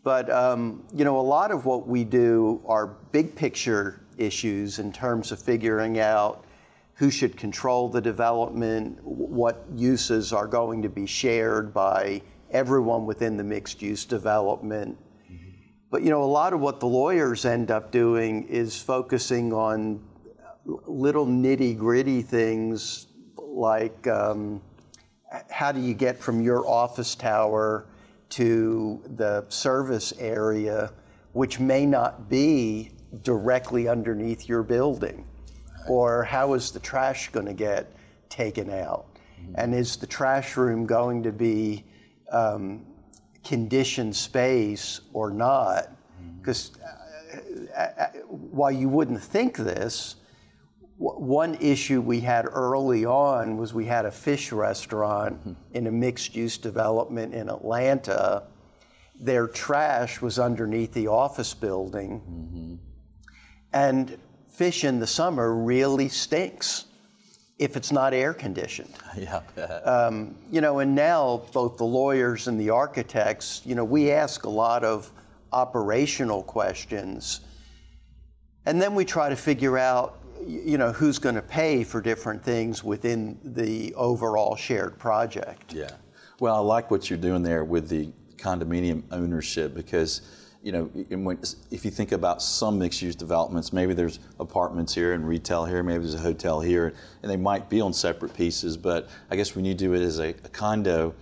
But 0.03 0.31
um, 0.31 0.85
you 0.95 1.05
know, 1.05 1.19
a 1.19 1.23
lot 1.23 1.51
of 1.51 1.65
what 1.65 1.89
we 1.89 2.05
do 2.05 2.63
are 2.67 2.87
big 3.13 3.35
picture 3.35 4.03
issues 4.19 4.79
in 4.79 4.93
terms 4.93 5.33
of 5.33 5.41
figuring 5.41 5.99
out 5.99 6.45
who 6.95 7.11
should 7.11 7.37
control 7.37 7.89
the 7.89 8.01
development, 8.01 8.99
what 9.03 9.65
uses 9.75 10.33
are 10.33 10.47
going 10.47 10.83
to 10.83 10.89
be 10.89 11.07
shared 11.07 11.75
by 11.75 12.23
everyone 12.51 13.07
within 13.07 13.37
the 13.37 13.45
mixed 13.45 13.83
use 13.83 14.05
development. 14.05 14.99
But 15.91 16.03
you 16.03 16.11
know, 16.11 16.23
a 16.23 16.25
lot 16.25 16.53
of 16.53 16.61
what 16.61 16.81
the 16.81 16.87
lawyers 16.87 17.45
end 17.45 17.71
up 17.71 17.93
doing 17.93 18.49
is 18.49 18.81
focusing 18.81 19.53
on 19.53 20.03
little 20.65 21.27
nitty 21.27 21.79
gritty 21.79 22.23
things 22.23 23.07
like 23.39 24.07
um, 24.09 24.61
how 25.49 25.73
do 25.73 25.81
you 25.81 25.95
get 25.95 26.19
from 26.19 26.41
your 26.41 26.67
office 26.69 27.15
tower 27.15 27.87
to 28.31 29.01
the 29.17 29.45
service 29.49 30.13
area, 30.19 30.93
which 31.33 31.61
may 31.61 31.87
not 31.87 32.29
be 32.29 32.91
directly 33.23 33.89
underneath 33.89 34.49
your 34.49 34.63
building? 34.63 35.25
Or 35.89 36.25
how 36.25 36.55
is 36.55 36.73
the 36.73 36.81
trash 36.81 37.31
going 37.31 37.47
to 37.47 37.55
get 37.55 37.93
taken 38.29 38.71
out? 38.71 39.07
Mm-hmm. 39.41 39.55
And 39.57 39.75
is 39.75 39.97
the 39.97 40.07
trash 40.07 40.57
room 40.57 40.85
going 40.85 41.23
to 41.23 41.33
be 41.33 41.85
um, 42.31 42.87
conditioned 43.45 44.15
space 44.15 45.01
or 45.13 45.31
not? 45.31 45.91
Because 46.39 46.71
mm-hmm. 46.71 47.65
uh, 47.77 48.03
uh, 48.03 48.07
while 48.29 48.73
you 48.73 48.89
wouldn't 48.89 49.23
think 49.23 49.57
this, 49.57 50.17
one 50.99 51.57
issue 51.57 52.01
we 52.01 52.21
had 52.21 52.47
early 52.47 53.05
on 53.05 53.59
was 53.59 53.75
we 53.75 53.85
had 53.85 54.07
a 54.07 54.11
fish 54.11 54.51
restaurant 54.51 55.39
mm-hmm. 55.41 55.53
in 55.75 55.87
a 55.87 55.91
mixed 55.91 56.35
use 56.35 56.57
development 56.57 57.35
in 57.35 57.51
Atlanta. 57.51 58.45
Their 59.19 59.47
trash 59.47 60.23
was 60.23 60.39
underneath 60.39 60.93
the 60.95 61.09
office 61.09 61.53
building. 61.53 62.21
Mm-hmm. 62.21 62.75
And 63.73 64.19
fish 64.49 64.85
in 64.85 64.99
the 64.99 65.07
summer 65.07 65.55
really 65.55 66.09
stinks 66.09 66.87
if 67.59 67.77
it's 67.77 67.91
not 67.91 68.13
air 68.13 68.35
conditioned. 68.35 68.95
Yeah. 69.17 69.41
um, 69.85 70.35
you 70.53 70.61
know, 70.61 70.81
and 70.81 70.95
now 70.95 71.43
both 71.55 71.79
the 71.79 71.85
lawyers 71.85 72.49
and 72.49 72.61
the 72.61 72.69
architects, 72.69 73.63
you 73.65 73.75
know, 73.75 73.85
we 73.85 74.11
ask 74.11 74.45
a 74.45 74.51
lot 74.51 74.85
of 74.85 75.11
operational 75.53 76.43
questions. 76.43 77.41
And 78.67 78.83
then 78.83 78.95
we 78.95 79.07
try 79.07 79.31
to 79.31 79.37
figure 79.37 79.79
out 79.79 80.21
you 80.47 80.79
know 80.79 80.93
who's 80.93 81.19
going 81.19 81.35
to 81.35 81.43
pay 81.43 81.83
for 81.85 82.01
different 82.01 82.43
things 82.43 82.85
within 82.85 83.39
the 83.43 83.95
overall 83.95 84.57
shared 84.57 84.99
project. 84.99 85.73
Yeah. 85.73 85.91
Well, 86.41 86.57
I 86.57 86.59
like 86.59 86.91
what 86.91 87.09
you're 87.09 87.19
doing 87.19 87.43
there 87.43 87.65
with 87.65 87.89
the 87.89 88.13
condominium 88.37 89.03
ownership 89.11 89.75
because 89.75 90.21
you 90.63 90.73
know, 90.73 90.91
if 91.71 91.85
you 91.85 91.91
think 91.91 92.13
about 92.13 92.43
some 92.43 92.79
mixed-use 92.79 93.15
developments, 93.15 93.73
maybe 93.73 93.95
there's 93.95 94.19
apartments 94.41 94.95
here 94.95 95.13
and 95.13 95.27
retail 95.27 95.65
here, 95.65 95.83
maybe 95.83 96.01
there's 96.01 96.15
a 96.15 96.19
hotel 96.19 96.61
here, 96.61 96.95
and 97.23 97.31
they 97.31 97.37
might 97.37 97.71
be 97.71 97.81
on 97.81 97.93
separate 97.93 98.35
pieces. 98.35 98.77
But 98.77 99.09
I 99.31 99.37
guess 99.37 99.55
when 99.55 99.65
you 99.65 99.75
do 99.75 99.95
it 99.95 100.03
as 100.03 100.19
a, 100.19 100.31
a 100.31 100.49
condo, 100.49 101.15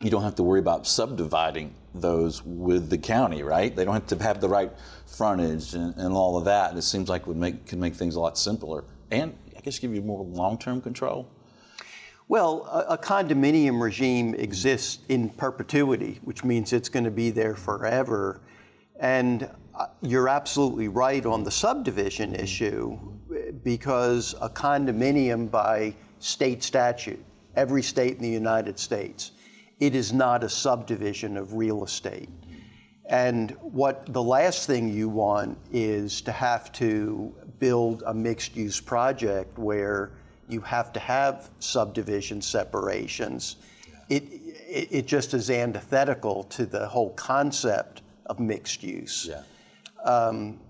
you 0.00 0.10
don't 0.10 0.22
have 0.22 0.34
to 0.36 0.42
worry 0.42 0.60
about 0.60 0.86
subdividing 0.86 1.74
those 1.94 2.42
with 2.44 2.90
the 2.90 2.98
county, 2.98 3.42
right? 3.42 3.74
They 3.74 3.84
don't 3.84 3.94
have 3.94 4.06
to 4.06 4.22
have 4.22 4.40
the 4.40 4.48
right 4.48 4.72
frontage 5.06 5.74
and, 5.74 5.94
and 5.96 6.14
all 6.14 6.36
of 6.36 6.44
that. 6.46 6.70
And 6.70 6.78
it 6.78 6.82
seems 6.82 7.08
like 7.08 7.26
would 7.26 7.36
make 7.36 7.66
could 7.66 7.78
make 7.78 7.94
things 7.94 8.16
a 8.16 8.20
lot 8.20 8.38
simpler, 8.38 8.84
and 9.10 9.36
I 9.56 9.60
guess 9.60 9.78
give 9.78 9.94
you 9.94 10.02
more 10.02 10.24
long-term 10.24 10.80
control. 10.80 11.28
Well, 12.28 12.66
a, 12.72 12.94
a, 12.94 12.98
condominium 12.98 13.80
regime 13.80 14.34
exists 14.34 15.00
in 15.08 15.28
perpetuity, 15.28 16.18
which 16.24 16.44
means 16.44 16.72
it's 16.72 16.88
going 16.88 17.04
to 17.04 17.10
be 17.10 17.30
there 17.30 17.54
forever. 17.54 18.40
And 19.02 19.50
uh, 19.74 19.86
you're 20.00 20.28
absolutely 20.28 20.86
right 20.86 21.26
on 21.26 21.42
the 21.42 21.50
subdivision 21.50 22.36
issue 22.36 22.96
because 23.64 24.34
a 24.40 24.48
condominium 24.48 25.50
by 25.50 25.94
state 26.20 26.62
statute, 26.62 27.22
every 27.56 27.82
state 27.82 28.16
in 28.16 28.22
the 28.22 28.30
United 28.30 28.78
States, 28.78 29.32
it 29.80 29.96
is 29.96 30.12
not 30.12 30.44
a 30.44 30.48
subdivision 30.48 31.36
of 31.36 31.54
real 31.54 31.82
estate. 31.82 32.28
And 33.06 33.50
what 33.60 34.06
the 34.12 34.22
last 34.22 34.68
thing 34.68 34.88
you 34.88 35.08
want 35.08 35.58
is 35.72 36.20
to 36.22 36.30
have 36.30 36.70
to 36.74 37.34
build 37.58 38.04
a 38.06 38.14
mixed 38.14 38.54
use 38.54 38.80
project 38.80 39.58
where 39.58 40.12
you 40.48 40.60
have 40.60 40.92
to 40.92 41.00
have 41.00 41.50
subdivision 41.58 42.40
separations. 42.40 43.56
It, 44.08 44.22
it, 44.68 44.88
it 44.92 45.06
just 45.08 45.34
is 45.34 45.50
antithetical 45.50 46.44
to 46.44 46.66
the 46.66 46.86
whole 46.86 47.10
concept 47.14 48.01
of 48.26 48.40
mixed 48.40 48.82
use. 48.82 49.28
Yeah. 49.28 49.42
Um, 50.04 50.60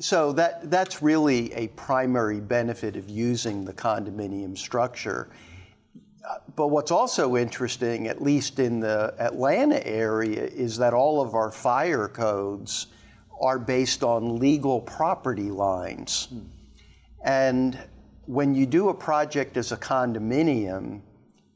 so 0.00 0.32
that 0.32 0.70
that's 0.70 1.02
really 1.02 1.52
a 1.54 1.68
primary 1.68 2.40
benefit 2.40 2.96
of 2.96 3.08
using 3.08 3.64
the 3.64 3.72
condominium 3.72 4.56
structure. 4.56 5.30
But 6.56 6.68
what's 6.68 6.90
also 6.90 7.36
interesting, 7.36 8.08
at 8.08 8.22
least 8.22 8.58
in 8.58 8.80
the 8.80 9.14
Atlanta 9.18 9.86
area, 9.86 10.44
is 10.44 10.78
that 10.78 10.94
all 10.94 11.20
of 11.20 11.34
our 11.34 11.50
fire 11.50 12.08
codes 12.08 12.86
are 13.40 13.58
based 13.58 14.02
on 14.02 14.38
legal 14.38 14.80
property 14.80 15.50
lines. 15.50 16.28
Hmm. 16.30 16.38
And 17.24 17.78
when 18.26 18.54
you 18.54 18.64
do 18.64 18.88
a 18.88 18.94
project 18.94 19.56
as 19.56 19.72
a 19.72 19.76
condominium, 19.76 21.02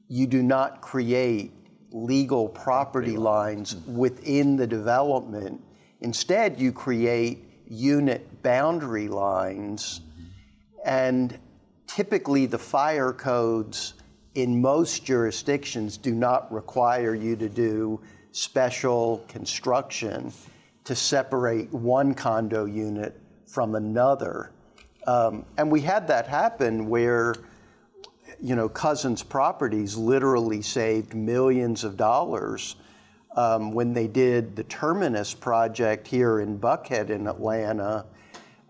you 0.09 0.27
do 0.27 0.43
not 0.43 0.81
create 0.81 1.53
legal 1.93 2.49
property 2.49 3.17
lines 3.17 3.77
within 3.87 4.57
the 4.57 4.67
development. 4.67 5.61
Instead, 6.01 6.61
you 6.61 6.73
create 6.73 7.45
unit 7.67 8.43
boundary 8.43 9.09
lines, 9.09 10.01
and 10.85 11.39
typically 11.87 12.47
the 12.47 12.59
fire 12.59 13.13
codes 13.13 13.95
in 14.35 14.61
most 14.61 15.05
jurisdictions 15.05 15.97
do 15.97 16.15
not 16.15 16.51
require 16.53 17.15
you 17.15 17.35
to 17.37 17.49
do 17.49 18.01
special 18.33 19.25
construction 19.29 20.33
to 20.85 20.95
separate 20.95 21.73
one 21.73 22.15
condo 22.15 22.65
unit 22.65 23.21
from 23.47 23.75
another. 23.75 24.53
Um, 25.07 25.45
and 25.57 25.71
we 25.71 25.81
had 25.81 26.07
that 26.09 26.27
happen 26.27 26.89
where 26.89 27.35
you 28.41 28.55
know, 28.55 28.69
Cousins 28.69 29.23
Properties 29.23 29.97
literally 29.97 30.63
saved 30.63 31.15
millions 31.15 31.85
of 31.85 31.97
dollars 31.97 32.77
um, 33.37 33.73
when 33.73 33.93
they 33.93 34.07
did 34.07 34.57
the 34.57 34.65
Terminus 34.65 35.35
project 35.35 36.07
here 36.07 36.41
in 36.41 36.59
Buckhead 36.59 37.11
in 37.11 37.27
Atlanta. 37.27 38.07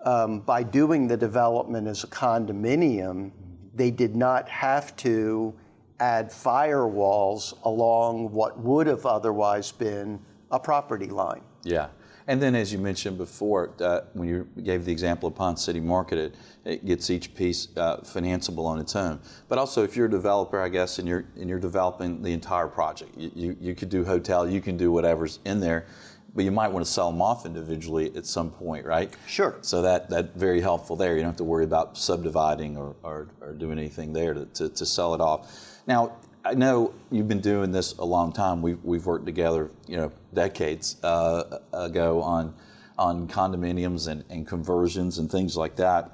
Um, 0.04 0.40
by 0.40 0.62
doing 0.62 1.08
the 1.08 1.16
development 1.16 1.86
as 1.88 2.04
a 2.04 2.06
condominium, 2.06 3.32
they 3.74 3.90
did 3.90 4.14
not 4.14 4.48
have 4.48 4.94
to 4.96 5.54
add 6.00 6.30
firewalls 6.30 7.54
along 7.64 8.30
what 8.32 8.58
would 8.58 8.86
have 8.86 9.04
otherwise 9.06 9.72
been 9.72 10.20
a 10.50 10.58
property 10.58 11.08
line. 11.08 11.42
Yeah. 11.64 11.88
And 12.28 12.42
then, 12.42 12.54
as 12.54 12.70
you 12.70 12.78
mentioned 12.78 13.16
before, 13.16 13.72
uh, 13.80 14.02
when 14.12 14.28
you 14.28 14.46
gave 14.62 14.84
the 14.84 14.92
example 14.92 15.28
of 15.28 15.34
Ponce 15.34 15.64
City 15.64 15.80
Market, 15.80 16.18
it, 16.18 16.34
it 16.66 16.84
gets 16.84 17.08
each 17.08 17.34
piece 17.34 17.68
uh, 17.78 17.96
financeable 18.02 18.66
on 18.66 18.78
its 18.78 18.94
own. 18.94 19.18
But 19.48 19.56
also, 19.56 19.82
if 19.82 19.96
you're 19.96 20.06
a 20.06 20.10
developer, 20.10 20.60
I 20.60 20.68
guess, 20.68 20.98
and 20.98 21.08
you're 21.08 21.24
and 21.40 21.48
you're 21.48 21.58
developing 21.58 22.22
the 22.22 22.34
entire 22.34 22.68
project, 22.68 23.16
you, 23.16 23.32
you, 23.34 23.56
you 23.58 23.74
could 23.74 23.88
do 23.88 24.04
hotel, 24.04 24.48
you 24.48 24.60
can 24.60 24.76
do 24.76 24.92
whatever's 24.92 25.38
in 25.46 25.58
there, 25.58 25.86
but 26.34 26.44
you 26.44 26.50
might 26.50 26.68
want 26.68 26.84
to 26.84 26.92
sell 26.92 27.10
them 27.10 27.22
off 27.22 27.46
individually 27.46 28.14
at 28.14 28.26
some 28.26 28.50
point, 28.50 28.84
right? 28.84 29.10
Sure. 29.26 29.56
So 29.62 29.80
that 29.80 30.10
that 30.10 30.34
very 30.34 30.60
helpful 30.60 30.96
there. 30.96 31.14
You 31.14 31.22
don't 31.22 31.30
have 31.30 31.36
to 31.36 31.44
worry 31.44 31.64
about 31.64 31.96
subdividing 31.96 32.76
or, 32.76 32.94
or, 33.02 33.28
or 33.40 33.54
doing 33.54 33.78
anything 33.78 34.12
there 34.12 34.34
to, 34.34 34.44
to, 34.44 34.68
to 34.68 34.84
sell 34.84 35.14
it 35.14 35.22
off. 35.22 35.80
Now, 35.86 36.18
I 36.48 36.54
know 36.54 36.94
you've 37.10 37.28
been 37.28 37.42
doing 37.42 37.72
this 37.72 37.92
a 37.98 38.04
long 38.04 38.32
time. 38.32 38.62
We've, 38.62 38.82
we've 38.82 39.04
worked 39.04 39.26
together, 39.26 39.70
you 39.86 39.98
know, 39.98 40.12
decades 40.32 40.96
uh, 41.02 41.58
ago 41.72 42.22
on 42.22 42.54
on 42.96 43.28
condominiums 43.28 44.08
and, 44.08 44.24
and 44.28 44.44
conversions 44.46 45.18
and 45.18 45.30
things 45.30 45.56
like 45.56 45.76
that. 45.76 46.10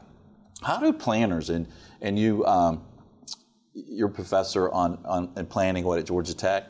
How 0.62 0.78
do 0.80 0.92
planners 0.92 1.50
and 1.50 1.68
and 2.02 2.18
you, 2.18 2.44
um, 2.46 2.82
you're 3.74 4.08
professor 4.08 4.70
on 4.70 4.98
on 5.04 5.28
planning 5.46 5.84
what 5.84 6.00
at 6.00 6.06
Georgia 6.06 6.34
Tech? 6.34 6.64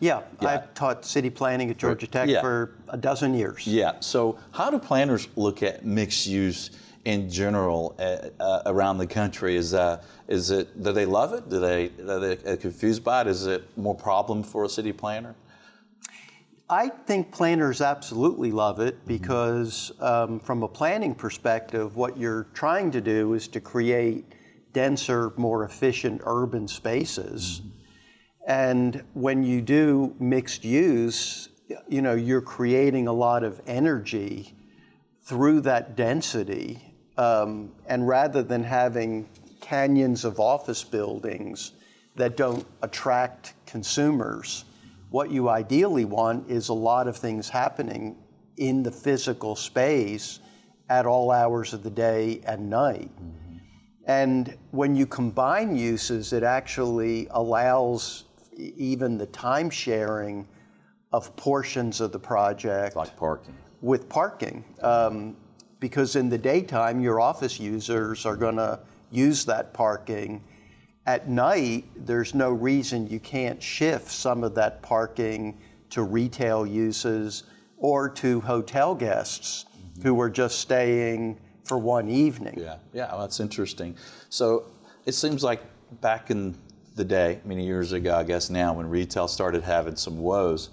Yeah, 0.00 0.22
yeah, 0.40 0.48
I've 0.48 0.74
taught 0.74 1.04
city 1.04 1.28
planning 1.28 1.68
at 1.70 1.76
Georgia 1.76 2.06
Tech 2.06 2.28
yeah. 2.28 2.40
for 2.40 2.74
a 2.88 2.96
dozen 2.96 3.34
years. 3.34 3.66
Yeah. 3.66 4.00
So 4.00 4.38
how 4.52 4.70
do 4.70 4.78
planners 4.78 5.28
look 5.36 5.62
at 5.62 5.84
mixed 5.84 6.26
use? 6.26 6.70
In 7.04 7.28
general 7.28 7.96
uh, 7.98 8.28
uh, 8.42 8.62
around 8.66 8.98
the 8.98 9.06
country? 9.06 9.56
Is 9.56 9.74
uh, 9.74 10.02
is 10.28 10.50
it 10.50 10.82
do 10.82 10.92
they 10.92 11.06
love 11.06 11.32
it? 11.32 11.48
Do 11.48 11.60
they 11.60 11.90
are 12.08 12.20
they 12.20 12.56
confused 12.56 13.04
by 13.04 13.22
it? 13.22 13.26
Is 13.26 13.46
it 13.46 13.76
more 13.76 13.94
problem 13.94 14.42
for 14.42 14.64
a 14.64 14.68
city 14.68 14.92
planner? 14.92 15.34
I 16.72 16.88
think 16.88 17.32
planners 17.32 17.82
absolutely 17.82 18.50
love 18.50 18.80
it 18.80 18.96
mm-hmm. 18.96 19.08
because, 19.08 19.92
um, 20.00 20.40
from 20.40 20.62
a 20.62 20.68
planning 20.68 21.14
perspective, 21.14 21.96
what 21.96 22.16
you're 22.16 22.46
trying 22.54 22.90
to 22.92 23.00
do 23.00 23.34
is 23.34 23.46
to 23.48 23.60
create 23.60 24.24
denser, 24.72 25.34
more 25.36 25.64
efficient 25.64 26.22
urban 26.24 26.66
spaces. 26.66 27.60
Mm-hmm. 27.60 27.68
And 28.50 29.04
when 29.12 29.42
you 29.42 29.60
do 29.60 30.16
mixed 30.18 30.64
use, 30.64 31.50
you 31.88 32.00
know, 32.00 32.14
you're 32.14 32.40
creating 32.40 33.06
a 33.06 33.12
lot 33.12 33.44
of 33.44 33.60
energy 33.66 34.54
through 35.24 35.60
that 35.60 35.94
density 35.94 36.91
um, 37.18 37.72
and 37.86 38.06
rather 38.06 38.42
than 38.42 38.62
having 38.62 39.28
canyons 39.60 40.24
of 40.24 40.40
office 40.40 40.82
buildings 40.84 41.72
that 42.16 42.36
don't 42.36 42.66
attract 42.82 43.54
consumers, 43.66 44.64
what 45.10 45.30
you 45.30 45.48
ideally 45.48 46.04
want 46.04 46.50
is 46.50 46.68
a 46.68 46.74
lot 46.74 47.06
of 47.06 47.16
things 47.16 47.48
happening 47.48 48.16
in 48.56 48.82
the 48.82 48.90
physical 48.90 49.56
space 49.56 50.40
at 50.88 51.06
all 51.06 51.30
hours 51.30 51.72
of 51.72 51.82
the 51.82 51.90
day 51.90 52.40
and 52.46 52.68
night. 52.68 53.10
Mm-hmm. 53.16 53.56
And 54.06 54.56
when 54.72 54.96
you 54.96 55.06
combine 55.06 55.76
uses, 55.76 56.32
it 56.32 56.42
actually 56.42 57.28
allows 57.30 58.24
even 58.56 59.16
the 59.16 59.26
time 59.26 59.70
sharing 59.70 60.46
of 61.12 61.34
portions 61.36 62.00
of 62.00 62.12
the 62.12 62.18
project. 62.18 62.96
Like 62.96 63.16
parking. 63.16 63.54
With 63.80 64.08
parking. 64.08 64.64
Um, 64.82 65.36
because 65.82 66.14
in 66.14 66.28
the 66.28 66.38
daytime, 66.38 67.00
your 67.00 67.20
office 67.20 67.58
users 67.58 68.24
are 68.24 68.36
going 68.36 68.54
to 68.54 68.78
use 69.10 69.44
that 69.44 69.74
parking. 69.74 70.40
At 71.06 71.28
night, 71.28 71.86
there's 71.96 72.34
no 72.34 72.52
reason 72.52 73.08
you 73.08 73.18
can't 73.18 73.60
shift 73.60 74.08
some 74.08 74.44
of 74.44 74.54
that 74.54 74.80
parking 74.80 75.58
to 75.90 76.04
retail 76.04 76.64
uses 76.64 77.42
or 77.78 78.08
to 78.08 78.40
hotel 78.42 78.94
guests 78.94 79.64
mm-hmm. 79.64 80.02
who 80.02 80.20
are 80.20 80.30
just 80.30 80.60
staying 80.60 81.36
for 81.64 81.78
one 81.78 82.08
evening. 82.08 82.54
Yeah, 82.56 82.76
yeah, 82.92 83.10
well, 83.10 83.22
that's 83.22 83.40
interesting. 83.40 83.96
So 84.28 84.66
it 85.04 85.12
seems 85.12 85.42
like 85.42 85.62
back 86.00 86.30
in 86.30 86.54
the 86.94 87.04
day, 87.04 87.40
many 87.44 87.66
years 87.66 87.90
ago, 87.90 88.14
I 88.14 88.22
guess 88.22 88.50
now, 88.50 88.72
when 88.72 88.88
retail 88.88 89.26
started 89.26 89.64
having 89.64 89.96
some 89.96 90.18
woes, 90.18 90.70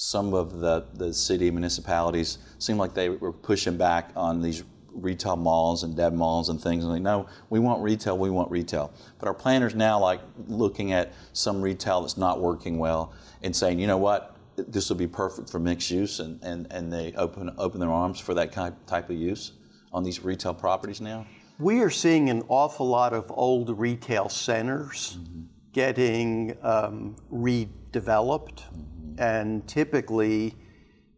some 0.00 0.32
of 0.32 0.60
the, 0.60 0.86
the 0.94 1.12
city 1.12 1.50
municipalities 1.50 2.38
seemed 2.58 2.78
like 2.78 2.94
they 2.94 3.08
were 3.08 3.32
pushing 3.32 3.76
back 3.76 4.10
on 4.16 4.40
these 4.40 4.62
retail 4.92 5.36
malls 5.36 5.82
and 5.84 5.96
dead 5.96 6.14
malls 6.14 6.48
and 6.48 6.60
things 6.60 6.84
and 6.84 6.92
they 6.92 6.98
know 6.98 7.28
we 7.50 7.60
want 7.60 7.80
retail 7.82 8.18
we 8.18 8.30
want 8.30 8.50
retail 8.50 8.90
but 9.18 9.28
our 9.28 9.34
planners 9.34 9.74
now 9.74 9.98
like 9.98 10.20
looking 10.48 10.92
at 10.92 11.12
some 11.34 11.62
retail 11.62 12.00
that's 12.00 12.16
not 12.16 12.40
working 12.40 12.78
well 12.78 13.12
and 13.42 13.54
saying 13.54 13.78
you 13.78 13.86
know 13.86 13.98
what 13.98 14.38
this 14.66 14.88
will 14.88 14.96
be 14.96 15.06
perfect 15.06 15.48
for 15.48 15.58
mixed 15.58 15.90
use, 15.90 16.20
and, 16.20 16.42
and, 16.42 16.66
and 16.70 16.92
they 16.92 17.12
open 17.14 17.52
open 17.58 17.80
their 17.80 17.90
arms 17.90 18.18
for 18.18 18.34
that 18.34 18.52
kind 18.52 18.74
type 18.86 19.10
of 19.10 19.16
use 19.16 19.52
on 19.92 20.02
these 20.02 20.24
retail 20.24 20.54
properties 20.54 21.00
now? 21.00 21.26
We 21.58 21.80
are 21.80 21.90
seeing 21.90 22.30
an 22.30 22.42
awful 22.48 22.86
lot 22.86 23.12
of 23.12 23.30
old 23.30 23.78
retail 23.78 24.28
centers 24.28 25.16
mm-hmm. 25.18 25.42
Getting 25.78 26.58
um, 26.64 27.14
redeveloped, 27.32 28.62
mm-hmm. 28.64 29.14
and 29.22 29.64
typically 29.68 30.56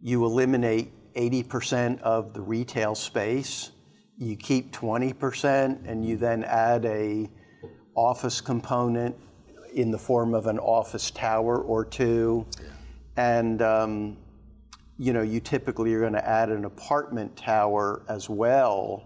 you 0.02 0.22
eliminate 0.26 0.92
80% 1.14 1.98
of 2.02 2.34
the 2.34 2.42
retail 2.42 2.94
space, 2.94 3.70
you 4.18 4.36
keep 4.36 4.70
20%, 4.70 5.88
and 5.88 6.04
you 6.04 6.18
then 6.18 6.44
add 6.44 6.84
a 6.84 7.30
office 7.94 8.42
component 8.42 9.16
in 9.72 9.90
the 9.90 9.98
form 9.98 10.34
of 10.34 10.46
an 10.46 10.58
office 10.58 11.10
tower 11.10 11.56
or 11.62 11.86
two. 11.86 12.46
Yeah. 12.60 12.66
And 13.16 13.62
um, 13.62 14.18
you 14.98 15.14
know, 15.14 15.22
you 15.22 15.40
typically 15.40 15.94
are 15.94 16.00
going 16.00 16.12
to 16.12 16.28
add 16.28 16.50
an 16.50 16.66
apartment 16.66 17.34
tower 17.34 18.02
as 18.10 18.28
well, 18.28 19.04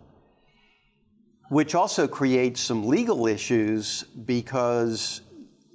which 1.48 1.76
also 1.76 2.08
creates 2.08 2.60
some 2.60 2.88
legal 2.88 3.28
issues 3.28 4.02
because 4.02 5.20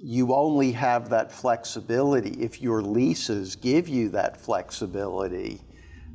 you 0.02 0.34
only 0.34 0.72
have 0.72 1.10
that 1.10 1.30
flexibility 1.30 2.30
if 2.42 2.62
your 2.62 2.80
leases 2.80 3.54
give 3.54 3.86
you 3.86 4.08
that 4.08 4.40
flexibility. 4.40 5.60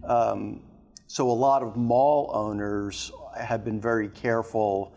Um, 0.03 0.61
so 1.07 1.29
a 1.29 1.33
lot 1.33 1.61
of 1.61 1.77
mall 1.77 2.31
owners 2.33 3.11
have 3.39 3.63
been 3.63 3.79
very 3.79 4.09
careful 4.09 4.93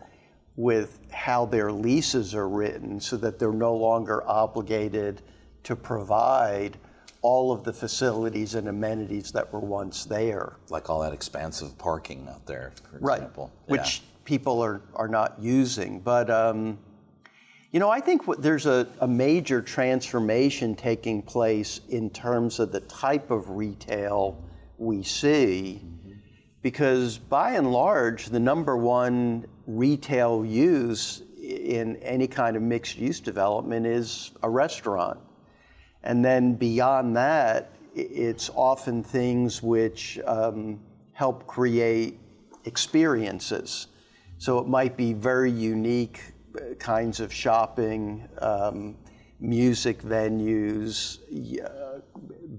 with 0.55 0.99
how 1.11 1.45
their 1.45 1.71
leases 1.71 2.33
are 2.33 2.49
written 2.49 2.99
so 2.99 3.15
that 3.17 3.37
they're 3.37 3.51
no 3.51 3.75
longer 3.75 4.27
obligated 4.27 5.21
to 5.63 5.75
provide 5.75 6.77
all 7.21 7.51
of 7.51 7.63
the 7.63 7.71
facilities 7.71 8.55
and 8.55 8.67
amenities 8.67 9.31
that 9.31 9.51
were 9.53 9.59
once 9.59 10.05
there. 10.05 10.55
Like 10.69 10.89
all 10.89 11.01
that 11.01 11.13
expansive 11.13 11.77
parking 11.77 12.27
out 12.27 12.45
there, 12.45 12.73
for 12.89 12.97
example. 12.97 13.51
Right, 13.67 13.79
which 13.79 14.01
people 14.25 14.63
are, 14.63 14.81
are 14.95 15.07
not 15.07 15.35
using. 15.39 15.99
But, 15.99 16.29
um, 16.29 16.79
you 17.71 17.79
know, 17.79 17.89
I 17.89 17.99
think 17.99 18.27
what, 18.27 18.41
there's 18.41 18.65
a, 18.65 18.87
a 18.99 19.07
major 19.07 19.61
transformation 19.61 20.75
taking 20.75 21.21
place 21.21 21.81
in 21.89 22.09
terms 22.09 22.59
of 22.59 22.71
the 22.71 22.79
type 22.81 23.29
of 23.29 23.49
retail 23.51 24.43
we 24.77 25.03
see. 25.03 25.81
Mm-hmm. 25.83 26.13
Because 26.63 27.19
by 27.19 27.51
and 27.51 27.71
large, 27.71 28.25
the 28.27 28.39
number 28.39 28.75
one 28.75 29.45
retail 29.67 30.43
use 30.43 31.21
in 31.39 31.95
any 31.97 32.27
kind 32.27 32.55
of 32.55 32.63
mixed 32.63 32.97
use 32.97 33.19
development 33.19 33.85
is 33.85 34.31
a 34.41 34.49
restaurant. 34.49 35.19
And 36.03 36.25
then 36.25 36.55
beyond 36.55 37.15
that, 37.17 37.75
it's 37.95 38.49
often 38.55 39.03
things 39.03 39.61
which 39.61 40.19
um, 40.25 40.79
help 41.13 41.45
create 41.45 42.19
experiences. 42.65 43.87
So 44.37 44.57
it 44.59 44.67
might 44.67 44.97
be 44.97 45.13
very 45.13 45.51
unique 45.51 46.21
kinds 46.79 47.19
of 47.19 47.33
shopping, 47.33 48.27
um, 48.39 48.97
music 49.39 50.01
venues, 50.01 51.19
uh, 51.63 51.99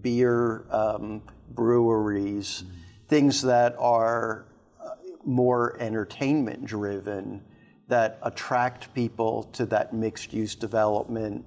beer 0.01 0.65
um, 0.71 1.23
breweries, 1.51 2.65
mm-hmm. 2.65 2.75
things 3.09 3.43
that 3.43 3.75
are 3.79 4.47
uh, 4.83 4.91
more 5.25 5.77
entertainment 5.81 6.65
driven 6.65 7.43
that 7.89 8.19
attract 8.23 8.93
people 8.95 9.45
to 9.53 9.67
that 9.67 9.93
mixed 9.93 10.33
use 10.33 10.55
development 10.55 11.45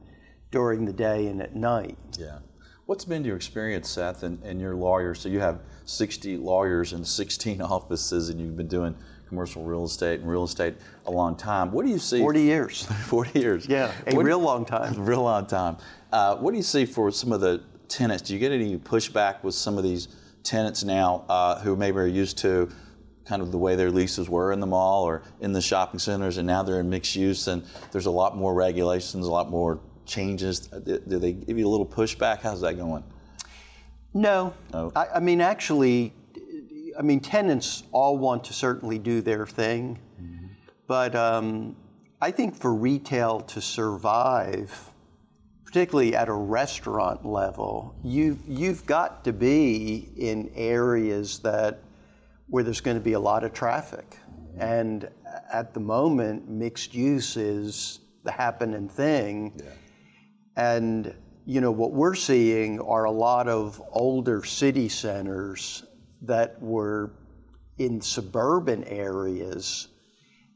during 0.52 0.86
the 0.86 0.94
day 0.94 1.28
and 1.28 1.42
at 1.42 1.56
night. 1.56 1.98
Yeah. 2.20 2.40
What's 2.86 3.06
been 3.06 3.24
your 3.24 3.38
experience, 3.38 3.90
Seth, 3.90 4.24
and, 4.24 4.44
and 4.44 4.60
your 4.60 4.76
lawyers? 4.76 5.22
So 5.22 5.30
you 5.30 5.40
have 5.40 5.62
60 5.86 6.38
lawyers 6.38 6.92
and 6.94 7.08
16 7.08 7.62
offices, 7.62 8.30
and 8.30 8.40
you've 8.40 8.58
been 8.58 8.68
doing 8.68 8.96
commercial 9.34 9.64
real 9.64 9.84
estate 9.84 10.20
and 10.20 10.30
real 10.30 10.44
estate 10.44 10.76
a 11.08 11.12
long 11.12 11.36
time. 11.36 11.72
What 11.72 11.88
do 11.88 11.92
you 11.92 11.98
see? 11.98 12.20
40 12.20 12.42
years. 12.42 12.86
40 13.08 13.40
years. 13.40 13.66
Yeah, 13.66 13.92
a 14.06 14.16
what 14.16 14.26
real 14.26 14.38
long 14.38 14.64
time. 14.64 14.94
Real 15.04 15.24
long 15.24 15.48
time. 15.48 15.78
Uh, 16.12 16.36
what 16.36 16.52
do 16.52 16.58
you 16.58 16.64
see 16.64 16.86
for 16.86 17.10
some 17.10 17.32
of 17.32 17.42
the 17.42 17.64
tenants? 17.88 18.22
Do 18.22 18.34
you 18.34 18.40
get 18.40 18.52
any 18.52 18.78
pushback 18.78 19.44
with 19.44 19.56
some 19.56 19.80
of 19.80 19.84
these 19.84 20.08
tenants 20.44 20.84
now 20.84 21.26
uh, 21.30 21.60
who 21.62 21.76
maybe 21.76 21.98
are 21.98 22.06
used 22.06 22.38
to 22.40 22.70
kind 23.26 23.42
of 23.42 23.52
the 23.52 23.58
way 23.58 23.76
their 23.76 23.90
leases 23.90 24.30
were 24.30 24.52
in 24.52 24.60
the 24.60 24.68
mall 24.68 25.04
or 25.04 25.24
in 25.42 25.52
the 25.52 25.62
shopping 25.62 26.00
centers, 26.00 26.38
and 26.38 26.46
now 26.46 26.62
they're 26.62 26.80
in 26.80 26.90
mixed 26.90 27.16
use, 27.16 27.48
and 27.48 27.64
there's 27.92 28.06
a 28.06 28.12
lot 28.12 28.38
more 28.38 28.54
regulations, 28.54 29.26
a 29.26 29.32
lot 29.32 29.50
more 29.50 29.80
changes? 30.06 30.60
Do 30.60 31.00
they 31.00 31.34
give 31.34 31.58
you 31.58 31.68
a 31.68 31.72
little 31.72 31.88
pushback? 31.88 32.42
How's 32.42 32.62
that 32.62 32.78
going? 32.78 33.04
No. 34.14 34.54
no. 34.72 34.92
I, 34.96 35.08
I, 35.16 35.20
mean, 35.20 35.42
actually, 35.42 36.14
I 36.98 37.02
mean, 37.02 37.20
tenants 37.20 37.84
all 37.92 38.18
want 38.18 38.44
to 38.46 38.54
certainly 38.54 39.00
do 39.00 39.22
their 39.22 39.46
thing, 39.46 40.00
mm-hmm. 40.22 40.48
but 40.88 41.16
um, 41.16 41.76
I 42.22 42.32
think 42.32 42.56
for 42.56 42.74
retail 42.74 43.42
to 43.42 43.62
survive, 43.62 44.92
particularly 45.66 46.16
at 46.16 46.30
a 46.30 46.34
restaurant 46.34 47.26
level, 47.26 47.96
you 48.04 48.38
you've 48.48 48.86
got 48.86 49.24
to 49.26 49.34
be 49.34 50.10
in 50.18 50.52
areas 50.56 51.40
that 51.40 51.82
where 52.48 52.64
there's 52.64 52.82
going 52.82 52.98
to 52.98 53.04
be 53.04 53.14
a 53.14 53.20
lot 53.20 53.44
of 53.44 53.54
traffic, 53.54 54.18
and 54.58 55.10
at 55.52 55.74
the 55.74 55.80
moment, 55.80 56.50
mixed 56.50 56.94
use 56.94 57.38
is 57.38 58.00
the 58.24 58.32
happening 58.32 58.88
thing. 58.88 59.54
Yeah. 59.58 59.66
And 60.56 61.16
you 61.46 61.60
know 61.60 61.72
what 61.72 61.92
we're 61.92 62.16
seeing 62.16 62.80
are 62.80 63.06
a 63.06 63.12
lot 63.12 63.48
of 63.48 63.82
older 63.92 64.44
city 64.44 64.88
centers 64.88 65.84
that 66.24 66.62
were 66.62 67.12
in 67.78 68.02
suburban 68.02 68.84
areas 68.86 69.88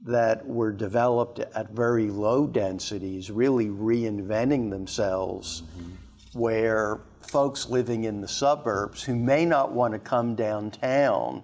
that 0.03 0.45
were 0.45 0.71
developed 0.71 1.39
at 1.39 1.71
very 1.71 2.10
low 2.10 2.45
densities, 2.47 3.32
really 3.32 3.67
reinventing 3.67 4.69
themselves, 4.69 5.62
mm-hmm. 5.62 6.39
where 6.39 7.01
folks 7.21 7.67
living 7.67 8.06
in 8.06 8.21
the 8.21 8.27
suburbs 8.27 9.03
who 9.03 9.15
may 9.15 9.43
not 9.45 9.71
want 9.71 9.93
to 9.93 9.99
come 9.99 10.36
downtown, 10.36 11.43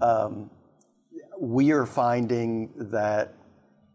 um, 0.00 0.50
we 1.38 1.70
are 1.72 1.86
finding 1.86 2.70
that 2.76 3.34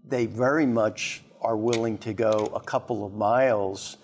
they 0.07 0.25
very 0.25 0.65
much 0.65 1.23
are 1.41 1.57
willing 1.57 1.97
to 1.97 2.13
go 2.13 2.51
a 2.55 2.59
couple 2.59 3.05
of 3.05 3.13
miles 3.13 3.97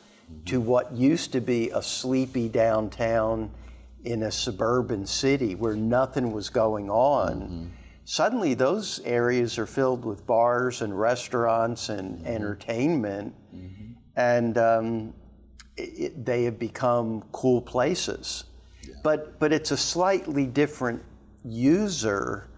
to 0.45 0.59
what 0.59 0.91
used 0.91 1.31
to 1.31 1.39
be 1.39 1.69
a 1.69 1.81
sleepy 1.81 2.49
downtown 2.49 3.51
in 4.03 4.23
a 4.23 4.31
suburban 4.31 5.05
city 5.05 5.55
where 5.55 5.75
nothing 5.75 6.31
was 6.31 6.49
going 6.49 6.89
on. 6.89 7.41
Mm-hmm. 7.41 7.65
Suddenly, 8.05 8.53
those 8.53 9.01
areas 9.03 9.57
are 9.57 9.65
filled 9.65 10.05
with 10.05 10.25
bars 10.25 10.81
and 10.81 10.97
restaurants 10.97 11.89
and 11.89 12.19
mm-hmm. 12.19 12.27
entertainment, 12.27 13.35
mm-hmm. 13.53 13.91
and 14.15 14.57
um, 14.57 15.13
it, 15.75 16.25
they 16.25 16.43
have 16.43 16.57
become 16.57 17.23
cool 17.33 17.61
places. 17.61 18.45
Yeah. 18.83 18.95
But, 19.03 19.39
but 19.39 19.51
it's 19.51 19.71
a 19.71 19.77
slightly 19.77 20.45
different 20.45 21.03
user 21.43 22.49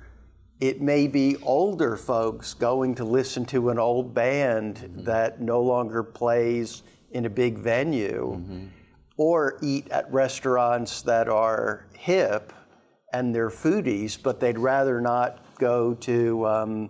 it 0.60 0.82
may 0.82 1.08
be 1.08 1.38
older 1.41 1.95
folks 1.95 2.54
going 2.54 2.95
to 2.95 3.06
listen 3.06 3.45
to 3.45 3.69
an 3.69 3.80
old 3.80 4.13
band 4.13 4.75
mm-hmm. 4.75 5.04
that 5.04 5.41
no 5.41 5.62
longer 5.62 6.04
plays 6.04 6.84
in 7.12 7.25
a 7.25 7.30
big 7.30 7.58
venue 7.58 8.38
mm-hmm. 8.38 8.65
Or 9.19 9.60
eat 9.62 9.86
at 9.89 10.10
restaurants 10.13 11.01
that 11.01 11.27
are 11.27 11.86
hip 11.93 12.53
and 13.12 13.36
they're 13.36 13.49
foodies, 13.49 14.17
but 14.21 14.39
they'd 14.39 14.58
rather 14.58 15.01
not 15.01 15.43
go 15.60 15.93
to 15.95 16.47
um, 16.47 16.89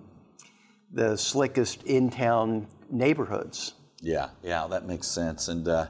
the 0.94 1.18
slickest 1.18 1.82
in 1.84 2.08
town 2.08 2.68
neighborhoods. 2.92 3.74
Yeah, 4.00 4.30
yeah, 4.44 4.68
that 4.68 4.86
makes 4.86 5.08
sense. 5.08 5.48
And, 5.48 5.68
uh, 5.68 5.88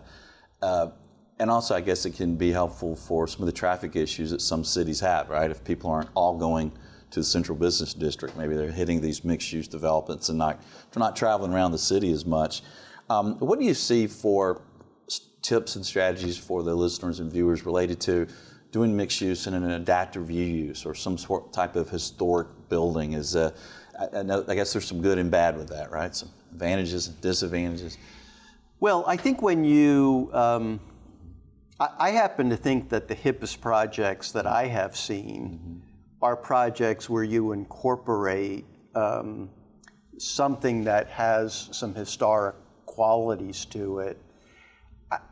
uh, 0.61 0.91
and 1.39 1.51
also, 1.51 1.75
I 1.75 1.81
guess 1.81 2.05
it 2.05 2.15
can 2.15 2.37
be 2.37 2.53
helpful 2.53 2.95
for 2.95 3.27
some 3.27 3.41
of 3.41 3.45
the 3.45 3.51
traffic 3.51 3.97
issues 3.97 4.31
that 4.31 4.39
some 4.39 4.63
cities 4.63 5.01
have, 5.01 5.29
right? 5.29 5.51
If 5.51 5.61
people 5.65 5.91
aren't 5.91 6.09
all 6.15 6.37
going 6.37 6.71
to 7.11 7.19
the 7.19 7.25
central 7.25 7.57
business 7.57 7.93
district. 7.93 8.37
Maybe 8.37 8.55
they're 8.55 8.71
hitting 8.71 9.01
these 9.01 9.25
mixed 9.25 9.51
use 9.51 9.67
developments 9.67 10.29
and 10.29 10.37
not, 10.37 10.61
they're 10.91 11.01
not 11.01 11.17
traveling 11.17 11.51
around 11.51 11.71
the 11.73 11.77
city 11.77 12.13
as 12.13 12.25
much. 12.25 12.61
Um, 13.09 13.37
what 13.39 13.59
do 13.59 13.65
you 13.65 13.73
see 13.73 14.07
for 14.07 14.61
tips 15.41 15.75
and 15.75 15.85
strategies 15.85 16.37
for 16.37 16.63
the 16.63 16.73
listeners 16.73 17.19
and 17.19 17.31
viewers 17.31 17.65
related 17.65 17.99
to 18.01 18.27
doing 18.71 18.95
mixed 18.95 19.21
use 19.21 19.47
and 19.47 19.55
an 19.55 19.71
adaptive 19.71 20.27
view 20.27 20.45
use 20.45 20.85
or 20.85 20.93
some 20.93 21.17
sort 21.17 21.51
type 21.53 21.75
of 21.75 21.89
historic 21.89 22.47
building? 22.69 23.13
Is 23.13 23.35
uh, 23.35 23.51
I, 24.13 24.23
know, 24.23 24.43
I 24.47 24.55
guess 24.55 24.73
there's 24.73 24.85
some 24.85 25.01
good 25.01 25.17
and 25.17 25.31
bad 25.31 25.57
with 25.57 25.69
that, 25.69 25.91
right? 25.91 26.15
Some 26.15 26.29
advantages 26.51 27.07
and 27.07 27.19
disadvantages. 27.21 27.97
Well, 28.79 29.03
I 29.07 29.17
think 29.17 29.41
when 29.41 29.65
you, 29.65 30.29
um, 30.33 30.79
I, 31.79 31.89
I, 31.99 32.09
happen 32.11 32.49
to 32.49 32.55
think 32.55 32.89
that 32.89 33.09
the 33.09 33.15
hippest 33.15 33.59
projects 33.59 34.31
that 34.31 34.47
I 34.47 34.67
have 34.67 34.95
seen 34.95 35.59
mm-hmm 35.61 35.89
are 36.21 36.35
projects 36.35 37.09
where 37.09 37.23
you 37.23 37.53
incorporate 37.53 38.65
um, 38.95 39.49
something 40.17 40.83
that 40.83 41.07
has 41.07 41.69
some 41.71 41.95
historic 41.95 42.55
qualities 42.85 43.65
to 43.65 43.99
it. 43.99 44.21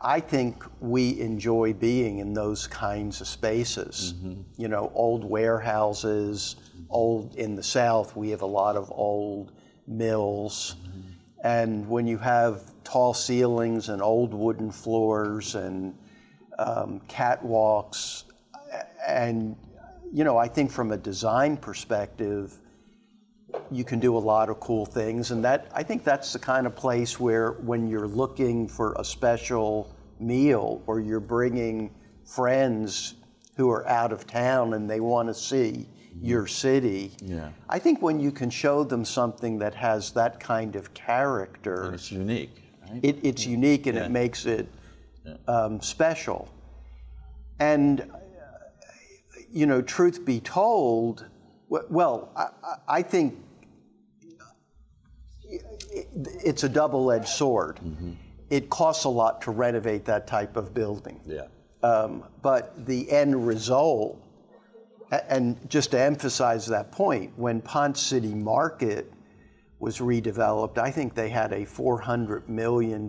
I 0.00 0.18
think 0.18 0.64
we 0.80 1.20
enjoy 1.20 1.72
being 1.72 2.18
in 2.18 2.34
those 2.34 2.66
kinds 2.66 3.20
of 3.20 3.28
spaces. 3.28 4.14
Mm-hmm. 4.16 4.42
You 4.56 4.68
know, 4.68 4.90
old 4.94 5.24
warehouses, 5.24 6.56
old 6.90 7.36
in 7.36 7.54
the 7.54 7.62
South, 7.62 8.16
we 8.16 8.30
have 8.30 8.42
a 8.42 8.46
lot 8.46 8.76
of 8.76 8.90
old 8.90 9.52
mills. 9.86 10.74
Mm-hmm. 10.80 11.00
And 11.44 11.88
when 11.88 12.06
you 12.08 12.18
have 12.18 12.62
tall 12.82 13.14
ceilings 13.14 13.88
and 13.88 14.02
old 14.02 14.34
wooden 14.34 14.72
floors 14.72 15.54
and 15.54 15.96
um, 16.58 17.00
catwalks, 17.08 18.24
and, 19.06 19.56
you 20.12 20.24
know, 20.24 20.36
I 20.36 20.48
think 20.48 20.72
from 20.72 20.90
a 20.90 20.96
design 20.96 21.56
perspective, 21.56 22.58
you 23.70 23.84
can 23.84 23.98
do 23.98 24.16
a 24.16 24.18
lot 24.18 24.48
of 24.48 24.60
cool 24.60 24.86
things. 24.86 25.30
And 25.30 25.44
that 25.44 25.68
I 25.74 25.82
think 25.82 26.04
that's 26.04 26.32
the 26.32 26.38
kind 26.38 26.66
of 26.66 26.74
place 26.74 27.18
where 27.18 27.52
when 27.52 27.88
you're 27.88 28.08
looking 28.08 28.68
for 28.68 28.94
a 28.98 29.04
special 29.04 29.94
meal 30.20 30.82
or 30.86 31.00
you're 31.00 31.20
bringing 31.20 31.90
friends 32.24 33.14
who 33.56 33.70
are 33.70 33.86
out 33.88 34.12
of 34.12 34.26
town 34.26 34.74
and 34.74 34.88
they 34.88 35.00
want 35.00 35.28
to 35.28 35.34
see 35.34 35.88
your 36.20 36.46
city. 36.46 37.12
Yeah. 37.22 37.50
I 37.68 37.78
think 37.78 38.02
when 38.02 38.20
you 38.20 38.32
can 38.32 38.50
show 38.50 38.84
them 38.84 39.04
something 39.04 39.58
that 39.58 39.74
has 39.74 40.12
that 40.12 40.40
kind 40.40 40.76
of 40.76 40.92
character, 40.94 41.84
and 41.84 41.94
it's 41.94 42.10
unique. 42.10 42.62
Right? 42.90 43.00
It, 43.04 43.18
it's 43.22 43.44
yeah. 43.44 43.52
unique 43.52 43.86
and 43.86 43.96
yeah. 43.96 44.04
it 44.04 44.10
makes 44.10 44.46
it 44.46 44.68
um, 45.46 45.80
special. 45.80 46.48
And 47.58 48.10
you 49.50 49.66
know, 49.66 49.82
truth 49.82 50.24
be 50.24 50.40
told, 50.40 51.26
well, 51.68 52.30
I, 52.36 52.48
I 52.88 53.02
think 53.02 53.38
it's 56.44 56.64
a 56.64 56.68
double-edged 56.68 57.28
sword. 57.28 57.76
Mm-hmm. 57.76 58.12
It 58.50 58.70
costs 58.70 59.04
a 59.04 59.08
lot 59.08 59.42
to 59.42 59.50
renovate 59.50 60.04
that 60.06 60.26
type 60.26 60.56
of 60.56 60.72
building. 60.72 61.20
Yeah. 61.26 61.46
Um, 61.82 62.24
but 62.42 62.86
the 62.86 63.10
end 63.10 63.46
result, 63.46 64.20
and 65.28 65.58
just 65.70 65.90
to 65.92 66.00
emphasize 66.00 66.66
that 66.66 66.90
point, 66.92 67.32
when 67.36 67.60
Ponce 67.60 68.00
City 68.00 68.34
Market 68.34 69.12
was 69.78 69.98
redeveloped, 69.98 70.78
I 70.78 70.90
think 70.90 71.14
they 71.14 71.28
had 71.28 71.52
a 71.52 71.64
$400 71.64 72.48
million 72.48 73.08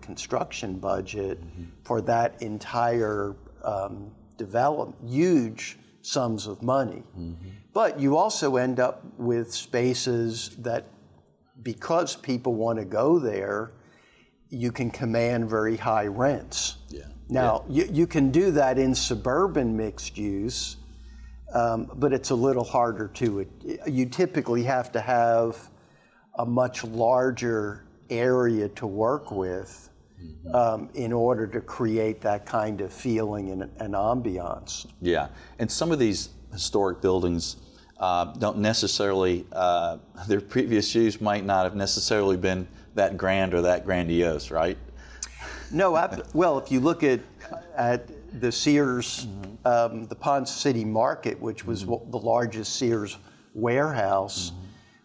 construction 0.00 0.78
budget 0.78 1.40
mm-hmm. 1.40 1.64
for 1.84 2.00
that 2.02 2.40
entire 2.40 3.36
um, 3.62 4.10
development, 4.38 4.96
huge 5.10 5.78
sums 6.02 6.46
of 6.46 6.62
money. 6.62 7.02
Mm-hmm. 7.18 7.48
But 7.74 8.00
you 8.00 8.16
also 8.16 8.56
end 8.56 8.80
up 8.80 9.04
with 9.18 9.52
spaces 9.52 10.56
that, 10.60 10.86
because 11.62 12.16
people 12.16 12.54
want 12.54 12.78
to 12.78 12.84
go 12.84 13.18
there, 13.18 13.72
you 14.48 14.70
can 14.70 14.90
command 14.90 15.48
very 15.48 15.76
high 15.76 16.06
rents. 16.06 16.76
Yeah. 16.88 17.02
Now, 17.28 17.64
yeah. 17.68 17.84
You, 17.84 17.90
you 17.92 18.06
can 18.06 18.30
do 18.30 18.50
that 18.52 18.78
in 18.78 18.94
suburban 18.94 19.76
mixed 19.76 20.16
use, 20.16 20.76
um, 21.52 21.90
but 21.94 22.12
it's 22.12 22.30
a 22.30 22.34
little 22.34 22.64
harder 22.64 23.08
to. 23.08 23.46
You 23.86 24.06
typically 24.06 24.62
have 24.64 24.92
to 24.92 25.00
have 25.00 25.70
a 26.38 26.46
much 26.46 26.84
larger 26.84 27.86
area 28.10 28.68
to 28.68 28.86
work 28.86 29.30
with 29.30 29.90
mm-hmm. 30.22 30.54
um, 30.54 30.88
in 30.94 31.12
order 31.12 31.46
to 31.48 31.60
create 31.60 32.20
that 32.20 32.46
kind 32.46 32.80
of 32.80 32.92
feeling 32.92 33.50
and, 33.50 33.62
and 33.62 33.94
ambiance. 33.94 34.86
Yeah, 35.00 35.28
and 35.58 35.70
some 35.70 35.90
of 35.90 35.98
these 35.98 36.30
historic 36.52 37.00
buildings 37.00 37.56
uh, 37.98 38.26
don't 38.34 38.58
necessarily, 38.58 39.46
uh, 39.52 39.98
their 40.28 40.40
previous 40.40 40.94
use 40.94 41.20
might 41.20 41.44
not 41.44 41.64
have 41.64 41.74
necessarily 41.74 42.36
been 42.36 42.66
that 42.94 43.16
grand 43.16 43.54
or 43.54 43.62
that 43.62 43.84
grandiose, 43.84 44.50
right? 44.50 44.78
No, 45.70 45.92
well, 46.32 46.58
if 46.58 46.70
you 46.70 46.80
look 46.80 47.02
at, 47.02 47.20
at 47.76 48.08
the 48.40 48.52
Sears, 48.52 49.26
mm-hmm. 49.26 49.66
um, 49.66 50.06
the 50.06 50.14
Ponce 50.14 50.50
City 50.50 50.84
Market, 50.84 51.40
which 51.40 51.64
was 51.64 51.84
mm-hmm. 51.84 52.10
the 52.10 52.18
largest 52.18 52.76
Sears 52.76 53.18
warehouse, 53.54 54.50
mm-hmm. 54.50 54.64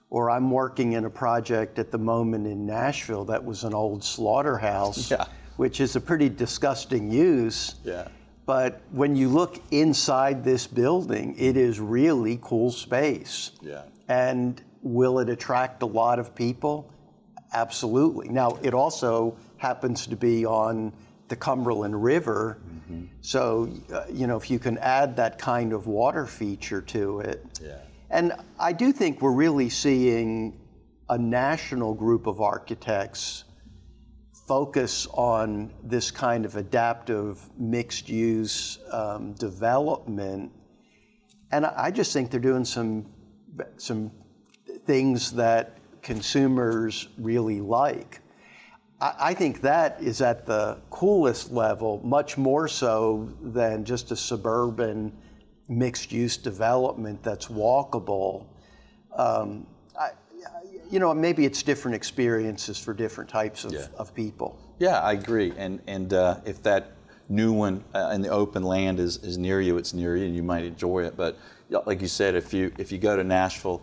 or 0.09 0.29
I'm 0.29 0.51
working 0.51 0.93
in 0.93 1.05
a 1.05 1.09
project 1.09 1.79
at 1.79 1.91
the 1.91 1.97
moment 1.97 2.45
in 2.45 2.65
Nashville 2.65 3.25
that 3.25 3.43
was 3.43 3.63
an 3.63 3.73
old 3.73 4.03
slaughterhouse, 4.03 5.09
yeah. 5.11 5.25
which 5.57 5.81
is 5.81 5.95
a 5.95 6.01
pretty 6.01 6.29
disgusting 6.29 7.11
use. 7.11 7.75
Yeah. 7.83 8.07
But 8.51 8.81
when 8.91 9.15
you 9.15 9.29
look 9.29 9.61
inside 9.71 10.43
this 10.43 10.67
building, 10.67 11.35
it 11.37 11.55
is 11.55 11.79
really 11.79 12.37
cool 12.41 12.69
space. 12.69 13.51
Yeah. 13.61 13.83
And 14.09 14.61
will 14.81 15.19
it 15.19 15.29
attract 15.29 15.83
a 15.83 15.85
lot 15.85 16.19
of 16.19 16.35
people? 16.35 16.91
Absolutely. 17.53 18.27
Now, 18.27 18.59
it 18.61 18.73
also 18.73 19.37
happens 19.55 20.05
to 20.07 20.17
be 20.17 20.45
on 20.45 20.91
the 21.29 21.35
Cumberland 21.37 22.03
River. 22.03 22.57
Mm-hmm. 22.67 23.05
So, 23.21 23.71
uh, 23.93 24.03
you 24.11 24.27
know, 24.27 24.35
if 24.35 24.51
you 24.51 24.59
can 24.59 24.77
add 24.79 25.15
that 25.15 25.39
kind 25.39 25.71
of 25.71 25.87
water 25.87 26.25
feature 26.25 26.81
to 26.81 27.21
it. 27.21 27.45
Yeah. 27.63 27.77
And 28.09 28.33
I 28.59 28.73
do 28.73 28.91
think 28.91 29.21
we're 29.21 29.31
really 29.31 29.69
seeing 29.69 30.59
a 31.07 31.17
national 31.17 31.93
group 31.93 32.27
of 32.27 32.41
architects 32.41 33.45
focus 34.51 35.07
on 35.13 35.71
this 35.81 36.11
kind 36.11 36.43
of 36.43 36.57
adaptive 36.57 37.39
mixed 37.57 38.09
use 38.09 38.79
um, 38.91 39.31
development. 39.35 40.51
And 41.53 41.65
I 41.65 41.89
just 41.89 42.11
think 42.11 42.29
they're 42.29 42.41
doing 42.41 42.65
some, 42.65 43.05
some 43.77 44.11
things 44.85 45.31
that 45.31 45.77
consumers 46.01 47.07
really 47.17 47.61
like. 47.61 48.19
I, 48.99 49.13
I 49.29 49.33
think 49.33 49.61
that 49.61 50.01
is 50.01 50.21
at 50.21 50.45
the 50.45 50.81
coolest 50.89 51.53
level, 51.53 52.01
much 52.03 52.37
more 52.37 52.67
so 52.67 53.29
than 53.41 53.85
just 53.85 54.11
a 54.11 54.17
suburban 54.17 55.13
mixed 55.69 56.11
use 56.11 56.35
development 56.35 57.23
that's 57.23 57.47
walkable. 57.47 58.47
Um, 59.15 59.65
you 60.91 60.99
know, 60.99 61.13
maybe 61.13 61.45
it's 61.45 61.63
different 61.63 61.95
experiences 61.95 62.77
for 62.77 62.93
different 62.93 63.29
types 63.29 63.63
of, 63.63 63.73
yeah. 63.73 63.87
of 63.97 64.13
people. 64.13 64.59
Yeah, 64.77 64.99
I 64.99 65.13
agree. 65.13 65.53
And 65.57 65.81
and 65.87 66.13
uh, 66.13 66.37
if 66.45 66.61
that 66.63 66.91
new 67.29 67.53
one 67.53 67.83
uh, 67.95 68.11
in 68.13 68.21
the 68.21 68.29
open 68.29 68.63
land 68.63 68.99
is, 68.99 69.17
is 69.17 69.37
near 69.37 69.61
you, 69.61 69.77
it's 69.77 69.93
near 69.93 70.17
you, 70.17 70.25
and 70.25 70.35
you 70.35 70.43
might 70.43 70.65
enjoy 70.65 71.05
it. 71.05 71.15
But 71.15 71.37
like 71.85 72.01
you 72.01 72.07
said, 72.07 72.35
if 72.35 72.53
you 72.53 72.71
if 72.77 72.91
you 72.91 72.97
go 72.97 73.15
to 73.15 73.23
Nashville, 73.23 73.81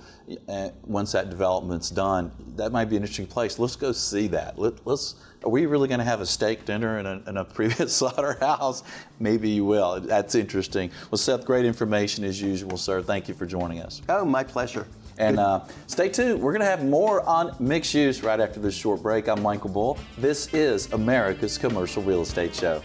uh, 0.49 0.69
once 0.85 1.13
that 1.13 1.31
development's 1.31 1.89
done, 1.89 2.31
that 2.57 2.73
might 2.73 2.87
be 2.87 2.97
an 2.97 3.03
interesting 3.03 3.27
place. 3.27 3.59
Let's 3.59 3.77
go 3.77 3.93
see 3.93 4.29
that. 4.29 4.59
Let, 4.59 4.75
us 4.87 5.15
Are 5.45 5.51
we 5.51 5.65
really 5.65 5.89
going 5.89 6.01
to 6.01 6.05
have 6.05 6.21
a 6.21 6.27
steak 6.27 6.67
dinner 6.67 6.99
in 6.99 7.07
a, 7.07 7.23
in 7.27 7.37
a 7.39 7.45
previous 7.59 7.97
slaughterhouse? 7.97 8.83
Maybe 9.19 9.49
you 9.49 9.65
will. 9.65 10.01
That's 10.01 10.35
interesting. 10.35 10.91
Well, 11.11 11.19
Seth, 11.19 11.47
great 11.47 11.65
information 11.65 12.25
as 12.25 12.43
usual, 12.43 12.77
sir. 12.77 13.01
Thank 13.01 13.29
you 13.29 13.35
for 13.35 13.47
joining 13.47 13.81
us. 13.81 14.03
Oh, 14.11 14.27
my 14.27 14.45
pleasure. 14.45 14.87
And 15.19 15.41
uh, 15.41 15.65
stay 15.89 16.09
tuned. 16.09 16.41
We're 16.41 16.53
going 16.53 16.61
to 16.61 16.67
have 16.67 16.85
more 16.85 17.29
on 17.29 17.55
mixed 17.59 17.93
use 17.93 18.23
right 18.23 18.41
after 18.41 18.61
this 18.61 18.75
short 18.75 19.03
break. 19.03 19.29
I'm 19.29 19.43
Michael 19.43 19.71
Bull. 19.71 19.99
This 20.17 20.53
is 20.55 20.93
America's 20.93 21.59
Commercial 21.59 22.03
Real 22.05 22.23
Estate 22.23 22.55
Show. 22.55 22.83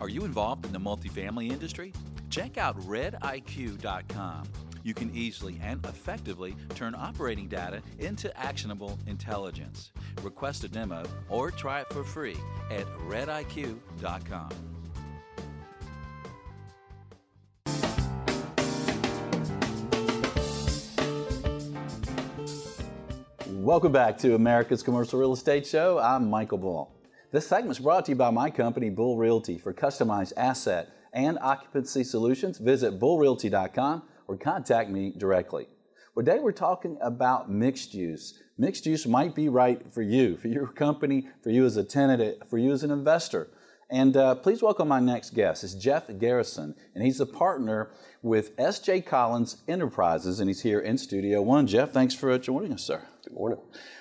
Are 0.00 0.08
you 0.08 0.24
involved 0.24 0.64
in 0.64 0.72
the 0.72 0.80
multifamily 0.80 1.52
industry? 1.52 1.92
Check 2.30 2.56
out 2.56 2.78
rediq.com. 2.80 4.44
You 4.82 4.94
can 4.94 5.14
easily 5.14 5.58
and 5.62 5.84
effectively 5.84 6.56
turn 6.74 6.94
operating 6.94 7.48
data 7.48 7.82
into 7.98 8.36
actionable 8.38 8.98
intelligence. 9.06 9.92
Request 10.22 10.64
a 10.64 10.68
demo 10.68 11.04
or 11.28 11.50
try 11.50 11.80
it 11.80 11.88
for 11.88 12.04
free 12.04 12.36
at 12.70 12.86
rediq.com. 13.08 14.50
Welcome 23.68 23.92
back 23.92 24.16
to 24.18 24.34
America's 24.34 24.82
Commercial 24.82 25.20
Real 25.20 25.34
Estate 25.34 25.66
Show. 25.66 25.98
I'm 25.98 26.30
Michael 26.30 26.56
Bull. 26.56 26.90
This 27.32 27.46
segment 27.46 27.72
is 27.72 27.82
brought 27.82 28.06
to 28.06 28.12
you 28.12 28.16
by 28.16 28.30
my 28.30 28.48
company, 28.48 28.88
Bull 28.88 29.18
Realty. 29.18 29.58
For 29.58 29.74
customized 29.74 30.32
asset 30.38 30.88
and 31.12 31.38
occupancy 31.42 32.02
solutions, 32.02 32.56
visit 32.56 32.98
bullrealty.com 32.98 34.04
or 34.28 34.36
contact 34.36 34.90
me 34.90 35.12
directly. 35.16 35.66
Today 36.16 36.38
we're 36.40 36.52
talking 36.52 36.98
about 37.00 37.50
mixed 37.50 37.94
use. 37.94 38.42
Mixed 38.58 38.86
use 38.86 39.06
might 39.06 39.34
be 39.34 39.48
right 39.48 39.92
for 39.92 40.02
you, 40.02 40.36
for 40.36 40.48
your 40.48 40.66
company, 40.66 41.28
for 41.42 41.50
you 41.50 41.64
as 41.64 41.76
a 41.76 41.84
tenant, 41.84 42.48
for 42.50 42.58
you 42.58 42.72
as 42.72 42.82
an 42.82 42.90
investor. 42.90 43.48
And 43.88 44.16
uh, 44.16 44.34
please 44.34 44.60
welcome 44.60 44.88
my 44.88 45.00
next 45.00 45.30
guest. 45.30 45.64
It's 45.64 45.74
Jeff 45.74 46.10
Garrison, 46.18 46.74
and 46.94 47.04
he's 47.04 47.20
a 47.20 47.26
partner 47.26 47.92
with 48.20 48.50
S.J. 48.58 49.02
Collins 49.02 49.62
Enterprises, 49.66 50.40
and 50.40 50.50
he's 50.50 50.60
here 50.60 50.80
in 50.80 50.98
Studio 50.98 51.40
One. 51.40 51.66
Jeff, 51.66 51.92
thanks 51.92 52.14
for 52.14 52.36
joining 52.36 52.72
us, 52.72 52.82
sir. 52.82 53.00
Good 53.24 53.32
morning. 53.32 53.60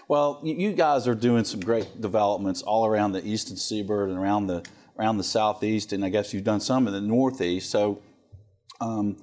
Well, 0.09 0.41
you 0.43 0.73
guys 0.73 1.07
are 1.07 1.15
doing 1.15 1.45
some 1.45 1.59
great 1.59 2.01
developments 2.01 2.63
all 2.63 2.85
around 2.85 3.11
the 3.11 3.25
eastern 3.25 3.57
seaboard 3.57 4.09
and 4.09 4.17
around 4.17 4.47
the 4.47 4.65
around 4.97 5.17
the 5.17 5.23
southeast, 5.23 5.93
and 5.93 6.03
I 6.03 6.09
guess 6.09 6.33
you've 6.33 6.43
done 6.43 6.59
some 6.59 6.87
in 6.87 6.93
the 6.93 6.99
northeast. 6.99 7.69
So, 7.69 8.01
um, 8.81 9.17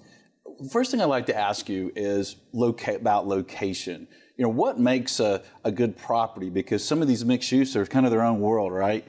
first 0.70 0.90
thing 0.90 1.00
I'd 1.00 1.07
like 1.07 1.26
to 1.26 1.36
ask 1.36 1.68
you 1.68 1.92
is 1.94 2.36
loca- 2.52 2.96
about 2.96 3.26
location. 3.26 4.09
You 4.36 4.44
know, 4.44 4.50
what 4.50 4.78
makes 4.78 5.20
a, 5.20 5.42
a 5.64 5.70
good 5.70 5.96
property? 5.96 6.50
Because 6.50 6.84
some 6.84 7.02
of 7.02 7.09
these 7.09 7.24
mixed 7.24 7.52
use 7.52 7.76
are 7.76 7.86
kind 7.86 8.05
of 8.05 8.12
their 8.12 8.22
own 8.22 8.40
world, 8.40 8.72
right? 8.72 9.05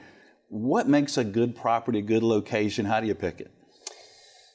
What 0.48 0.88
makes 0.88 1.16
a 1.16 1.24
good 1.24 1.56
property, 1.56 1.98
a 1.98 2.02
good 2.02 2.22
location? 2.22 2.86
How 2.86 3.00
do 3.00 3.06
you 3.06 3.14
pick 3.14 3.40
it? 3.40 3.50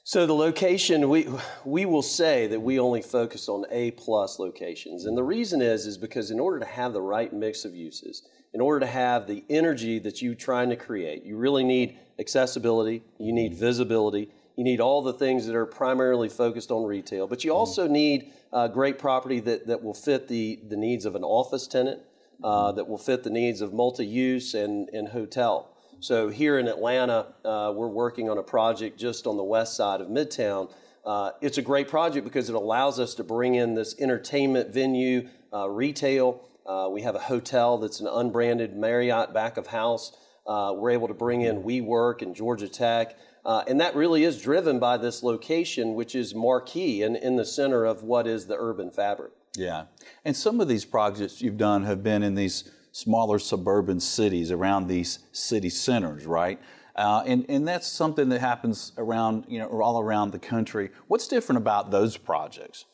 So 0.03 0.25
the 0.25 0.33
location, 0.33 1.09
we 1.09 1.27
we 1.63 1.85
will 1.85 2.01
say 2.01 2.47
that 2.47 2.59
we 2.59 2.79
only 2.79 3.01
focus 3.01 3.47
on 3.47 3.65
A 3.69 3.91
plus 3.91 4.39
locations, 4.39 5.05
and 5.05 5.15
the 5.15 5.23
reason 5.23 5.61
is 5.61 5.85
is 5.85 5.97
because 5.97 6.31
in 6.31 6.39
order 6.39 6.59
to 6.59 6.65
have 6.65 6.93
the 6.93 7.01
right 7.01 7.31
mix 7.31 7.65
of 7.65 7.75
uses, 7.75 8.23
in 8.53 8.61
order 8.61 8.79
to 8.79 8.91
have 8.91 9.27
the 9.27 9.43
energy 9.49 9.99
that 9.99 10.21
you're 10.21 10.33
trying 10.33 10.69
to 10.69 10.75
create, 10.75 11.23
you 11.23 11.37
really 11.37 11.63
need 11.63 11.99
accessibility, 12.17 13.03
you 13.19 13.31
need 13.31 13.53
visibility, 13.53 14.31
you 14.55 14.63
need 14.63 14.79
all 14.79 15.01
the 15.01 15.13
things 15.13 15.47
that 15.47 15.55
are 15.55 15.65
primarily 15.65 16.29
focused 16.29 16.71
on 16.71 16.83
retail, 16.83 17.27
but 17.27 17.43
you 17.43 17.53
also 17.53 17.87
need 17.87 18.31
uh, 18.51 18.67
great 18.67 18.99
property 18.99 19.39
that, 19.39 19.67
that 19.67 19.83
will 19.83 19.93
fit 19.93 20.27
the, 20.27 20.59
the 20.67 20.77
needs 20.77 21.05
of 21.05 21.15
an 21.15 21.23
office 21.23 21.67
tenant, 21.67 22.01
uh, 22.43 22.71
that 22.71 22.87
will 22.87 22.97
fit 22.97 23.23
the 23.23 23.29
needs 23.29 23.61
of 23.61 23.73
multi-use 23.73 24.53
and, 24.53 24.89
and 24.89 25.09
hotel. 25.09 25.75
So 25.99 26.29
here 26.29 26.57
in 26.57 26.67
Atlanta, 26.67 27.27
uh, 27.45 27.71
we're 27.75 27.87
working 27.87 28.29
on 28.29 28.39
a 28.39 28.43
project 28.43 28.99
just 28.99 29.27
on 29.27 29.37
the 29.37 29.43
west 29.43 29.75
side 29.75 30.01
of 30.01 30.07
Midtown. 30.07 30.71
Uh, 31.05 31.31
it's 31.41 31.59
a 31.59 31.61
great 31.61 31.87
project 31.87 32.25
because 32.25 32.49
it 32.49 32.55
allows 32.55 32.99
us 32.99 33.13
to 33.15 33.23
bring 33.23 33.55
in 33.55 33.75
this 33.75 33.95
entertainment 33.99 34.73
venue, 34.73 35.29
uh, 35.53 35.69
retail. 35.69 36.41
Uh, 36.65 36.87
we 36.91 37.01
have 37.01 37.15
a 37.15 37.19
hotel 37.19 37.77
that's 37.77 37.99
an 37.99 38.07
unbranded 38.07 38.75
Marriott 38.75 39.33
back 39.33 39.57
of 39.57 39.67
house. 39.67 40.15
Uh, 40.47 40.73
we're 40.75 40.89
able 40.91 41.07
to 41.07 41.13
bring 41.13 41.41
in 41.41 41.63
WeWork 41.63 42.21
and 42.21 42.35
Georgia 42.35 42.67
Tech. 42.67 43.15
Uh, 43.45 43.63
and 43.67 43.79
that 43.81 43.95
really 43.95 44.23
is 44.23 44.41
driven 44.41 44.79
by 44.79 44.97
this 44.97 45.23
location, 45.23 45.93
which 45.95 46.15
is 46.15 46.35
marquee 46.35 47.01
and 47.01 47.15
in 47.15 47.35
the 47.35 47.45
center 47.45 47.85
of 47.85 48.03
what 48.03 48.27
is 48.27 48.47
the 48.47 48.55
urban 48.57 48.91
fabric. 48.91 49.31
Yeah. 49.55 49.85
And 50.23 50.35
some 50.35 50.61
of 50.61 50.67
these 50.67 50.85
projects 50.85 51.41
you've 51.41 51.57
done 51.57 51.83
have 51.83 52.03
been 52.03 52.23
in 52.23 52.35
these 52.35 52.71
smaller 52.91 53.39
suburban 53.39 53.99
cities 53.99 54.51
around 54.51 54.87
these 54.87 55.19
city 55.31 55.69
centers, 55.69 56.25
right? 56.25 56.59
Uh, 56.95 57.23
and, 57.25 57.45
and 57.49 57.67
that's 57.67 57.87
something 57.87 58.29
that 58.29 58.41
happens 58.41 58.91
around, 58.97 59.45
you 59.47 59.59
know, 59.59 59.67
all 59.81 59.99
around 59.99 60.31
the 60.31 60.39
country. 60.39 60.89
What's 61.07 61.27
different 61.27 61.57
about 61.57 61.89
those 61.89 62.17
projects? 62.17 62.85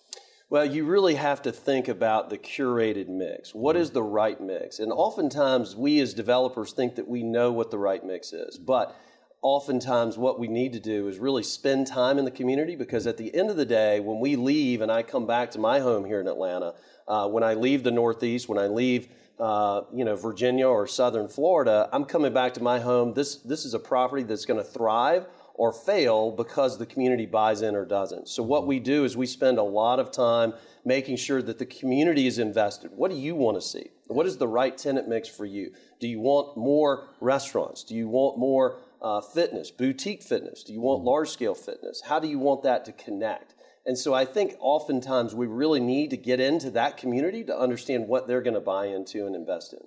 Well, 0.50 0.66
you 0.66 0.86
really 0.86 1.16
have 1.16 1.42
to 1.42 1.52
think 1.52 1.90
about 1.90 2.30
the 2.30 2.38
curated 2.38 3.10
mix. 3.10 3.54
What 3.54 3.76
is 3.76 3.92
the 3.92 4.04
right 4.04 4.40
mix? 4.40 4.80
And 4.80 4.94
oftentimes, 4.94 5.76
we 5.76 6.00
as 6.00 6.14
developers 6.14 6.72
think 6.72 6.96
that 6.96 7.08
we 7.08 7.22
know 7.22 7.52
what 7.52 7.70
the 7.70 7.78
right 7.78 8.04
mix 8.04 8.32
is. 8.32 8.58
But 8.58 8.96
oftentimes, 9.42 10.18
what 10.18 10.40
we 10.40 10.48
need 10.48 10.74
to 10.74 10.80
do 10.80 11.08
is 11.08 11.20
really 11.20 11.44
spend 11.44 11.88
time 11.88 12.18
in 12.18 12.26
the 12.26 12.32
community 12.32 12.76
because 12.76 13.08
at 13.08 13.18
the 13.18 13.34
end 13.36 13.50
of 13.50 13.58
the 13.58 13.66
day, 13.66 14.00
when 14.00 14.20
we 14.20 14.36
leave 14.36 14.82
and 14.82 14.92
I 14.92 15.04
come 15.04 15.26
back 15.26 15.52
to 15.52 15.60
my 15.60 15.80
home 15.80 16.06
here 16.06 16.20
in 16.20 16.28
Atlanta, 16.28 16.74
uh, 17.08 17.28
when 17.28 17.44
I 17.44 17.54
leave 17.54 17.84
the 17.84 17.92
Northeast, 17.92 18.50
when 18.50 18.58
I 18.58 18.68
leave 18.68 19.08
uh, 19.40 19.82
you 19.94 20.04
know, 20.04 20.16
Virginia 20.16 20.68
or 20.68 20.88
Southern 20.88 21.28
Florida, 21.28 21.88
I'm 21.94 22.06
coming 22.06 22.34
back 22.34 22.56
to 22.56 22.64
my 22.64 22.80
home. 22.80 23.14
This, 23.14 23.36
this 23.36 23.66
is 23.66 23.74
a 23.74 23.80
property 23.80 24.24
that's 24.24 24.46
going 24.46 24.60
to 24.60 24.64
thrive 24.64 25.28
or 25.54 25.72
fail 25.72 26.32
because 26.32 26.78
the 26.78 26.86
community 26.86 27.26
buys 27.26 27.62
in 27.62 27.76
or 27.76 27.86
doesn't. 27.86 28.30
So 28.30 28.44
what 28.44 28.68
we 28.68 28.80
do 28.80 29.04
is 29.04 29.18
we 29.18 29.26
spend 29.26 29.58
a 29.58 29.64
lot 29.64 30.00
of 30.00 30.12
time 30.12 30.54
making 30.86 31.18
sure 31.18 31.42
that 31.42 31.60
the 31.60 31.66
community 31.66 32.28
is 32.28 32.40
invested. 32.40 32.92
What 32.96 33.12
do 33.12 33.18
you 33.18 33.36
want 33.36 33.58
to 33.58 33.62
see? 33.62 33.90
What 34.08 34.26
is 34.26 34.38
the 34.38 34.48
right 34.48 34.78
tenant 34.78 35.08
mix 35.08 35.28
for 35.28 35.46
you? 35.46 35.74
Do 36.00 36.08
you 36.08 36.20
want 36.20 36.56
more 36.56 37.10
restaurants? 37.20 37.84
Do 37.84 37.96
you 37.96 38.08
want 38.08 38.38
more 38.38 38.80
uh, 39.02 39.22
fitness, 39.22 39.72
boutique 39.72 40.24
fitness? 40.24 40.64
Do 40.64 40.74
you 40.74 40.82
want 40.82 41.04
large 41.04 41.30
scale 41.30 41.56
fitness? 41.56 42.02
How 42.06 42.20
do 42.20 42.28
you 42.28 42.40
want 42.40 42.64
that 42.64 42.86
to 42.86 42.92
connect? 42.92 43.56
And 43.86 43.98
so 43.98 44.14
I 44.14 44.26
think 44.26 44.56
oftentimes 44.60 45.34
we 45.34 45.48
really 45.48 45.80
need 45.80 46.10
to 46.10 46.18
get 46.18 46.40
into 46.40 46.70
that 46.72 46.98
community 46.98 47.44
to 47.46 47.58
understand 47.58 48.08
what 48.08 48.28
they're 48.28 48.42
going 48.42 48.54
to 48.54 48.60
buy 48.60 48.88
into 48.88 49.26
and 49.26 49.36
invest 49.36 49.74
in. 49.74 49.80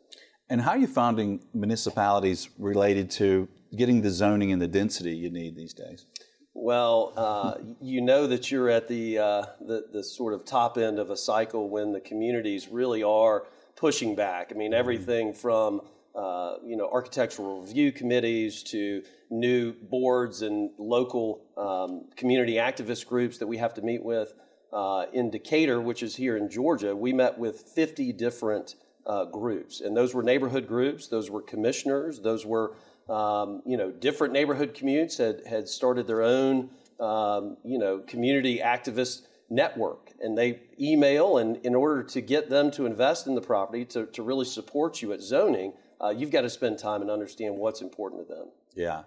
And 0.48 0.62
how 0.62 0.70
are 0.70 0.78
you 0.78 0.86
finding 0.86 1.44
municipalities 1.52 2.48
related 2.58 3.10
to 3.12 3.48
getting 3.76 4.00
the 4.00 4.10
zoning 4.10 4.52
and 4.52 4.60
the 4.60 4.66
density 4.66 5.14
you 5.14 5.30
need 5.30 5.54
these 5.54 5.74
days? 5.74 6.06
Well, 6.54 7.12
uh, 7.16 7.54
you 7.80 8.00
know 8.00 8.26
that 8.26 8.50
you're 8.50 8.68
at 8.68 8.88
the, 8.88 9.18
uh, 9.18 9.42
the, 9.60 9.84
the 9.92 10.02
sort 10.02 10.34
of 10.34 10.44
top 10.44 10.76
end 10.76 10.98
of 10.98 11.10
a 11.10 11.16
cycle 11.16 11.68
when 11.68 11.92
the 11.92 12.00
communities 12.00 12.68
really 12.68 13.02
are 13.02 13.46
pushing 13.76 14.14
back. 14.14 14.50
I 14.52 14.56
mean, 14.56 14.74
everything 14.74 15.32
from 15.32 15.82
uh, 16.14 16.54
you 16.64 16.76
know 16.76 16.88
architectural 16.90 17.60
review 17.60 17.92
committees 17.92 18.62
to 18.64 19.02
new 19.30 19.72
boards 19.72 20.42
and 20.42 20.70
local 20.78 21.42
um, 21.56 22.08
community 22.16 22.54
activist 22.54 23.06
groups 23.06 23.38
that 23.38 23.46
we 23.46 23.56
have 23.56 23.74
to 23.74 23.82
meet 23.82 24.02
with. 24.02 24.34
Uh, 24.72 25.06
in 25.12 25.30
Decatur, 25.30 25.80
which 25.80 26.02
is 26.02 26.14
here 26.14 26.36
in 26.36 26.48
Georgia, 26.48 26.94
we 26.94 27.12
met 27.12 27.36
with 27.36 27.60
50 27.74 28.12
different 28.12 28.76
uh, 29.04 29.24
groups, 29.24 29.80
and 29.80 29.96
those 29.96 30.14
were 30.14 30.22
neighborhood 30.22 30.68
groups. 30.68 31.08
Those 31.08 31.28
were 31.28 31.42
commissioners. 31.42 32.20
Those 32.20 32.46
were 32.46 32.76
um, 33.08 33.62
you 33.66 33.76
know 33.76 33.90
different 33.90 34.32
neighborhood 34.32 34.74
communities 34.74 35.18
had 35.18 35.42
had 35.46 35.68
started 35.68 36.06
their 36.06 36.22
own 36.22 36.70
um, 37.00 37.56
you 37.64 37.78
know 37.78 37.98
community 37.98 38.58
activist 38.58 39.22
network, 39.50 40.12
and 40.20 40.38
they 40.38 40.60
email 40.80 41.38
and 41.38 41.56
in 41.66 41.74
order 41.74 42.02
to 42.04 42.20
get 42.20 42.48
them 42.48 42.70
to 42.70 42.86
invest 42.86 43.26
in 43.26 43.34
the 43.34 43.40
property 43.40 43.84
to, 43.84 44.06
to 44.06 44.22
really 44.22 44.44
support 44.44 45.02
you 45.02 45.12
at 45.12 45.20
zoning, 45.20 45.72
uh, 46.02 46.10
you've 46.10 46.30
got 46.30 46.42
to 46.42 46.50
spend 46.50 46.78
time 46.78 47.02
and 47.02 47.10
understand 47.10 47.56
what's 47.56 47.80
important 47.80 48.26
to 48.26 48.34
them. 48.34 48.48
Yeah. 48.74 49.02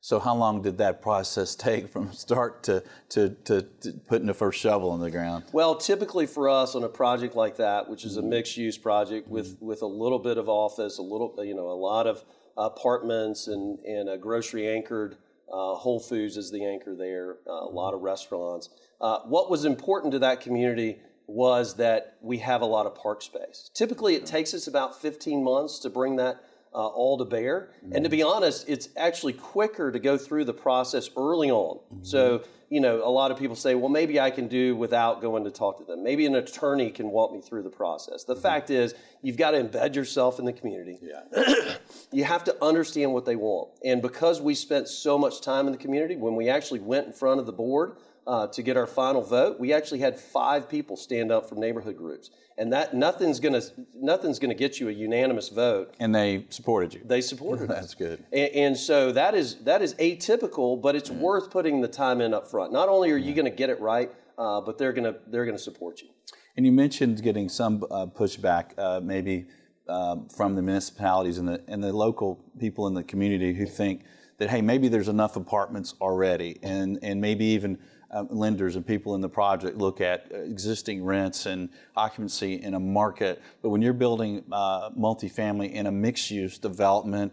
So 0.00 0.20
how 0.20 0.36
long 0.36 0.62
did 0.62 0.78
that 0.78 1.02
process 1.02 1.54
take 1.56 1.88
from 1.88 2.12
start 2.12 2.62
to, 2.64 2.84
to, 3.10 3.30
to, 3.44 3.62
to, 3.62 3.92
putting 4.08 4.26
the 4.26 4.34
first 4.34 4.60
shovel 4.60 4.94
in 4.94 5.00
the 5.00 5.10
ground? 5.10 5.44
Well, 5.52 5.76
typically 5.76 6.26
for 6.26 6.48
us 6.48 6.74
on 6.74 6.84
a 6.84 6.88
project 6.88 7.34
like 7.34 7.56
that, 7.56 7.88
which 7.88 8.04
is 8.04 8.16
a 8.16 8.22
mixed 8.22 8.56
use 8.56 8.78
project 8.78 9.28
with, 9.28 9.56
with 9.60 9.82
a 9.82 9.86
little 9.86 10.18
bit 10.18 10.38
of 10.38 10.48
office, 10.48 10.98
a 10.98 11.02
little, 11.02 11.34
you 11.44 11.54
know, 11.54 11.68
a 11.68 11.80
lot 11.80 12.06
of 12.06 12.24
apartments 12.56 13.48
and, 13.48 13.78
and 13.80 14.08
a 14.08 14.16
grocery 14.16 14.68
anchored 14.68 15.16
uh, 15.52 15.74
Whole 15.74 16.00
Foods 16.00 16.36
is 16.36 16.50
the 16.50 16.64
anchor 16.64 16.94
there, 16.94 17.36
uh, 17.46 17.52
a 17.52 17.70
lot 17.70 17.94
of 17.94 18.00
restaurants. 18.00 18.68
Uh, 19.00 19.20
what 19.20 19.50
was 19.50 19.64
important 19.64 20.12
to 20.12 20.18
that 20.20 20.40
community 20.40 20.98
was 21.26 21.74
that 21.76 22.16
we 22.20 22.38
have 22.38 22.60
a 22.60 22.66
lot 22.66 22.86
of 22.86 22.94
park 22.94 23.22
space. 23.22 23.70
Typically, 23.74 24.14
it 24.14 24.26
takes 24.26 24.54
us 24.54 24.66
about 24.66 25.00
15 25.00 25.42
months 25.42 25.78
to 25.80 25.90
bring 25.90 26.16
that 26.16 26.40
uh, 26.76 26.86
all 26.86 27.16
to 27.18 27.24
bear. 27.24 27.70
Mm-hmm. 27.84 27.94
And 27.94 28.04
to 28.04 28.10
be 28.10 28.22
honest, 28.22 28.68
it's 28.68 28.90
actually 28.96 29.32
quicker 29.32 29.90
to 29.90 29.98
go 29.98 30.18
through 30.18 30.44
the 30.44 30.52
process 30.52 31.08
early 31.16 31.50
on. 31.50 31.78
Mm-hmm. 31.78 32.04
So, 32.04 32.44
you 32.68 32.80
know, 32.80 33.02
a 33.02 33.08
lot 33.08 33.30
of 33.30 33.38
people 33.38 33.56
say, 33.56 33.74
well, 33.74 33.88
maybe 33.88 34.20
I 34.20 34.30
can 34.30 34.46
do 34.46 34.76
without 34.76 35.22
going 35.22 35.44
to 35.44 35.50
talk 35.50 35.78
to 35.78 35.84
them. 35.84 36.04
Maybe 36.04 36.26
an 36.26 36.34
attorney 36.34 36.90
can 36.90 37.08
walk 37.10 37.32
me 37.32 37.40
through 37.40 37.62
the 37.62 37.70
process. 37.70 38.24
The 38.24 38.34
mm-hmm. 38.34 38.42
fact 38.42 38.70
is, 38.70 38.94
you've 39.22 39.38
got 39.38 39.52
to 39.52 39.64
embed 39.64 39.94
yourself 39.94 40.38
in 40.38 40.44
the 40.44 40.52
community. 40.52 40.98
Yeah. 41.00 41.76
you 42.12 42.24
have 42.24 42.44
to 42.44 42.56
understand 42.62 43.14
what 43.14 43.24
they 43.24 43.36
want. 43.36 43.70
And 43.84 44.02
because 44.02 44.40
we 44.40 44.54
spent 44.54 44.88
so 44.88 45.16
much 45.16 45.40
time 45.40 45.66
in 45.66 45.72
the 45.72 45.78
community, 45.78 46.16
when 46.16 46.36
we 46.36 46.50
actually 46.50 46.80
went 46.80 47.06
in 47.06 47.12
front 47.12 47.40
of 47.40 47.46
the 47.46 47.52
board, 47.52 47.96
uh, 48.26 48.48
to 48.48 48.62
get 48.62 48.76
our 48.76 48.86
final 48.86 49.22
vote, 49.22 49.60
we 49.60 49.72
actually 49.72 50.00
had 50.00 50.18
five 50.18 50.68
people 50.68 50.96
stand 50.96 51.30
up 51.30 51.48
from 51.48 51.60
neighborhood 51.60 51.96
groups, 51.96 52.30
and 52.58 52.72
that 52.72 52.94
nothing's 52.94 53.38
gonna 53.38 53.62
nothing's 53.94 54.38
gonna 54.38 54.54
get 54.54 54.80
you 54.80 54.88
a 54.88 54.92
unanimous 54.92 55.48
vote. 55.48 55.94
And 56.00 56.14
they 56.14 56.46
supported 56.48 56.94
you. 56.94 57.02
They 57.04 57.20
supported. 57.20 57.68
That's 57.68 57.94
good. 57.94 58.24
And, 58.32 58.50
and, 58.50 58.76
so 58.76 59.12
that 59.12 59.34
is 59.34 59.56
that 59.64 59.80
is 59.80 59.94
atypical, 59.94 60.80
but 60.80 60.96
it's 60.96 61.10
mm. 61.10 61.18
worth 61.18 61.50
putting 61.50 61.80
the 61.80 61.88
time 61.88 62.20
in 62.20 62.34
up 62.34 62.50
front. 62.50 62.72
Not 62.72 62.88
only 62.88 63.12
are 63.12 63.16
you 63.16 63.32
going 63.32 63.44
to 63.44 63.56
get 63.56 63.70
it 63.70 63.80
right, 63.80 64.10
uh, 64.38 64.60
but 64.60 64.76
they're 64.78 64.92
gonna 64.92 65.16
they're 65.28 65.46
gonna 65.46 65.58
support 65.58 66.02
you. 66.02 66.08
And 66.56 66.66
you 66.66 66.72
mentioned 66.72 67.22
getting 67.22 67.48
some 67.48 67.84
uh, 67.90 68.06
pushback, 68.06 68.76
uh, 68.78 69.00
maybe 69.02 69.46
um, 69.88 70.28
from 70.28 70.56
the 70.56 70.62
municipalities 70.62 71.38
and 71.38 71.46
the 71.46 71.62
and 71.68 71.82
the 71.82 71.92
local 71.92 72.44
people 72.58 72.88
in 72.88 72.94
the 72.94 73.04
community 73.04 73.54
who 73.54 73.66
think 73.66 74.02
that 74.38 74.50
hey, 74.50 74.60
maybe 74.62 74.88
there's 74.88 75.08
enough 75.08 75.36
apartments 75.36 75.94
already, 76.00 76.58
and 76.62 76.98
and 77.02 77.20
maybe 77.20 77.44
even 77.44 77.78
uh, 78.10 78.24
lenders 78.30 78.76
and 78.76 78.86
people 78.86 79.14
in 79.14 79.20
the 79.20 79.28
project 79.28 79.76
look 79.76 80.00
at 80.00 80.30
existing 80.32 81.04
rents 81.04 81.46
and 81.46 81.68
occupancy 81.96 82.54
in 82.54 82.74
a 82.74 82.80
market. 82.80 83.42
But 83.62 83.70
when 83.70 83.82
you're 83.82 83.92
building 83.92 84.44
uh, 84.52 84.90
multifamily 84.90 85.72
in 85.72 85.86
a 85.86 85.92
mixed 85.92 86.30
use 86.30 86.58
development, 86.58 87.32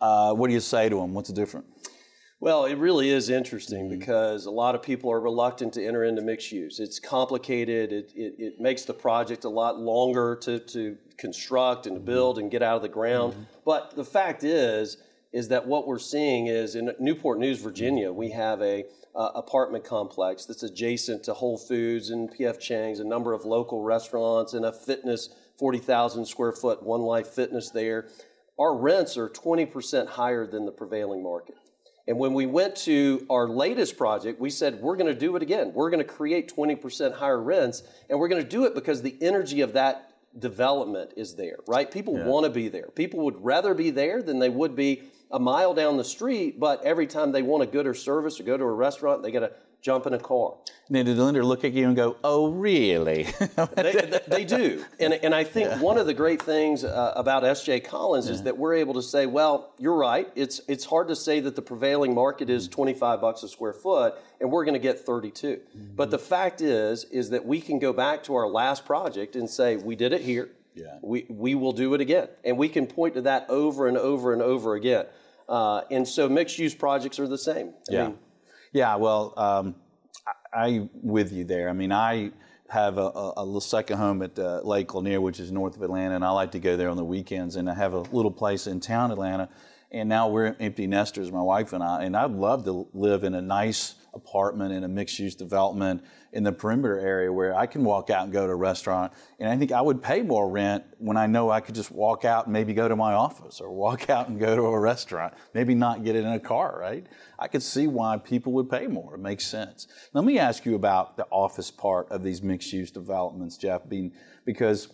uh, 0.00 0.32
what 0.34 0.48
do 0.48 0.54
you 0.54 0.60
say 0.60 0.88
to 0.88 0.96
them? 0.96 1.14
What's 1.14 1.28
the 1.28 1.34
different? 1.34 1.66
Well, 2.40 2.64
it 2.64 2.76
really 2.76 3.10
is 3.10 3.28
interesting 3.28 3.90
mm-hmm. 3.90 3.98
because 3.98 4.46
a 4.46 4.50
lot 4.50 4.74
of 4.74 4.82
people 4.82 5.12
are 5.12 5.20
reluctant 5.20 5.74
to 5.74 5.84
enter 5.84 6.04
into 6.04 6.22
mixed 6.22 6.50
use. 6.52 6.80
It's 6.80 6.98
complicated. 6.98 7.92
It, 7.92 8.12
it, 8.16 8.34
it 8.38 8.60
makes 8.60 8.84
the 8.84 8.94
project 8.94 9.44
a 9.44 9.50
lot 9.50 9.78
longer 9.78 10.36
to, 10.42 10.58
to 10.58 10.96
construct 11.18 11.86
and 11.86 11.96
to 11.96 12.00
build 12.00 12.38
and 12.38 12.50
get 12.50 12.62
out 12.62 12.76
of 12.76 12.82
the 12.82 12.88
ground. 12.88 13.34
Mm-hmm. 13.34 13.42
But 13.66 13.94
the 13.94 14.04
fact 14.04 14.42
is, 14.42 14.96
is 15.32 15.48
that 15.48 15.66
what 15.66 15.86
we're 15.86 15.98
seeing 15.98 16.46
is 16.46 16.74
in 16.74 16.90
Newport 16.98 17.38
News, 17.38 17.60
Virginia, 17.60 18.10
we 18.10 18.30
have 18.30 18.60
a 18.62 18.84
uh, 19.14 19.30
apartment 19.34 19.84
complex 19.84 20.44
that's 20.44 20.62
adjacent 20.62 21.24
to 21.24 21.34
Whole 21.34 21.58
Foods 21.58 22.10
and 22.10 22.30
PF 22.30 22.60
Chang's, 22.60 23.00
a 23.00 23.04
number 23.04 23.32
of 23.32 23.44
local 23.44 23.82
restaurants, 23.82 24.54
and 24.54 24.64
a 24.64 24.72
fitness 24.72 25.30
40,000 25.58 26.26
square 26.26 26.52
foot 26.52 26.82
One 26.82 27.02
Life 27.02 27.28
Fitness 27.28 27.70
there. 27.70 28.08
Our 28.58 28.76
rents 28.76 29.16
are 29.16 29.28
20% 29.28 30.06
higher 30.06 30.46
than 30.46 30.64
the 30.64 30.72
prevailing 30.72 31.22
market. 31.22 31.56
And 32.06 32.18
when 32.18 32.34
we 32.34 32.46
went 32.46 32.76
to 32.76 33.26
our 33.30 33.48
latest 33.48 33.96
project, 33.96 34.40
we 34.40 34.50
said 34.50 34.80
we're 34.80 34.96
going 34.96 35.12
to 35.12 35.18
do 35.18 35.36
it 35.36 35.42
again. 35.42 35.72
We're 35.74 35.90
going 35.90 36.04
to 36.04 36.12
create 36.12 36.52
20% 36.54 37.14
higher 37.14 37.40
rents, 37.40 37.82
and 38.08 38.18
we're 38.18 38.28
going 38.28 38.42
to 38.42 38.48
do 38.48 38.64
it 38.64 38.74
because 38.74 39.02
the 39.02 39.16
energy 39.20 39.60
of 39.60 39.74
that 39.74 40.09
development 40.38 41.12
is 41.16 41.34
there, 41.34 41.58
right? 41.66 41.90
People 41.90 42.16
yeah. 42.16 42.24
want 42.24 42.44
to 42.44 42.50
be 42.50 42.68
there. 42.68 42.88
People 42.94 43.20
would 43.20 43.42
rather 43.44 43.74
be 43.74 43.90
there 43.90 44.22
than 44.22 44.38
they 44.38 44.48
would 44.48 44.76
be 44.76 45.02
a 45.30 45.38
mile 45.38 45.74
down 45.74 45.96
the 45.96 46.04
street, 46.04 46.58
but 46.58 46.82
every 46.84 47.06
time 47.06 47.32
they 47.32 47.42
want 47.42 47.62
a 47.62 47.66
good 47.66 47.86
or 47.86 47.94
service 47.94 48.40
or 48.40 48.44
go 48.44 48.56
to 48.56 48.64
a 48.64 48.72
restaurant, 48.72 49.22
they 49.22 49.30
got 49.30 49.40
to 49.40 49.52
jump 49.80 50.06
in 50.06 50.14
a 50.14 50.18
car. 50.18 50.54
Now, 50.88 51.04
did 51.04 51.16
the 51.16 51.24
lender 51.24 51.44
look 51.44 51.64
at 51.64 51.72
you 51.72 51.86
and 51.86 51.94
go, 51.94 52.16
"Oh, 52.24 52.50
really?" 52.50 53.22
they, 53.76 53.92
they, 53.92 54.20
they, 54.26 54.44
do, 54.44 54.84
and 54.98 55.14
and 55.14 55.32
I 55.34 55.44
think 55.44 55.68
yeah. 55.68 55.80
one 55.80 55.98
of 55.98 56.06
the 56.06 56.14
great 56.14 56.42
things 56.42 56.82
uh, 56.82 57.12
about 57.14 57.44
S.J. 57.44 57.80
Collins 57.80 58.26
yeah. 58.26 58.32
is 58.32 58.42
that 58.42 58.58
we're 58.58 58.74
able 58.74 58.94
to 58.94 59.02
say, 59.02 59.26
"Well, 59.26 59.72
you're 59.78 59.96
right. 59.96 60.28
It's 60.34 60.60
it's 60.66 60.84
hard 60.84 61.08
to 61.08 61.16
say 61.16 61.38
that 61.40 61.54
the 61.54 61.62
prevailing 61.62 62.12
market 62.12 62.50
is 62.50 62.66
25 62.66 63.20
bucks 63.20 63.42
a 63.44 63.48
square 63.48 63.72
foot, 63.72 64.14
and 64.40 64.50
we're 64.50 64.64
going 64.64 64.74
to 64.74 64.80
get 64.80 64.98
32." 64.98 65.46
Mm-hmm. 65.46 65.94
But 65.94 66.10
the 66.10 66.18
fact 66.18 66.60
is, 66.60 67.04
is 67.04 67.30
that 67.30 67.46
we 67.46 67.60
can 67.60 67.78
go 67.78 67.92
back 67.92 68.24
to 68.24 68.34
our 68.34 68.48
last 68.48 68.84
project 68.84 69.36
and 69.36 69.48
say, 69.48 69.76
"We 69.76 69.94
did 69.94 70.12
it 70.12 70.22
here." 70.22 70.50
Yeah. 70.74 70.98
We, 71.02 71.26
we 71.28 71.54
will 71.54 71.72
do 71.72 71.94
it 71.94 72.00
again. 72.00 72.28
And 72.44 72.56
we 72.56 72.68
can 72.68 72.86
point 72.86 73.14
to 73.14 73.22
that 73.22 73.46
over 73.48 73.88
and 73.88 73.98
over 73.98 74.32
and 74.32 74.40
over 74.40 74.74
again. 74.74 75.06
Uh, 75.48 75.82
and 75.90 76.06
so 76.06 76.28
mixed 76.28 76.58
use 76.58 76.74
projects 76.74 77.18
are 77.18 77.26
the 77.26 77.38
same. 77.38 77.74
I 77.90 77.92
yeah. 77.92 78.06
Mean, 78.06 78.18
yeah, 78.72 78.96
well, 78.96 79.34
um, 79.36 79.74
I, 80.52 80.66
I 80.66 80.88
with 80.94 81.32
you 81.32 81.44
there. 81.44 81.68
I 81.68 81.72
mean, 81.72 81.92
I 81.92 82.32
have 82.68 82.98
a, 82.98 83.02
a, 83.02 83.32
a 83.38 83.44
little 83.44 83.60
second 83.60 83.98
home 83.98 84.22
at 84.22 84.38
uh, 84.38 84.60
Lake 84.62 84.94
Lanier, 84.94 85.20
which 85.20 85.40
is 85.40 85.50
north 85.50 85.76
of 85.76 85.82
Atlanta, 85.82 86.14
and 86.14 86.24
I 86.24 86.30
like 86.30 86.52
to 86.52 86.60
go 86.60 86.76
there 86.76 86.88
on 86.88 86.96
the 86.96 87.04
weekends. 87.04 87.56
And 87.56 87.68
I 87.68 87.74
have 87.74 87.94
a 87.94 88.00
little 88.00 88.30
place 88.30 88.66
in 88.66 88.80
town, 88.80 89.10
Atlanta, 89.10 89.48
and 89.90 90.08
now 90.08 90.28
we're 90.28 90.54
empty 90.60 90.86
nesters, 90.86 91.32
my 91.32 91.42
wife 91.42 91.72
and 91.72 91.82
I. 91.82 92.04
And 92.04 92.16
I'd 92.16 92.30
love 92.30 92.64
to 92.64 92.86
live 92.94 93.24
in 93.24 93.34
a 93.34 93.42
nice 93.42 93.96
apartment 94.14 94.72
in 94.72 94.84
a 94.84 94.88
mixed-use 94.88 95.34
development 95.34 96.02
in 96.32 96.42
the 96.44 96.52
perimeter 96.52 96.98
area 96.98 97.32
where 97.32 97.54
I 97.54 97.66
can 97.66 97.84
walk 97.84 98.10
out 98.10 98.24
and 98.24 98.32
go 98.32 98.46
to 98.46 98.52
a 98.52 98.56
restaurant. 98.56 99.12
And 99.38 99.48
I 99.48 99.56
think 99.56 99.72
I 99.72 99.80
would 99.80 100.02
pay 100.02 100.22
more 100.22 100.48
rent 100.48 100.84
when 100.98 101.16
I 101.16 101.26
know 101.26 101.50
I 101.50 101.60
could 101.60 101.74
just 101.74 101.90
walk 101.90 102.24
out 102.24 102.46
and 102.46 102.52
maybe 102.52 102.74
go 102.74 102.88
to 102.88 102.96
my 102.96 103.14
office 103.14 103.60
or 103.60 103.70
walk 103.70 104.10
out 104.10 104.28
and 104.28 104.38
go 104.38 104.54
to 104.54 104.62
a 104.62 104.78
restaurant, 104.78 105.34
maybe 105.54 105.74
not 105.74 106.04
get 106.04 106.16
it 106.16 106.24
in 106.24 106.32
a 106.32 106.40
car, 106.40 106.78
right? 106.80 107.06
I 107.38 107.48
could 107.48 107.62
see 107.62 107.86
why 107.86 108.16
people 108.18 108.52
would 108.54 108.70
pay 108.70 108.86
more. 108.86 109.14
It 109.14 109.20
makes 109.20 109.46
sense. 109.46 109.86
Let 110.12 110.24
me 110.24 110.38
ask 110.38 110.64
you 110.64 110.74
about 110.74 111.16
the 111.16 111.26
office 111.30 111.70
part 111.70 112.10
of 112.10 112.22
these 112.22 112.42
mixed-use 112.42 112.90
developments, 112.90 113.56
Jeff, 113.56 113.88
being, 113.88 114.12
because 114.44 114.88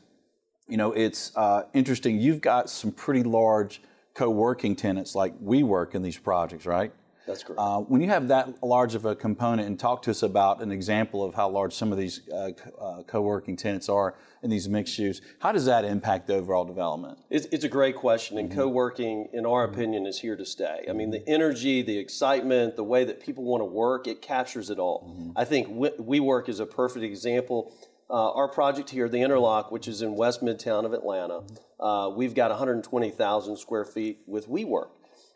you 0.68 0.76
know 0.76 0.92
it's 0.92 1.36
uh, 1.36 1.64
interesting. 1.74 2.20
You've 2.20 2.40
got 2.40 2.70
some 2.70 2.92
pretty 2.92 3.22
large 3.22 3.80
co-working 4.14 4.74
tenants 4.74 5.14
like 5.14 5.38
WeWork 5.40 5.94
in 5.94 6.02
these 6.02 6.18
projects, 6.18 6.66
right? 6.66 6.92
That's 7.26 7.42
correct. 7.42 7.60
Uh, 7.60 7.80
when 7.80 8.00
you 8.00 8.08
have 8.08 8.28
that 8.28 8.62
large 8.62 8.94
of 8.94 9.04
a 9.04 9.14
component, 9.14 9.66
and 9.66 9.78
talk 9.78 10.02
to 10.02 10.10
us 10.10 10.22
about 10.22 10.62
an 10.62 10.70
example 10.70 11.24
of 11.24 11.34
how 11.34 11.48
large 11.48 11.74
some 11.74 11.92
of 11.92 11.98
these 11.98 12.28
uh, 12.32 12.50
uh, 12.80 13.02
co-working 13.02 13.56
tenants 13.56 13.88
are 13.88 14.14
in 14.42 14.50
these 14.50 14.68
mixed 14.68 14.98
use, 14.98 15.20
how 15.40 15.52
does 15.52 15.64
that 15.64 15.84
impact 15.84 16.28
the 16.28 16.34
overall 16.34 16.64
development? 16.64 17.18
It's, 17.30 17.46
it's 17.46 17.64
a 17.64 17.68
great 17.68 17.96
question, 17.96 18.38
and 18.38 18.48
mm-hmm. 18.48 18.58
co-working, 18.58 19.28
in 19.32 19.44
our 19.44 19.64
opinion, 19.64 20.06
is 20.06 20.20
here 20.20 20.36
to 20.36 20.46
stay. 20.46 20.86
I 20.88 20.92
mean, 20.92 21.10
the 21.10 21.28
energy, 21.28 21.82
the 21.82 21.98
excitement, 21.98 22.76
the 22.76 22.84
way 22.84 23.04
that 23.04 23.20
people 23.20 23.44
want 23.44 23.60
to 23.60 23.66
work, 23.66 24.06
it 24.06 24.22
captures 24.22 24.70
it 24.70 24.78
all. 24.78 25.08
Mm-hmm. 25.08 25.32
I 25.36 25.44
think 25.44 25.68
WeWork 25.68 26.48
is 26.48 26.60
a 26.60 26.66
perfect 26.66 27.04
example. 27.04 27.72
Uh, 28.08 28.32
our 28.32 28.46
project 28.46 28.90
here, 28.90 29.08
the 29.08 29.18
Interlock, 29.18 29.72
which 29.72 29.88
is 29.88 30.00
in 30.00 30.14
West 30.14 30.40
Midtown 30.40 30.84
of 30.84 30.92
Atlanta, 30.92 31.40
mm-hmm. 31.40 31.84
uh, 31.84 32.08
we've 32.10 32.34
got 32.34 32.50
120,000 32.50 33.56
square 33.56 33.84
feet 33.84 34.20
with 34.26 34.48
WeWork. 34.48 34.90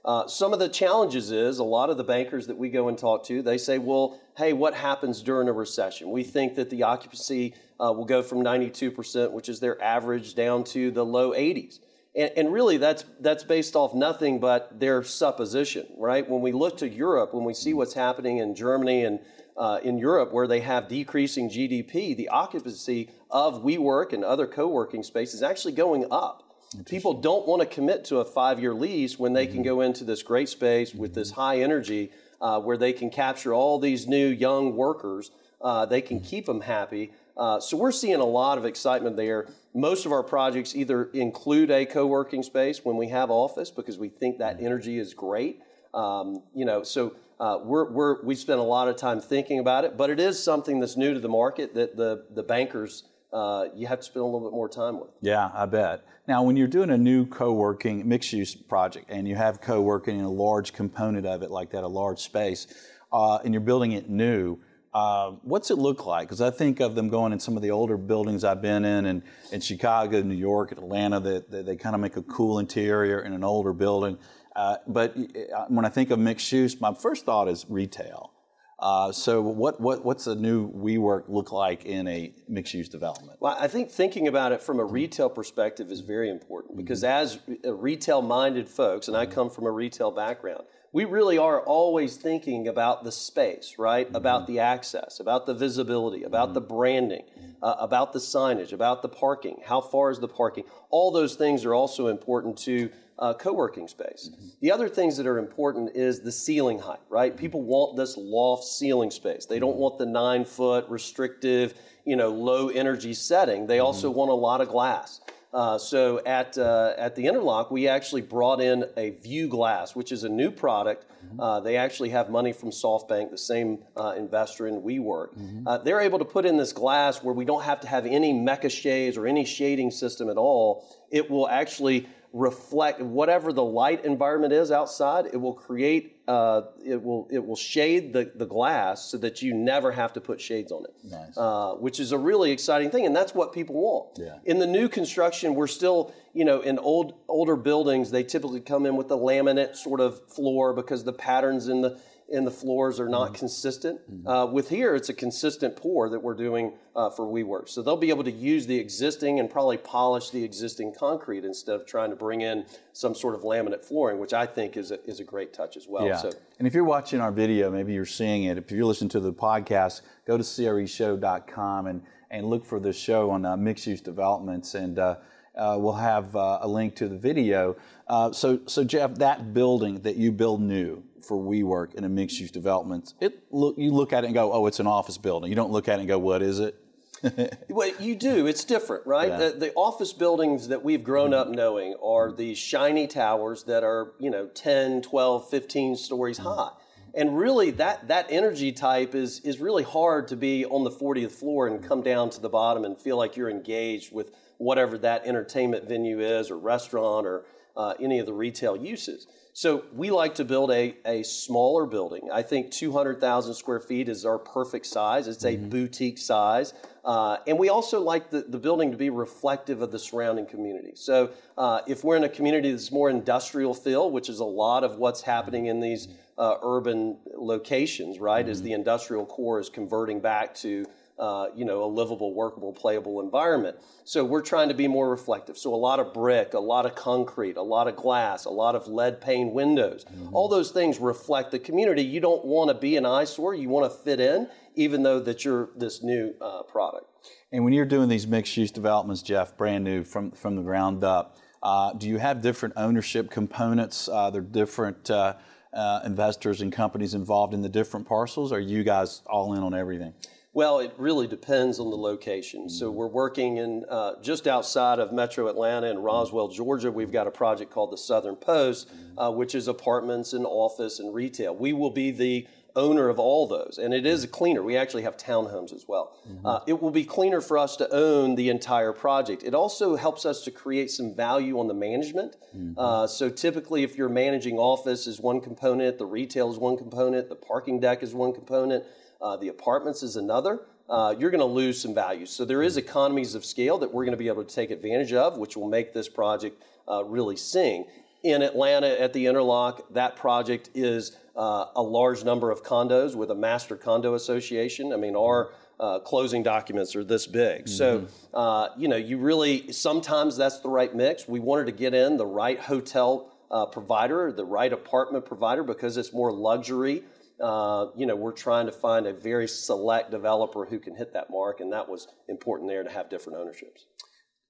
Uh, 0.05 0.27
some 0.27 0.53
of 0.53 0.59
the 0.59 0.69
challenges 0.69 1.31
is 1.31 1.59
a 1.59 1.65
lot 1.65 1.91
of 1.91 1.97
the 1.97 2.05
bankers 2.05 2.47
that 2.47 2.57
we 2.57 2.71
go 2.71 2.89
and 2.89 2.97
talk 2.97 3.25
to, 3.27 3.43
they 3.43 3.59
say, 3.59 3.79
well, 3.79 4.19
hey, 4.37 4.53
what 4.53 4.75
happens 4.75 5.21
during 5.21 5.49
a 5.49 5.53
recession? 5.53 6.11
We 6.11 6.25
think 6.25 6.55
that 6.55 6.71
the 6.71 6.85
occupancy 6.85 7.55
uh, 7.79 7.93
will 7.93 8.07
go 8.07 8.23
from 8.23 8.43
92%, 8.43 9.31
which 9.33 9.49
is 9.49 9.61
their 9.61 9.81
average, 9.83 10.35
down 10.35 10.65
to 10.65 10.91
the 10.91 11.05
low 11.05 11.33
80s. 11.33 11.81
And, 12.15 12.31
and, 12.37 12.53
really, 12.53 12.77
that's, 12.77 13.05
that's 13.21 13.45
based 13.45 13.77
off 13.77 13.95
nothing 13.95 14.41
but 14.41 14.81
their 14.81 15.03
supposition, 15.03 15.87
right? 15.97 16.29
When 16.29 16.41
we 16.41 16.51
look 16.51 16.79
to 16.79 16.89
Europe, 16.89 17.33
when 17.35 17.45
we 17.45 17.55
see 17.55 17.73
what's 17.73 17.95
happening 17.95 18.39
in 18.39 18.55
Germany 18.55 19.05
and 19.05 19.21
uh, 19.57 19.79
in 19.83 19.99
Europe, 19.99 20.33
where 20.33 20.47
they 20.47 20.61
have 20.61 20.89
decreasing 20.89 21.51
GDP, 21.51 22.17
the 22.17 22.29
occupancy 22.31 23.11
of 23.31 23.63
WeWork 23.63 24.13
and 24.13 24.25
other 24.25 24.47
co 24.47 24.67
working 24.67 25.03
space 25.03 25.35
is 25.35 25.43
actually 25.43 25.73
going 25.73 26.07
up. 26.11 26.50
People 26.87 27.15
don't 27.15 27.49
want 27.49 27.61
to 27.63 27.67
commit 27.67 28.05
to 28.07 28.19
a 28.19 28.25
five 28.25 28.61
year 28.61 28.73
lease 28.73 29.19
when 29.19 29.33
they 29.33 29.47
mm-hmm. 29.47 29.55
can 29.55 29.63
go 29.65 29.81
into 29.81 30.05
this 30.05 30.23
great 30.23 30.49
space 30.49 30.95
with 30.95 31.15
this 31.15 31.33
mm-hmm. 31.33 31.41
high 31.41 31.61
energy 31.61 32.13
uh, 32.41 32.61
where 32.61 32.77
they 32.77 32.93
can 32.93 33.11
capture 33.11 33.53
all 33.53 33.79
these 33.79 34.07
new 34.07 34.29
young 34.29 34.77
workers. 34.77 35.33
Uh, 35.61 35.85
they 35.85 36.01
can 36.01 36.19
mm-hmm. 36.19 36.27
keep 36.27 36.47
them 36.47 36.61
happy. 36.61 37.13
Uh, 37.37 37.59
so 37.59 37.77
we're 37.77 37.91
seeing 37.91 38.21
a 38.21 38.25
lot 38.25 38.57
of 38.57 38.65
excitement 38.65 39.17
there. 39.17 39.49
Most 39.75 40.07
of 40.07 40.13
our 40.13 40.23
projects 40.23 40.77
either 40.77 41.05
include 41.07 41.71
a 41.71 41.87
co 41.87 42.07
working 42.07 42.43
space 42.43 42.85
when 42.85 42.97
we 42.97 43.09
have 43.09 43.31
office 43.31 43.71
because 43.71 43.99
we 43.99 44.09
think 44.09 44.39
that 44.39 44.61
energy 44.61 44.99
is 44.99 45.13
great. 45.13 45.61
Um, 45.93 46.43
you 46.55 46.65
know, 46.65 46.85
so 46.85 47.15
uh, 47.41 47.59
we're, 47.65 47.91
we're, 47.91 48.23
we 48.23 48.37
spend 48.37 48.61
a 48.61 48.65
lot 48.65 48.87
of 48.87 48.97
time 48.97 49.21
thinking 49.21 49.59
about 49.59 49.85
it, 49.85 49.97
but 49.97 50.09
it 50.11 50.21
is 50.21 50.41
something 50.41 50.79
that's 50.79 50.97
new 50.97 51.15
to 51.15 51.21
the 51.21 51.29
market 51.29 51.75
that 51.75 51.97
the, 51.97 52.27
the 52.33 52.45
bankers 52.45 53.05
uh, 53.33 53.67
you 53.75 53.87
have 53.87 54.01
to 54.01 54.05
spend 54.05 54.23
a 54.23 54.25
little 54.25 54.41
bit 54.41 54.53
more 54.53 54.69
time 54.69 55.01
with. 55.01 55.11
Yeah, 55.21 55.51
I 55.55 55.67
bet. 55.67 56.05
Now, 56.27 56.43
when 56.43 56.57
you're 56.57 56.69
doing 56.69 56.91
a 56.91 56.99
new 56.99 57.27
co-working 57.27 58.09
mixed-use 58.09 58.55
project 58.55 59.07
and 59.09 59.27
you 59.27 59.37
have 59.37 59.61
co-working 59.61 60.19
in 60.19 60.25
a 60.25 60.31
large 60.31 60.73
component 60.73 61.27
of 61.27 61.43
it 61.43 61.51
like 61.51 61.71
that, 61.71 61.85
a 61.85 61.89
large 61.89 62.21
space, 62.21 62.67
uh, 63.13 63.39
and 63.45 63.55
you're 63.55 63.61
building 63.61 63.93
it 63.93 64.09
new, 64.09 64.59
uh, 64.93 65.31
what's 65.43 65.71
it 65.71 65.79
look 65.79 66.07
like? 66.07 66.29
Because 66.29 66.41
I 66.41 66.51
think 66.51 66.81
of 66.81 66.95
them 66.95 67.09
going 67.09 67.33
in 67.33 67.39
some 67.39 67.57
of 67.57 67.63
the 67.63 67.71
older 67.71 67.97
buildings 67.97 68.43
I've 68.43 68.63
been 68.63 68.85
in, 68.85 69.07
and 69.07 69.23
in 69.53 69.61
Chicago, 69.61 70.23
New 70.23 70.35
York, 70.35 70.73
Atlanta, 70.73 71.21
that, 71.21 71.51
that 71.51 71.67
they 71.67 71.77
kind 71.77 71.95
of 71.95 72.01
make 72.01 72.17
a 72.17 72.23
cool 72.23 72.59
interior 72.59 73.21
in 73.21 73.33
an 73.33 73.45
older 73.45 73.73
building. 73.73 74.19
Uh, 74.57 74.77
but 74.89 75.17
uh, 75.17 75.67
when 75.69 75.85
I 75.85 75.89
think 75.89 76.11
of 76.11 76.19
mixed 76.19 76.51
use, 76.51 76.81
my 76.81 76.93
first 76.93 77.25
thought 77.25 77.47
is 77.49 77.65
retail. 77.69 78.33
Uh, 78.81 79.13
so 79.13 79.43
what, 79.43 79.79
what, 79.79 80.05
what's 80.05 80.27
a 80.27 80.35
new 80.35 80.71
WeWork 80.73 81.25
look 81.29 81.53
like 81.53 81.85
in 81.85 82.09
a 82.09 82.33
mixed 82.49 82.73
use 82.73 82.89
development? 82.89 83.39
Well, 83.39 83.57
I 83.61 83.69
think 83.69 83.91
thinking 83.91 84.27
about 84.27 84.53
it 84.53 84.63
from 84.63 84.81
a 84.81 84.85
retail 84.85 85.29
perspective 85.29 85.91
is 85.91 86.01
very 86.01 86.31
important 86.31 86.79
because 86.79 87.03
mm-hmm. 87.03 87.53
as 87.63 87.75
retail 87.79 88.23
minded 88.23 88.69
folks, 88.69 89.09
and 89.09 89.17
I 89.17 89.27
come 89.27 89.51
from 89.51 89.67
a 89.67 89.71
retail 89.71 90.11
background, 90.11 90.65
we 90.93 91.05
really 91.05 91.39
are 91.39 91.61
always 91.61 92.17
thinking 92.17 92.67
about 92.67 93.05
the 93.05 93.13
space, 93.13 93.75
right? 93.79 94.07
Mm-hmm. 94.07 94.17
About 94.17 94.47
the 94.47 94.59
access, 94.59 95.21
about 95.21 95.47
the 95.47 95.55
visibility, 95.55 96.25
about 96.25 96.49
mm-hmm. 96.49 96.55
the 96.55 96.61
branding, 96.63 97.25
uh, 97.63 97.77
about 97.79 98.13
the 98.13 98.19
signage, 98.19 98.73
about 98.73 99.03
the 99.03 99.09
parking. 99.09 99.61
How 99.65 99.81
far 99.81 100.11
is 100.11 100.19
the 100.19 100.29
parking? 100.29 100.65
All 100.89 101.11
those 101.11 101.37
things 101.37 101.65
are 101.65 101.75
also 101.75 102.09
important 102.09 102.57
to 102.59 102.91
uh, 103.21 103.35
co-working 103.35 103.87
space. 103.87 104.31
Mm-hmm. 104.33 104.49
The 104.61 104.73
other 104.73 104.89
things 104.89 105.17
that 105.19 105.27
are 105.27 105.39
important 105.39 105.95
is 105.95 106.21
the 106.21 106.33
ceiling 106.33 106.79
height, 106.79 107.01
right? 107.09 107.33
Mm-hmm. 107.33 107.41
People 107.41 107.63
want 107.63 107.97
this 107.97 108.17
loft 108.17 108.65
ceiling 108.65 109.11
space. 109.11 109.47
They 109.47 109.59
don't 109.59 109.73
mm-hmm. 109.73 109.81
want 109.81 109.99
the 109.99 110.07
nine 110.07 110.45
foot 110.45 110.89
restrictive, 110.89 111.75
you 112.05 112.17
know, 112.17 112.31
low 112.31 112.69
energy 112.69 113.15
setting. 113.15 113.67
They 113.67 113.79
also 113.79 114.09
mm-hmm. 114.09 114.19
want 114.19 114.31
a 114.31 114.35
lot 114.35 114.61
of 114.61 114.69
glass. 114.69 115.21
Uh, 115.53 115.77
so 115.77 116.21
at 116.25 116.57
uh, 116.59 116.95
at 116.97 117.17
the 117.17 117.27
Interlock, 117.27 117.73
we 117.73 117.89
actually 117.89 118.23
brought 118.23 118.61
in 118.61 118.85
a 118.97 119.11
View 119.11 119.49
Glass, 119.49 119.97
which 119.97 120.13
is 120.13 120.23
a 120.23 120.29
new 120.29 120.51
product. 120.51 121.07
Mm-hmm. 121.27 121.41
Uh, 121.41 121.61
they 121.61 121.77
actually 121.77 122.11
have 122.11 122.31
money 122.31 122.53
from 122.53 122.71
SoftBank, 122.71 123.31
the 123.31 123.39
same 123.39 123.81
uh, 123.97 124.15
investor 124.17 124.69
in 124.69 124.81
WeWork. 124.81 125.37
Mm-hmm. 125.37 125.67
Uh, 125.67 125.79
they're 125.79 126.01
able 126.01 126.21
to 126.21 126.25
put 126.25 126.47
in 126.47 126.57
this 126.57 126.73
glass 126.73 127.23
where 127.23 127.35
we 127.35 127.45
don't 127.45 127.65
have 127.65 127.81
to 127.81 127.89
have 127.89 128.07
any 128.07 128.33
Mecho 128.33 128.71
shades 128.71 129.17
or 129.17 129.27
any 129.27 129.45
shading 129.45 129.91
system 129.91 130.31
at 130.31 130.37
all. 130.37 130.87
It 131.11 131.29
will 131.29 131.49
actually 131.49 132.07
reflect 132.33 133.01
whatever 133.01 133.53
the 133.53 133.65
light 133.65 134.05
environment 134.05 134.53
is 134.53 134.71
outside. 134.71 135.27
It 135.33 135.37
will 135.37 135.55
create, 135.55 136.21
uh, 136.29 136.63
it 136.85 137.03
will 137.03 137.27
it 137.31 137.45
will 137.45 137.57
shade 137.57 138.13
the, 138.13 138.31
the 138.35 138.47
glass 138.47 139.11
so 139.11 139.19
that 139.19 139.43
you 139.43 139.53
never 139.53 139.91
have 139.91 140.13
to 140.13 140.21
put 140.21 140.41
shades 140.41 140.71
on 140.71 140.85
it. 140.85 140.95
Nice. 141.05 141.37
Uh, 141.37 141.73
which 141.75 141.99
is 141.99 142.13
a 142.13 142.19
really 142.19 142.53
exciting 142.53 142.91
thing, 142.91 143.05
and 143.05 143.15
that's 143.15 143.35
what 143.35 143.53
people 143.53 143.75
want. 143.75 144.19
Yeah. 144.19 144.39
In 144.45 144.59
the 144.59 144.67
new 144.67 144.89
construction, 144.89 145.55
we're 145.55 145.67
still, 145.67 146.13
you 146.33 146.45
know, 146.45 146.61
in 146.61 146.79
old 146.79 147.15
older 147.29 147.57
buildings, 147.57 148.11
they 148.11 148.23
typically 148.23 148.61
come 148.61 148.87
in 148.87 148.97
with 148.97 149.09
the 149.09 149.19
laminate 149.19 149.75
sort 149.77 150.01
of 150.01 150.29
floor 150.29 150.73
because 150.73 151.03
the 151.05 151.13
patterns 151.13 151.69
in 151.69 151.81
the 151.81 151.99
and 152.31 152.47
the 152.47 152.51
floors 152.51 153.01
are 153.01 153.09
not 153.09 153.29
mm-hmm. 153.29 153.35
consistent. 153.37 154.01
Mm-hmm. 154.11 154.27
Uh, 154.27 154.47
with 154.47 154.69
here, 154.69 154.95
it's 154.95 155.09
a 155.09 155.15
consistent 155.15 155.77
pour 155.77 156.09
that 156.09 156.21
we're 156.21 156.35
doing 156.35 156.73
uh, 156.95 157.11
for 157.11 157.27
WeWork. 157.27 157.69
So 157.69 157.83
they'll 157.83 157.97
be 157.97 158.11
able 158.11 158.25
to 158.25 158.31
use 158.31 158.67
the 158.67 158.79
existing 158.79 159.41
and 159.41 159.51
probably 159.51 159.77
polish 159.77 160.31
the 160.31 160.43
existing 160.43 160.95
concrete 160.99 161.45
instead 161.45 161.75
of 161.75 161.87
trying 161.87 162.11
to 162.11 162.17
bring 162.17 162.41
in 162.41 162.67
some 162.93 163.15
sort 163.15 163.35
of 163.35 163.43
laminate 163.43 163.85
flooring, 163.85 164.19
which 164.19 164.33
I 164.33 164.47
think 164.47 164.77
is 164.77 164.91
a, 164.91 165.05
is 165.09 165.21
a 165.21 165.25
great 165.25 165.53
touch 165.53 165.77
as 165.77 165.87
well. 165.89 166.07
Yeah. 166.07 166.17
So, 166.17 166.33
and 166.59 166.67
if 166.69 166.75
you're 166.75 166.85
watching 166.85 167.21
our 167.21 167.33
video, 167.33 167.71
maybe 167.71 167.93
you're 167.93 168.07
seeing 168.07 168.45
it. 168.45 168.59
If 168.59 168.71
you're 168.71 168.85
listening 168.85 169.11
to 169.11 169.21
the 169.21 169.33
podcast, 169.33 170.03
go 170.27 170.37
to 170.37 170.43
creshow.com 170.43 171.87
and, 171.87 172.03
and 172.31 172.47
look 172.47 172.65
for 172.65 172.79
the 172.79 172.93
show 172.93 173.31
on 173.31 173.45
uh, 173.45 173.57
mixed 173.57 173.87
use 173.87 174.01
developments. 174.01 174.75
And 174.75 174.99
uh, 174.99 175.17
uh, 175.57 175.77
we'll 175.79 175.93
have 175.93 176.35
uh, 176.37 176.59
a 176.63 176.69
link 176.69 176.95
to 176.97 177.09
the 177.09 177.19
video. 177.19 177.77
Uh, 178.07 178.33
so, 178.33 178.61
so 178.67 178.85
Jeff, 178.85 179.17
that 179.17 179.53
building 179.53 180.01
that 180.03 180.17
you 180.17 180.33
build 180.33 180.61
new, 180.61 181.03
for 181.25 181.37
WeWork 181.37 181.95
in 181.95 182.05
a 182.05 182.09
mixed-use 182.09 182.51
development, 182.51 183.15
it 183.21 183.45
look 183.51 183.77
you 183.79 183.93
look 183.93 184.13
at 184.13 184.25
it 184.25 184.29
and 184.29 184.35
go, 184.35 184.53
oh, 184.53 184.67
it's 184.67 184.81
an 184.81 184.87
office 184.87 185.19
building. 185.19 185.51
You 185.51 185.57
don't 185.57 185.71
look 185.71 185.89
at 185.89 185.99
it 185.99 186.01
and 186.01 186.09
go, 186.09 186.19
what 186.19 186.43
is 186.43 186.61
it? 186.61 186.77
well, 187.69 187.91
you 188.01 188.17
do. 188.17 188.47
It's 188.47 188.65
different, 188.65 189.07
right? 189.07 189.29
Yeah. 189.29 189.37
The, 189.39 189.51
the 189.51 189.73
office 189.75 190.13
buildings 190.13 190.69
that 190.69 190.83
we've 190.83 191.05
grown 191.05 191.35
up 191.35 191.49
knowing 191.49 191.95
are 192.03 192.29
mm-hmm. 192.29 192.37
these 192.37 192.59
shiny 192.59 193.07
towers 193.07 193.65
that 193.65 193.85
are, 193.85 194.13
you 194.19 194.31
know, 194.31 194.47
10, 194.47 195.03
12, 195.03 195.51
15 195.51 195.97
stories 195.97 196.39
mm-hmm. 196.39 196.49
high. 196.49 196.71
And 197.15 197.37
really, 197.37 197.73
that, 197.73 198.09
that 198.09 198.27
energy 198.31 198.73
type 198.73 199.15
is, 199.15 199.41
is 199.41 199.59
really 199.59 199.83
hard 199.83 200.29
to 200.29 200.37
be 200.37 200.65
on 200.65 200.85
the 200.85 200.91
40th 200.91 201.33
floor 201.33 201.67
and 201.67 201.83
come 201.83 202.03
down 202.03 202.31
to 202.31 202.41
the 202.41 202.49
bottom 202.49 202.85
and 202.85 202.97
feel 202.97 203.17
like 203.17 203.37
you're 203.37 203.51
engaged 203.51 204.13
with 204.13 204.33
whatever 204.59 204.97
that 204.99 205.27
entertainment 205.27 205.89
venue 205.89 206.21
is, 206.21 206.51
or 206.51 206.59
restaurant, 206.59 207.27
or 207.27 207.45
uh, 207.77 207.95
any 208.01 208.19
of 208.19 208.27
the 208.27 208.33
retail 208.33 208.77
uses. 208.77 209.27
So 209.53 209.85
we 209.93 210.11
like 210.11 210.37
to 210.37 210.45
build 210.45 210.71
a, 210.71 210.97
a 211.05 211.23
smaller 211.25 211.85
building. 211.85 212.31
I 212.33 212.43
think 212.43 212.71
200,000 212.71 213.55
square 213.55 213.81
feet 213.81 214.09
is 214.09 214.25
our 214.25 214.39
perfect 214.39 214.87
size. 214.87 215.27
It's 215.27 215.45
a 215.45 215.57
boutique 215.57 216.19
size. 216.19 216.73
Uh, 217.05 217.39
and 217.47 217.59
we 217.59 217.69
also 217.69 218.01
like 218.01 218.31
the, 218.31 218.43
the 218.43 218.59
building 218.59 218.91
to 218.93 218.97
be 218.97 219.11
reflective 219.11 219.83
of 219.83 219.91
the 219.91 219.99
surrounding 219.99 220.47
community. 220.47 220.93
So 220.95 221.31
uh, 221.59 221.81
if 221.87 222.05
we're 222.05 222.17
in 222.17 222.25
a 222.25 222.29
community 222.29 222.71
that's 222.71 222.93
more 222.93 223.11
industrial 223.11 223.75
feel, 223.75 224.11
which 224.11 224.29
is 224.29 224.39
a 224.39 224.45
lot 224.45 224.85
of 224.85 224.97
what's 224.97 225.23
happening 225.23 225.67
in 225.67 225.81
these 225.81 226.09
uh, 226.39 226.57
urban 226.63 227.19
locations, 227.37 228.19
right, 228.19 228.49
as 228.49 228.63
the 228.63 228.73
industrial 228.73 229.27
core 229.27 229.59
is 229.59 229.69
converting 229.69 230.21
back 230.21 230.55
to 230.57 230.87
uh, 231.21 231.49
you 231.55 231.65
know, 231.65 231.85
a 231.85 231.87
livable, 231.87 232.35
workable, 232.35 232.73
playable 232.73 233.21
environment. 233.21 233.77
So 234.05 234.25
we're 234.25 234.43
trying 234.43 234.69
to 234.69 234.75
be 234.75 234.89
more 234.89 235.11
reflective. 235.11 235.59
So 235.59 235.75
a 235.75 235.77
lot 235.77 236.01
of 236.01 236.15
brick, 236.15 236.55
a 236.55 236.59
lot 236.59 236.87
of 236.87 236.95
concrete, 236.95 237.57
a 237.57 237.63
lot 237.63 237.87
of 237.87 237.95
glass, 237.95 238.47
a 238.47 238.51
lot 238.51 238.75
of 238.75 238.89
lead 238.89 239.21
pane 239.21 239.53
windows. 239.53 240.07
All 240.33 240.49
those 240.49 240.71
things 240.71 240.99
reflect 240.99 241.51
the 241.51 241.59
community. 241.59 242.03
You 242.03 242.21
don't 242.21 242.45
want 242.45 242.69
to 242.71 242.75
be 242.75 242.97
an 242.97 243.05
eyesore. 243.05 243.55
You 243.55 243.69
want 243.69 243.93
to 243.93 243.99
fit 243.99 244.19
in, 244.19 244.49
even 244.75 245.03
though 245.03 245.21
that 245.21 245.45
you're 245.45 245.69
this 245.77 246.03
new 246.03 246.35
uh, 246.41 246.63
product. 246.63 247.07
And 247.53 247.65
when 247.65 247.75
you're 247.75 247.85
doing 247.85 248.09
these 248.09 248.27
mixed-use 248.27 248.71
developments, 248.71 249.23
Jeff, 249.23 249.57
brand 249.57 249.85
new 249.85 250.05
from 250.05 250.31
from 250.31 250.57
the 250.57 250.63
ground 250.63 251.05
up, 251.05 251.37
uh, 251.63 251.93
do 251.93 252.09
you 252.09 252.19
have 252.19 252.41
different 252.41 252.75
ownership 252.77 253.31
components? 253.31 254.09
Uh, 254.09 254.31
there 254.31 254.41
are 254.41 254.45
different 254.45 255.11
uh, 255.11 255.35
uh, 255.75 256.01
investors 256.05 256.63
and 256.63 256.73
companies 256.73 257.13
involved 257.15 257.53
in 257.53 257.61
the 257.61 257.69
different 257.69 258.07
parcels. 258.09 258.53
Or 258.53 258.57
are 258.57 258.61
you 258.61 258.83
guys 258.85 259.23
all 259.27 259.53
in 259.55 259.63
on 259.63 259.75
everything? 259.75 260.15
Well, 260.53 260.81
it 260.81 260.93
really 260.99 261.29
depends 261.29 261.79
on 261.79 261.91
the 261.91 261.97
location. 261.97 262.69
So 262.69 262.91
we're 262.91 263.07
working 263.07 263.59
in 263.59 263.85
uh, 263.89 264.15
just 264.21 264.49
outside 264.49 264.99
of 264.99 265.13
Metro 265.13 265.47
Atlanta 265.47 265.89
in 265.89 266.01
Roswell, 266.01 266.49
Georgia. 266.49 266.91
We've 266.91 267.13
got 267.13 267.29
a 267.29 267.31
project 267.31 267.71
called 267.71 267.93
the 267.93 267.99
Southern 267.99 268.35
Post, 268.35 268.91
uh, 269.17 269.31
which 269.31 269.55
is 269.55 269.69
apartments 269.69 270.33
and 270.33 270.45
office 270.45 270.99
and 270.99 271.15
retail. 271.15 271.55
We 271.55 271.73
will 271.73 271.93
be 271.93 272.11
the 272.11 272.49
owner 272.77 273.09
of 273.09 273.19
all 273.19 273.47
those, 273.49 273.79
and 273.79 273.93
it 273.93 274.07
is 274.07 274.23
a 274.23 274.29
cleaner. 274.29 274.63
We 274.63 274.77
actually 274.77 275.03
have 275.03 275.17
townhomes 275.17 275.73
as 275.73 275.87
well. 275.89 276.17
Uh, 276.45 276.61
it 276.69 276.81
will 276.81 276.93
be 276.93 277.05
cleaner 277.05 277.41
for 277.41 277.59
us 277.59 277.77
to 277.77 277.93
own 277.93 278.37
the 278.37 278.49
entire 278.49 278.93
project. 278.93 279.43
It 279.45 279.55
also 279.55 279.97
helps 279.97 280.25
us 280.25 280.43
to 280.45 280.51
create 280.53 280.91
some 280.91 281.15
value 281.15 281.59
on 281.61 281.67
the 281.69 281.75
management. 281.75 282.37
Uh, 282.77 283.07
so 283.07 283.29
typically, 283.29 283.83
if 283.85 283.97
you're 283.97 284.09
managing 284.09 284.59
office 284.59 285.07
is 285.07 285.21
one 285.21 285.41
component, 285.41 285.99
the 285.99 286.07
retail 286.07 286.51
is 286.51 286.59
one 286.59 286.77
component, 286.77 287.29
the 287.29 287.37
parking 287.37 287.79
deck 287.81 288.03
is 288.03 288.15
one 288.15 288.33
component 288.33 288.85
uh, 289.21 289.37
the 289.37 289.49
apartments 289.49 290.03
is 290.03 290.17
another. 290.17 290.61
Uh, 290.89 291.15
you're 291.19 291.31
going 291.31 291.41
to 291.41 291.45
lose 291.45 291.81
some 291.81 291.95
value. 291.95 292.27
So 292.27 292.45
there 292.45 292.63
is 292.63 292.77
economies 292.77 293.35
of 293.35 293.45
scale 293.45 293.79
that 293.79 293.93
we're 293.93 294.05
going 294.05 294.17
to 294.17 294.19
be 294.19 294.29
able 294.29 294.45
to 294.45 294.55
take 294.55 294.71
advantage 294.71 295.13
of, 295.13 295.39
which 295.39 295.57
will 295.57 295.69
make 295.69 295.95
this 295.95 296.09
project 296.09 296.63
uh, 296.89 297.05
really 297.05 297.37
sing. 297.37 297.87
In 298.23 298.43
Atlanta 298.43 299.01
at 299.01 299.13
the 299.13 299.27
Interlock, 299.27 299.95
that 299.95 300.17
project 300.17 300.71
is 300.75 301.17
uh, 301.37 301.67
a 301.77 301.83
large 301.83 302.25
number 302.25 302.51
of 302.51 302.63
condos 302.63 303.15
with 303.15 303.31
a 303.31 303.35
master 303.35 303.77
condo 303.77 304.15
association. 304.15 304.93
I 304.93 304.97
mean, 304.97 305.17
our 305.17 305.53
uh, 305.79 306.01
closing 306.01 306.43
documents 306.43 306.95
are 306.97 307.05
this 307.05 307.27
big. 307.27 307.69
So, 307.69 308.07
uh, 308.35 308.69
you 308.77 308.89
know, 308.89 308.97
you 308.97 309.17
really, 309.17 309.73
sometimes 309.73 310.37
that's 310.37 310.61
the 310.61 310.69
right 310.69 310.95
mix. 310.95 311.27
We 311.27 311.41
wanted 311.41 311.67
to 311.67 311.73
get 311.73 311.95
in 311.95 312.19
the 312.19 312.27
right 312.27 312.61
hotel 312.61 313.33
uh, 313.51 313.67
provider, 313.67 314.33
the 314.33 314.45
right 314.45 314.73
apartment 314.73 315.25
provider, 315.25 315.63
because 315.63 315.97
it's 315.97 316.13
more 316.13 316.31
luxury. 316.33 317.05
Uh, 317.41 317.87
you 317.97 318.07
know, 318.07 318.17
we're 318.17 318.33
trying 318.33 318.67
to 318.67 318.73
find 318.73 319.07
a 319.07 319.13
very 319.13 319.49
select 319.49 320.11
developer 320.11 320.67
who 320.67 320.79
can 320.79 320.95
hit 320.95 321.13
that 321.15 321.31
mark, 321.31 321.61
and 321.61 321.73
that 321.73 321.89
was 321.89 322.09
important 322.29 322.69
there 322.69 322.83
to 322.83 322.91
have 322.91 323.09
different 323.09 323.39
ownerships. 323.39 323.87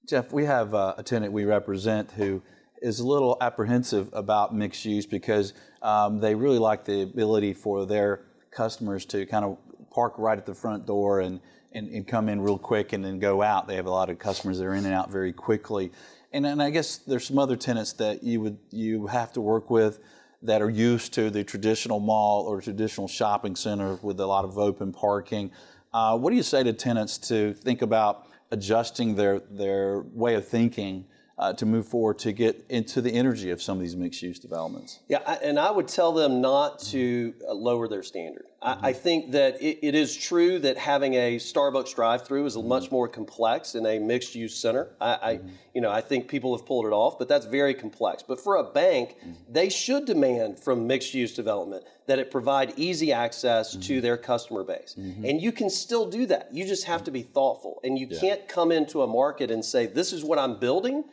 Jeff, 0.09 0.33
we 0.33 0.45
have 0.45 0.75
uh, 0.75 0.95
a 0.97 1.03
tenant 1.03 1.33
we 1.33 1.45
represent 1.45 2.11
who 2.13 2.43
is 2.83 3.01
a 3.01 3.07
little 3.07 3.37
apprehensive 3.41 4.09
about 4.13 4.55
mixed 4.55 4.85
use 4.85 5.07
because 5.07 5.53
um, 5.83 6.19
they 6.19 6.35
really 6.35 6.59
like 6.59 6.85
the 6.85 7.03
ability 7.03 7.53
for 7.53 7.87
their 7.87 8.25
customers 8.51 9.05
to 9.05 9.27
kind 9.27 9.45
of 9.45 9.59
park 9.91 10.15
right 10.19 10.39
at 10.39 10.47
the 10.47 10.55
front 10.55 10.87
door 10.87 11.21
and, 11.21 11.41
and, 11.73 11.89
and 11.89 12.07
come 12.07 12.29
in 12.29 12.41
real 12.41 12.59
quick 12.59 12.93
and 12.93 13.05
then 13.05 13.19
go 13.19 13.43
out. 13.43 13.69
They 13.69 13.77
have 13.77 13.87
a 13.87 13.91
lot 13.91 14.09
of 14.09 14.19
customers 14.19 14.59
that 14.59 14.65
are 14.65 14.75
in 14.75 14.85
and 14.85 14.95
out 14.95 15.11
very 15.11 15.33
quickly. 15.33 15.93
And, 16.33 16.47
and 16.47 16.63
I 16.63 16.71
guess 16.71 16.99
there's 16.99 17.27
some 17.27 17.39
other 17.39 17.57
tenants 17.57 17.93
that 17.95 18.23
you 18.23 18.41
would 18.41 18.59
you 18.71 19.07
have 19.09 19.33
to 19.35 19.41
work 19.41 19.69
with 19.69 20.01
that 20.43 20.63
are 20.63 20.71
used 20.71 21.13
to 21.15 21.31
the 21.31 21.45
traditional 21.45 22.01
mall 22.01 22.45
or 22.45 22.61
traditional 22.61 23.09
shopping 23.09 23.55
center 23.55 23.97
with 24.03 24.19
a 24.21 24.27
lot 24.27 24.45
of 24.45 24.59
open 24.59 24.93
parking. 24.93 25.51
Uh, 25.93 26.17
what 26.17 26.31
do 26.31 26.37
you 26.37 26.43
say 26.43 26.63
to 26.63 26.73
tenants 26.73 27.19
to 27.19 27.53
think 27.55 27.83
about 27.83 28.27
adjusting 28.51 29.15
their 29.15 29.41
their 29.51 30.01
way 30.13 30.35
of 30.35 30.47
thinking 30.47 31.05
uh, 31.41 31.55
to 31.55 31.65
move 31.65 31.89
forward 31.89 32.19
to 32.19 32.33
get 32.33 32.67
into 32.69 33.01
the 33.01 33.11
energy 33.11 33.51
of 33.51 33.63
some 33.63 33.79
of 33.79 33.81
these 33.81 33.97
mixed 33.97 34.21
use 34.21 34.39
developments? 34.39 35.01
Yeah, 35.09 35.21
I, 35.27 35.37
and 35.37 35.59
I 35.59 35.71
would 35.71 35.89
tell 35.89 36.13
them 36.13 36.43
not 36.43 36.81
to 36.91 37.33
mm-hmm. 37.33 37.51
uh, 37.51 37.55
lower 37.55 37.89
their 37.89 38.03
standard. 38.03 38.45
I, 38.61 38.75
mm-hmm. 38.75 38.85
I 38.85 38.93
think 38.93 39.33
that 39.33 39.63
it, 39.63 39.79
it 39.81 39.95
is 39.95 40.15
true 40.15 40.59
that 40.59 40.77
having 40.77 41.15
a 41.15 41.37
Starbucks 41.37 41.95
drive-through 41.95 42.45
is 42.45 42.59
much 42.59 42.85
mm-hmm. 42.85 42.95
more 42.95 43.09
complex 43.09 43.75
in 43.75 43.87
a 43.87 43.99
mixed-use 43.99 44.55
center. 44.55 44.91
I, 45.01 45.13
I, 45.15 45.41
you 45.73 45.81
know, 45.81 45.91
I 45.91 46.03
think 46.03 46.29
people 46.29 46.55
have 46.55 46.67
pulled 46.67 46.85
it 46.85 46.93
off, 46.93 47.19
but 47.19 47.27
that's 47.27 47.47
very 47.47 47.73
complex. 47.73 48.23
But 48.23 48.39
for 48.39 48.57
a 48.57 48.65
bank, 48.65 49.17
they 49.49 49.71
should 49.71 50.05
demand 50.05 50.61
from 50.61 50.87
mixed-use 50.87 51.35
development 51.35 51.85
that 52.07 52.19
it 52.19 52.31
provide 52.31 52.75
easy 52.77 53.15
access 53.15 53.77
to 53.77 54.03
their 54.03 54.19
customer 54.19 54.65
base, 54.65 54.95
and 54.97 55.41
you 55.41 55.53
can 55.53 55.71
still 55.71 56.11
do 56.11 56.27
that. 56.27 56.53
You 56.53 56.67
just 56.67 56.85
have 56.85 57.05
to 57.05 57.11
be 57.11 57.23
thoughtful, 57.23 57.81
and 57.83 57.99
you 57.99 58.09
can't 58.09 58.47
come 58.47 58.73
into 58.73 59.03
a 59.03 59.07
market 59.07 59.51
and 59.51 59.65
say, 59.65 59.87
"This 59.87 60.13
is 60.13 60.23
what 60.23 60.39
I'm 60.39 60.59
building." 60.59 61.05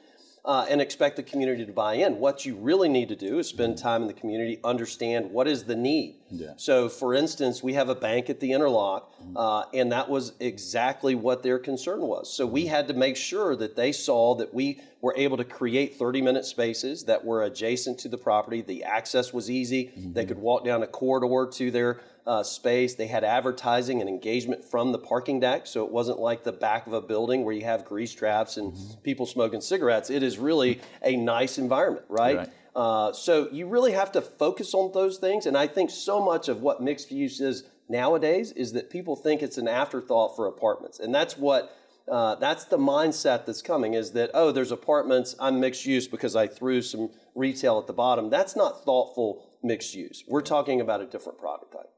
Uh, 0.48 0.66
and 0.70 0.82
expect 0.82 1.18
the 1.18 1.24
community 1.24 1.66
to 1.66 1.74
buy 1.74 1.96
in. 1.96 2.20
What 2.20 2.46
you 2.46 2.56
really 2.56 2.88
need 2.88 3.10
to 3.10 3.16
do 3.16 3.38
is 3.38 3.48
spend 3.48 3.78
time 3.78 4.02
in 4.02 4.08
the 4.08 4.14
community, 4.14 4.60
understand 4.64 5.30
what 5.30 5.48
is 5.48 5.66
the 5.66 5.76
need. 5.76 6.16
Yeah. 6.30 6.54
So, 6.58 6.90
for 6.90 7.14
instance, 7.14 7.64
we 7.64 7.74
have 7.74 7.90
a 7.90 7.96
bank 7.96 8.30
at 8.30 8.40
the 8.40 8.52
Interlock, 8.52 9.12
uh, 9.36 9.64
and 9.74 9.92
that 9.92 10.10
was 10.10 10.34
exactly 10.40 11.16
what 11.16 11.44
their 11.44 11.60
concern 11.60 12.02
was. 12.02 12.32
So, 12.34 12.46
we 12.46 12.66
had 12.66 12.88
to 12.88 12.94
make 12.94 13.16
sure 13.16 13.56
that 13.56 13.76
they 13.76 13.92
saw 13.92 14.36
that 14.36 14.54
we 14.54 14.82
were 15.02 15.14
able 15.16 15.38
to 15.38 15.44
create 15.44 15.96
30 15.96 16.22
minute 16.22 16.46
spaces 16.46 17.06
that 17.06 17.24
were 17.24 17.44
adjacent 17.44 18.00
to 18.00 18.10
the 18.10 18.18
property. 18.18 18.62
The 18.62 18.84
access 18.84 19.32
was 19.32 19.50
easy, 19.50 19.92
they 19.96 20.26
could 20.26 20.40
walk 20.40 20.66
down 20.66 20.84
a 20.84 20.88
corridor 20.88 21.50
to 21.52 21.72
their 21.72 22.02
uh, 22.28 22.44
space. 22.44 22.96
They 22.96 23.08
had 23.08 23.24
advertising 23.24 24.02
and 24.02 24.10
engagement 24.10 24.64
from 24.64 24.92
the 24.92 25.00
parking 25.00 25.40
deck, 25.40 25.66
so 25.66 25.86
it 25.86 25.92
wasn't 25.92 26.20
like 26.20 26.44
the 26.44 26.52
back 26.52 26.86
of 26.86 26.94
a 26.94 27.02
building 27.02 27.46
where 27.46 27.54
you 27.54 27.64
have 27.64 27.86
grease 27.86 28.14
traps 28.14 28.58
and 28.58 28.76
people 29.02 29.26
smoking 29.26 29.62
cigarettes. 29.62 30.10
It 30.10 30.24
is 30.24 30.38
really 30.38 30.82
a 31.02 31.16
nice 31.16 31.58
environment, 31.58 32.06
right? 32.10 32.38
Right. 32.38 32.50
Uh, 32.78 33.12
so 33.12 33.50
you 33.52 33.68
really 33.68 33.92
have 33.92 34.12
to 34.12 34.22
focus 34.22 34.74
on 34.74 34.92
those 34.94 35.18
things, 35.18 35.48
and 35.48 35.58
I 35.58 35.68
think 35.68 35.90
so 35.90 36.24
much 36.24 36.48
of 36.48 36.62
what 36.62 36.82
mixed 36.82 37.12
use 37.12 37.42
is 37.42 37.64
nowadays 37.90 38.52
is 38.52 38.72
that 38.74 38.90
people 38.90 39.16
think 39.16 39.42
it's 39.42 39.58
an 39.58 39.68
afterthought 39.68 40.36
for 40.36 40.48
apartments, 40.48 41.00
and 41.00 41.14
that's 41.14 41.38
what. 41.38 41.74
Uh, 42.10 42.36
that's 42.36 42.64
the 42.64 42.78
mindset 42.78 43.46
that's 43.46 43.62
coming 43.62 43.94
is 43.94 44.12
that 44.12 44.32
oh 44.34 44.50
there's 44.50 44.72
apartments 44.72 45.36
i'm 45.42 45.60
mixed 45.60 45.86
use 45.86 46.08
because 46.08 46.38
i 46.38 46.48
threw 46.48 46.82
some 46.82 47.10
retail 47.38 47.80
at 47.80 47.88
the 47.88 47.94
bottom. 47.94 48.30
That's 48.30 48.56
not 48.56 48.84
thoughtful 48.84 49.46
mixed 49.64 49.94
use. 49.94 50.24
We're 50.28 50.42
talking 50.42 50.82
about 50.82 51.02
a 51.02 51.06
different 51.06 51.38
product 51.38 51.72
type 51.74 51.90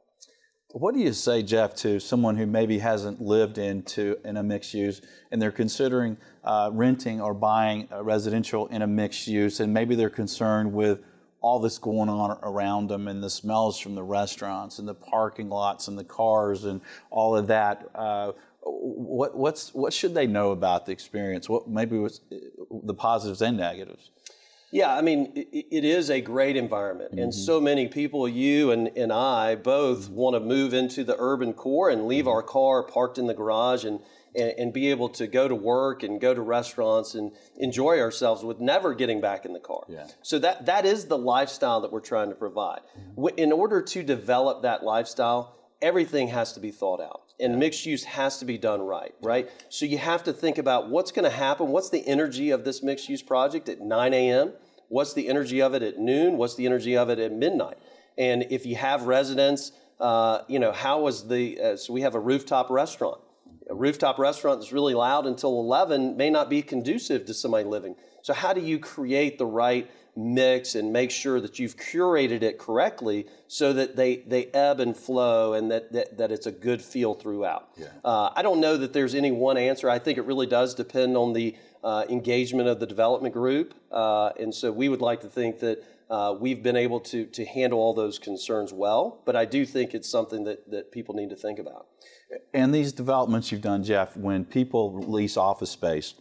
What 0.71 0.93
do 0.93 1.01
you 1.01 1.13
say, 1.13 1.41
Jeff, 1.41 1.73
to 1.77 1.99
someone 1.99 2.35
who 2.35 2.45
maybe 2.45 2.77
hasn't 2.77 3.19
lived 3.19 3.57
into 3.57 4.17
in 4.23 4.37
a 4.37 4.43
mixed 4.43 4.75
use 4.75 5.01
and 5.31 5.41
they're 5.41 5.51
considering 5.51 6.15
uh, 6.43 6.69
renting 6.71 7.19
or 7.19 7.33
buying 7.33 7.87
a 7.89 8.03
residential 8.03 8.67
in 8.67 8.83
a 8.83 8.87
mixed 8.87 9.27
use, 9.27 9.59
and 9.59 9.73
maybe 9.73 9.95
they're 9.95 10.11
concerned 10.11 10.71
with 10.71 10.99
all 11.41 11.59
this 11.59 11.79
going 11.79 12.07
on 12.07 12.37
around 12.43 12.87
them 12.87 13.07
and 13.07 13.23
the 13.23 13.31
smells 13.31 13.79
from 13.79 13.95
the 13.95 14.03
restaurants 14.03 14.77
and 14.77 14.87
the 14.87 14.93
parking 14.93 15.49
lots 15.49 15.87
and 15.87 15.97
the 15.97 16.03
cars 16.03 16.65
and 16.65 16.81
all 17.09 17.35
of 17.35 17.47
that. 17.47 17.89
Uh, 17.95 18.33
what 18.61 19.35
what's 19.35 19.73
what 19.73 19.91
should 19.91 20.13
they 20.13 20.27
know 20.27 20.51
about 20.51 20.85
the 20.85 20.91
experience? 20.91 21.49
What 21.49 21.67
maybe 21.67 21.97
what's 21.97 22.21
the 22.29 22.93
positives 22.93 23.41
and 23.41 23.57
negatives? 23.57 24.11
Yeah, 24.71 24.95
I 24.95 25.01
mean, 25.01 25.31
it, 25.35 25.83
is 25.83 26.09
a 26.09 26.21
great 26.21 26.55
environment. 26.55 27.11
And 27.11 27.31
Mm-hmm. 27.31 27.45
so 27.45 27.59
many 27.59 27.87
people, 27.87 28.27
you 28.27 28.71
and, 28.71 28.89
and 28.95 29.11
I, 29.11 29.55
both 29.55 30.05
mm-hmm. 30.05 30.15
want 30.15 30.35
to 30.35 30.39
move 30.39 30.73
into 30.73 31.03
the 31.03 31.15
urban 31.17 31.53
core 31.53 31.89
and 31.89 32.07
leave 32.07 32.27
our 32.27 32.41
mm-hmm. 32.41 32.51
car 32.51 32.83
parked 32.83 33.17
in 33.17 33.27
the 33.27 33.33
garage 33.33 33.83
and, 33.83 33.99
and, 34.35 34.53
and 34.57 34.73
be 34.73 34.91
able 34.91 35.09
to 35.09 35.25
go 35.25 35.47
to 35.47 35.55
work 35.55 36.03
and 36.03 36.21
go 36.21 36.33
to 36.33 36.41
restaurants 36.41 37.15
and 37.15 37.31
enjoy 37.57 37.99
ourselves 37.99 38.43
with 38.43 38.59
never 38.59 38.93
getting 38.93 39.21
back 39.21 39.45
in 39.45 39.53
the 39.53 39.59
car. 39.59 39.85
Yeah. 39.87 40.07
So 40.21 40.37
that, 40.39 40.67
that 40.67 40.85
is 40.85 41.05
the 41.05 41.17
lifestyle 41.17 41.81
that 41.81 41.91
we're 41.91 41.99
trying 41.99 42.29
to 42.29 42.35
provide. 42.35 42.81
Mm-hmm. 42.97 43.15
W- 43.15 43.35
In 43.37 43.51
order 43.51 43.81
to 43.81 44.03
develop 44.03 44.61
that 44.61 44.83
lifestyle, 44.83 45.55
everything 45.81 46.27
has 46.27 46.53
to 46.53 46.59
be 46.59 46.71
thought 46.71 47.01
out 47.01 47.28
and 47.39 47.57
mixed 47.57 47.85
use 47.85 48.03
has 48.03 48.39
to 48.39 48.45
be 48.45 48.57
done 48.57 48.81
right 48.81 49.13
right? 49.21 49.49
So 49.69 49.85
you 49.85 49.97
have 49.97 50.23
to 50.23 50.33
think 50.33 50.57
about 50.57 50.89
what's 50.89 51.11
going 51.11 51.29
to 51.29 51.35
happen. 51.35 51.67
What's 51.67 51.89
the 51.89 52.07
energy 52.07 52.51
of 52.51 52.63
this 52.63 52.83
mixed 52.83 53.09
use 53.09 53.21
project 53.21 53.69
at 53.69 53.81
9 53.81 54.13
a.m 54.13 54.53
what's 54.89 55.13
the 55.13 55.27
energy 55.27 55.61
of 55.61 55.75
it 55.75 55.83
at 55.83 55.99
noon? 55.99 56.37
What's 56.37 56.55
the 56.55 56.65
energy 56.65 56.97
of 56.97 57.09
it 57.09 57.19
at 57.19 57.31
midnight? 57.31 57.77
And 58.17 58.47
if 58.49 58.65
you 58.65 58.75
have 58.75 59.03
residents 59.03 59.71
uh, 59.99 60.43
you 60.47 60.59
know 60.59 60.71
how 60.71 61.01
was 61.01 61.27
the 61.27 61.59
uh, 61.59 61.75
so 61.75 61.91
we 61.93 62.01
have 62.01 62.15
a 62.15 62.19
rooftop 62.19 62.69
restaurant 62.69 63.19
a 63.69 63.75
rooftop 63.75 64.17
restaurant 64.17 64.59
that's 64.59 64.71
really 64.71 64.93
loud 64.93 65.25
until 65.25 65.59
11 65.59 66.17
may 66.17 66.29
not 66.29 66.49
be 66.49 66.61
conducive 66.61 67.25
to 67.25 67.33
somebody 67.33 67.63
living 67.63 67.95
so 68.21 68.33
how 68.33 68.53
do 68.53 68.61
you 68.61 68.79
create 68.79 69.37
the 69.37 69.45
right 69.45 69.89
mix 70.19 70.75
and 70.75 70.91
make 70.91 71.11
sure 71.11 71.39
that 71.39 71.59
you've 71.59 71.77
curated 71.77 72.41
it 72.43 72.57
correctly 72.57 73.25
so 73.47 73.73
that 73.73 73.95
they, 73.95 74.17
they 74.17 74.45
ebb 74.47 74.79
and 74.79 74.95
flow 74.95 75.53
and 75.53 75.71
that, 75.71 75.91
that, 75.93 76.17
that 76.17 76.31
it's 76.31 76.45
a 76.45 76.51
good 76.51 76.81
feel 76.81 77.13
throughout. 77.13 77.69
Uh, 78.03 78.29
I 78.35 78.41
don't 78.41 78.59
know 78.59 78.77
that 78.77 78.93
there's 78.93 79.15
any 79.15 79.31
one 79.31 79.57
answer. 79.57 79.89
I 79.89 79.99
think 79.99 80.17
it 80.17 80.25
really 80.25 80.47
does 80.47 80.75
depend 80.75 81.15
on 81.15 81.33
the 81.33 81.55
uh, 81.83 82.05
engagement 82.09 82.67
of 82.67 82.79
the 82.79 82.85
development 82.85 83.33
group. 83.33 83.73
Uh, 83.91 84.31
and 84.39 84.53
so 84.53 84.71
we 84.71 84.89
would 84.89 85.01
like 85.01 85.21
to 85.21 85.29
think 85.29 85.59
that 85.59 85.83
uh, 86.09 86.35
we've 86.37 86.63
been 86.63 86.75
able 86.75 86.99
to, 86.99 87.25
to 87.27 87.45
handle 87.45 87.79
all 87.79 87.93
those 87.93 88.19
concerns 88.19 88.73
well, 88.73 89.21
but 89.25 89.35
I 89.35 89.45
do 89.45 89.65
think 89.65 89.93
it's 89.93 90.09
something 90.09 90.43
that, 90.45 90.69
that 90.71 90.91
people 90.91 91.15
need 91.15 91.29
to 91.29 91.35
think 91.35 91.59
about. 91.59 91.87
And 92.53 92.73
these 92.73 92.91
developments 92.91 93.51
you've 93.51 93.61
done, 93.61 93.83
Jeff, 93.83 94.15
when 94.15 94.45
people 94.45 94.99
lease 95.01 95.37
office 95.37 95.71
space, 95.71 96.13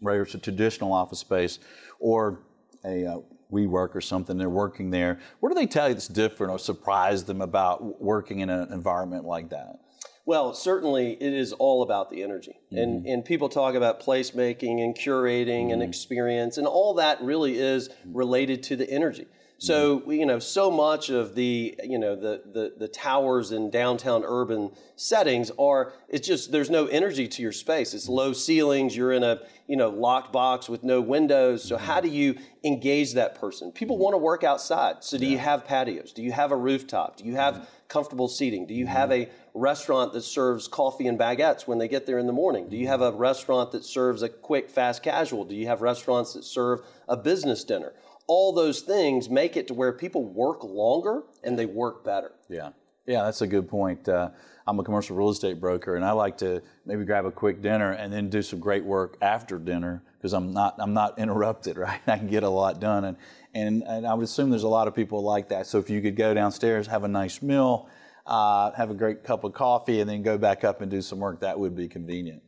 whether 0.00 0.22
it's 0.22 0.34
a 0.34 0.38
traditional 0.38 0.92
office 0.92 1.18
space 1.18 1.58
or 1.98 2.40
a 2.84 3.06
uh, 3.06 3.18
WeWork 3.52 3.94
or 3.94 4.00
something, 4.00 4.36
they're 4.36 4.50
working 4.50 4.90
there. 4.90 5.18
What 5.40 5.48
do 5.48 5.54
they 5.54 5.66
tell 5.66 5.88
you 5.88 5.94
that's 5.94 6.08
different 6.08 6.52
or 6.52 6.58
surprise 6.58 7.24
them 7.24 7.40
about 7.40 8.00
working 8.00 8.40
in 8.40 8.50
an 8.50 8.72
environment 8.72 9.24
like 9.24 9.50
that? 9.50 9.78
Well, 10.26 10.52
certainly 10.52 11.12
it 11.12 11.32
is 11.32 11.54
all 11.54 11.82
about 11.82 12.10
the 12.10 12.22
energy. 12.22 12.52
And, 12.70 13.00
mm-hmm. 13.00 13.08
and 13.10 13.24
people 13.24 13.48
talk 13.48 13.74
about 13.74 14.02
placemaking 14.02 14.84
and 14.84 14.94
curating 14.94 15.72
and 15.72 15.80
mm-hmm. 15.80 15.88
experience, 15.88 16.58
and 16.58 16.66
all 16.66 16.94
that 16.94 17.22
really 17.22 17.58
is 17.58 17.88
mm-hmm. 17.88 18.14
related 18.14 18.62
to 18.64 18.76
the 18.76 18.88
energy. 18.90 19.26
So, 19.60 20.08
you 20.08 20.24
know, 20.24 20.38
so 20.38 20.70
much 20.70 21.10
of 21.10 21.34
the, 21.34 21.74
you 21.82 21.98
know, 21.98 22.14
the, 22.14 22.42
the, 22.52 22.74
the 22.78 22.86
towers 22.86 23.50
in 23.50 23.70
downtown 23.70 24.22
urban 24.24 24.70
settings 24.94 25.50
are, 25.58 25.92
it's 26.08 26.28
just, 26.28 26.52
there's 26.52 26.70
no 26.70 26.86
energy 26.86 27.26
to 27.26 27.42
your 27.42 27.50
space. 27.50 27.92
It's 27.92 28.08
low 28.08 28.32
ceilings, 28.32 28.96
you're 28.96 29.12
in 29.12 29.24
a, 29.24 29.40
you 29.66 29.76
know, 29.76 29.88
locked 29.88 30.32
box 30.32 30.68
with 30.68 30.84
no 30.84 31.00
windows. 31.00 31.64
So 31.64 31.76
how 31.76 32.00
do 32.00 32.08
you 32.08 32.36
engage 32.62 33.14
that 33.14 33.34
person? 33.34 33.72
People 33.72 33.96
mm-hmm. 33.96 34.04
want 34.04 34.14
to 34.14 34.18
work 34.18 34.44
outside. 34.44 35.02
So 35.02 35.18
do 35.18 35.26
you 35.26 35.38
have 35.38 35.66
patios? 35.66 36.12
Do 36.12 36.22
you 36.22 36.30
have 36.30 36.52
a 36.52 36.56
rooftop? 36.56 37.16
Do 37.16 37.24
you 37.24 37.34
have 37.34 37.54
mm-hmm. 37.54 37.64
comfortable 37.88 38.28
seating? 38.28 38.64
Do 38.64 38.74
you 38.74 38.84
mm-hmm. 38.84 38.94
have 38.94 39.10
a 39.10 39.28
restaurant 39.54 40.12
that 40.12 40.22
serves 40.22 40.68
coffee 40.68 41.08
and 41.08 41.18
baguettes 41.18 41.66
when 41.66 41.78
they 41.78 41.88
get 41.88 42.06
there 42.06 42.18
in 42.18 42.28
the 42.28 42.32
morning? 42.32 42.68
Do 42.68 42.76
you 42.76 42.86
have 42.86 43.02
a 43.02 43.10
restaurant 43.10 43.72
that 43.72 43.84
serves 43.84 44.22
a 44.22 44.28
quick, 44.28 44.70
fast 44.70 45.02
casual? 45.02 45.44
Do 45.44 45.56
you 45.56 45.66
have 45.66 45.82
restaurants 45.82 46.34
that 46.34 46.44
serve 46.44 46.82
a 47.08 47.16
business 47.16 47.64
dinner? 47.64 47.92
All 48.28 48.52
those 48.52 48.82
things 48.82 49.28
make 49.28 49.56
it 49.56 49.66
to 49.68 49.74
where 49.74 49.92
people 49.92 50.24
work 50.24 50.62
longer 50.62 51.22
and 51.42 51.58
they 51.58 51.66
work 51.66 52.04
better. 52.04 52.32
Yeah. 52.48 52.70
Yeah, 53.08 53.24
that's 53.24 53.40
a 53.40 53.46
good 53.46 53.68
point. 53.68 54.06
Uh, 54.06 54.30
I'm 54.66 54.78
a 54.78 54.84
commercial 54.84 55.16
real 55.16 55.30
estate 55.30 55.58
broker, 55.58 55.96
and 55.96 56.04
I 56.04 56.10
like 56.12 56.36
to 56.38 56.60
maybe 56.84 57.06
grab 57.06 57.24
a 57.24 57.32
quick 57.32 57.62
dinner 57.62 57.92
and 57.92 58.12
then 58.12 58.28
do 58.28 58.42
some 58.42 58.60
great 58.60 58.84
work 58.84 59.16
after 59.22 59.58
dinner 59.58 60.02
because 60.18 60.34
I'm 60.34 60.52
not 60.52 60.76
I'm 60.78 60.92
not 60.92 61.18
interrupted, 61.18 61.78
right? 61.78 62.00
I 62.06 62.18
can 62.18 62.28
get 62.28 62.42
a 62.42 62.50
lot 62.50 62.80
done, 62.80 63.04
and, 63.06 63.16
and 63.54 63.82
and 63.84 64.06
I 64.06 64.12
would 64.12 64.24
assume 64.24 64.50
there's 64.50 64.64
a 64.64 64.68
lot 64.68 64.86
of 64.86 64.94
people 64.94 65.22
like 65.22 65.48
that. 65.48 65.66
So 65.66 65.78
if 65.78 65.88
you 65.88 66.02
could 66.02 66.16
go 66.16 66.34
downstairs, 66.34 66.86
have 66.88 67.02
a 67.04 67.08
nice 67.08 67.40
meal, 67.40 67.88
uh, 68.26 68.72
have 68.72 68.90
a 68.90 68.94
great 68.94 69.24
cup 69.24 69.42
of 69.42 69.54
coffee, 69.54 70.02
and 70.02 70.10
then 70.10 70.22
go 70.22 70.36
back 70.36 70.62
up 70.62 70.82
and 70.82 70.90
do 70.90 71.00
some 71.00 71.18
work, 71.18 71.40
that 71.40 71.58
would 71.58 71.74
be 71.74 71.88
convenient. 71.88 72.42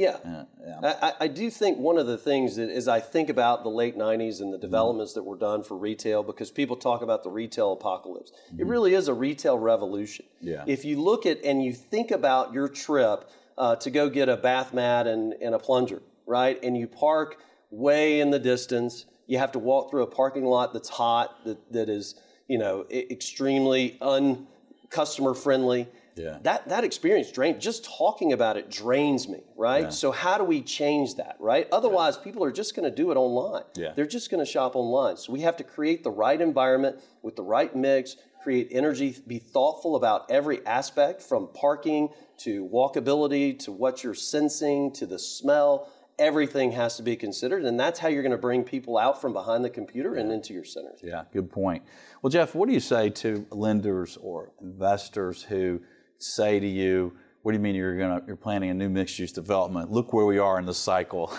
Yeah. 0.00 0.44
I, 0.82 1.12
I 1.20 1.26
do 1.28 1.50
think 1.50 1.78
one 1.78 1.98
of 1.98 2.06
the 2.06 2.16
things 2.16 2.56
that 2.56 2.70
as 2.70 2.88
I 2.88 3.00
think 3.00 3.28
about 3.28 3.64
the 3.64 3.68
late 3.68 3.98
90s 3.98 4.40
and 4.40 4.52
the 4.52 4.58
developments 4.58 5.12
that 5.14 5.22
were 5.22 5.36
done 5.36 5.62
for 5.62 5.76
retail, 5.76 6.22
because 6.22 6.50
people 6.50 6.76
talk 6.76 7.02
about 7.02 7.22
the 7.22 7.30
retail 7.30 7.72
apocalypse, 7.72 8.32
it 8.58 8.66
really 8.66 8.94
is 8.94 9.08
a 9.08 9.14
retail 9.14 9.58
revolution. 9.58 10.24
Yeah. 10.40 10.64
If 10.66 10.84
you 10.84 11.00
look 11.00 11.26
at 11.26 11.44
and 11.44 11.62
you 11.62 11.72
think 11.72 12.10
about 12.10 12.54
your 12.54 12.68
trip 12.68 13.28
uh, 13.58 13.76
to 13.76 13.90
go 13.90 14.08
get 14.08 14.28
a 14.28 14.36
bath 14.36 14.72
mat 14.72 15.06
and, 15.06 15.34
and 15.34 15.54
a 15.54 15.58
plunger, 15.58 16.00
right? 16.26 16.58
And 16.62 16.76
you 16.78 16.86
park 16.86 17.38
way 17.70 18.20
in 18.20 18.30
the 18.30 18.38
distance, 18.38 19.04
you 19.26 19.38
have 19.38 19.52
to 19.52 19.58
walk 19.58 19.90
through 19.90 20.02
a 20.02 20.06
parking 20.06 20.44
lot 20.44 20.72
that's 20.72 20.88
hot, 20.88 21.44
that, 21.44 21.72
that 21.72 21.88
is, 21.90 22.14
you 22.48 22.58
know, 22.58 22.86
extremely 22.90 23.98
un 24.00 24.46
customer 24.88 25.34
friendly. 25.34 25.88
Yeah. 26.20 26.38
That 26.42 26.68
that 26.68 26.84
experience 26.84 27.30
drains. 27.32 27.62
Just 27.62 27.84
talking 27.84 28.32
about 28.32 28.56
it 28.56 28.70
drains 28.70 29.28
me, 29.28 29.42
right? 29.56 29.92
So 29.92 30.12
how 30.12 30.38
do 30.38 30.44
we 30.44 30.62
change 30.62 31.16
that, 31.16 31.36
right? 31.38 31.66
Otherwise, 31.72 32.16
people 32.16 32.44
are 32.44 32.52
just 32.52 32.74
going 32.74 32.88
to 32.88 32.94
do 32.94 33.10
it 33.10 33.16
online. 33.16 33.64
Yeah. 33.74 33.92
They're 33.94 34.06
just 34.06 34.30
going 34.30 34.44
to 34.44 34.50
shop 34.50 34.76
online. 34.76 35.16
So 35.16 35.32
we 35.32 35.40
have 35.40 35.56
to 35.56 35.64
create 35.64 36.04
the 36.04 36.10
right 36.10 36.40
environment 36.40 37.00
with 37.22 37.36
the 37.36 37.42
right 37.42 37.74
mix, 37.74 38.16
create 38.42 38.68
energy, 38.70 39.16
be 39.26 39.38
thoughtful 39.38 39.96
about 39.96 40.30
every 40.30 40.64
aspect 40.66 41.22
from 41.22 41.48
parking 41.54 42.08
to 42.38 42.66
walkability 42.68 43.58
to 43.60 43.72
what 43.72 44.02
you're 44.02 44.14
sensing 44.14 44.92
to 44.92 45.06
the 45.06 45.18
smell. 45.18 45.90
Everything 46.18 46.72
has 46.72 46.98
to 46.98 47.02
be 47.02 47.16
considered, 47.16 47.64
and 47.64 47.80
that's 47.80 47.98
how 47.98 48.08
you're 48.08 48.22
going 48.22 48.30
to 48.30 48.38
bring 48.38 48.62
people 48.62 48.98
out 48.98 49.22
from 49.22 49.32
behind 49.32 49.64
the 49.64 49.70
computer 49.70 50.16
and 50.16 50.30
into 50.30 50.52
your 50.52 50.64
centers. 50.64 51.00
Yeah, 51.02 51.24
good 51.32 51.50
point. 51.50 51.82
Well, 52.20 52.30
Jeff, 52.30 52.54
what 52.54 52.66
do 52.66 52.74
you 52.74 52.80
say 52.80 53.08
to 53.08 53.46
lenders 53.50 54.18
or 54.18 54.52
investors 54.60 55.42
who 55.42 55.80
say 56.22 56.60
to 56.60 56.66
you, 56.66 57.12
"What 57.42 57.52
do 57.52 57.58
you 57.58 57.62
mean 57.62 57.74
you're 57.74 57.98
gonna 57.98 58.22
you're 58.26 58.36
planning 58.36 58.70
a 58.70 58.74
new 58.74 58.88
mixed-use 58.88 59.32
development? 59.32 59.90
Look 59.90 60.12
where 60.12 60.26
we 60.26 60.38
are 60.38 60.58
in 60.58 60.66
the 60.66 60.74
cycle. 60.74 61.32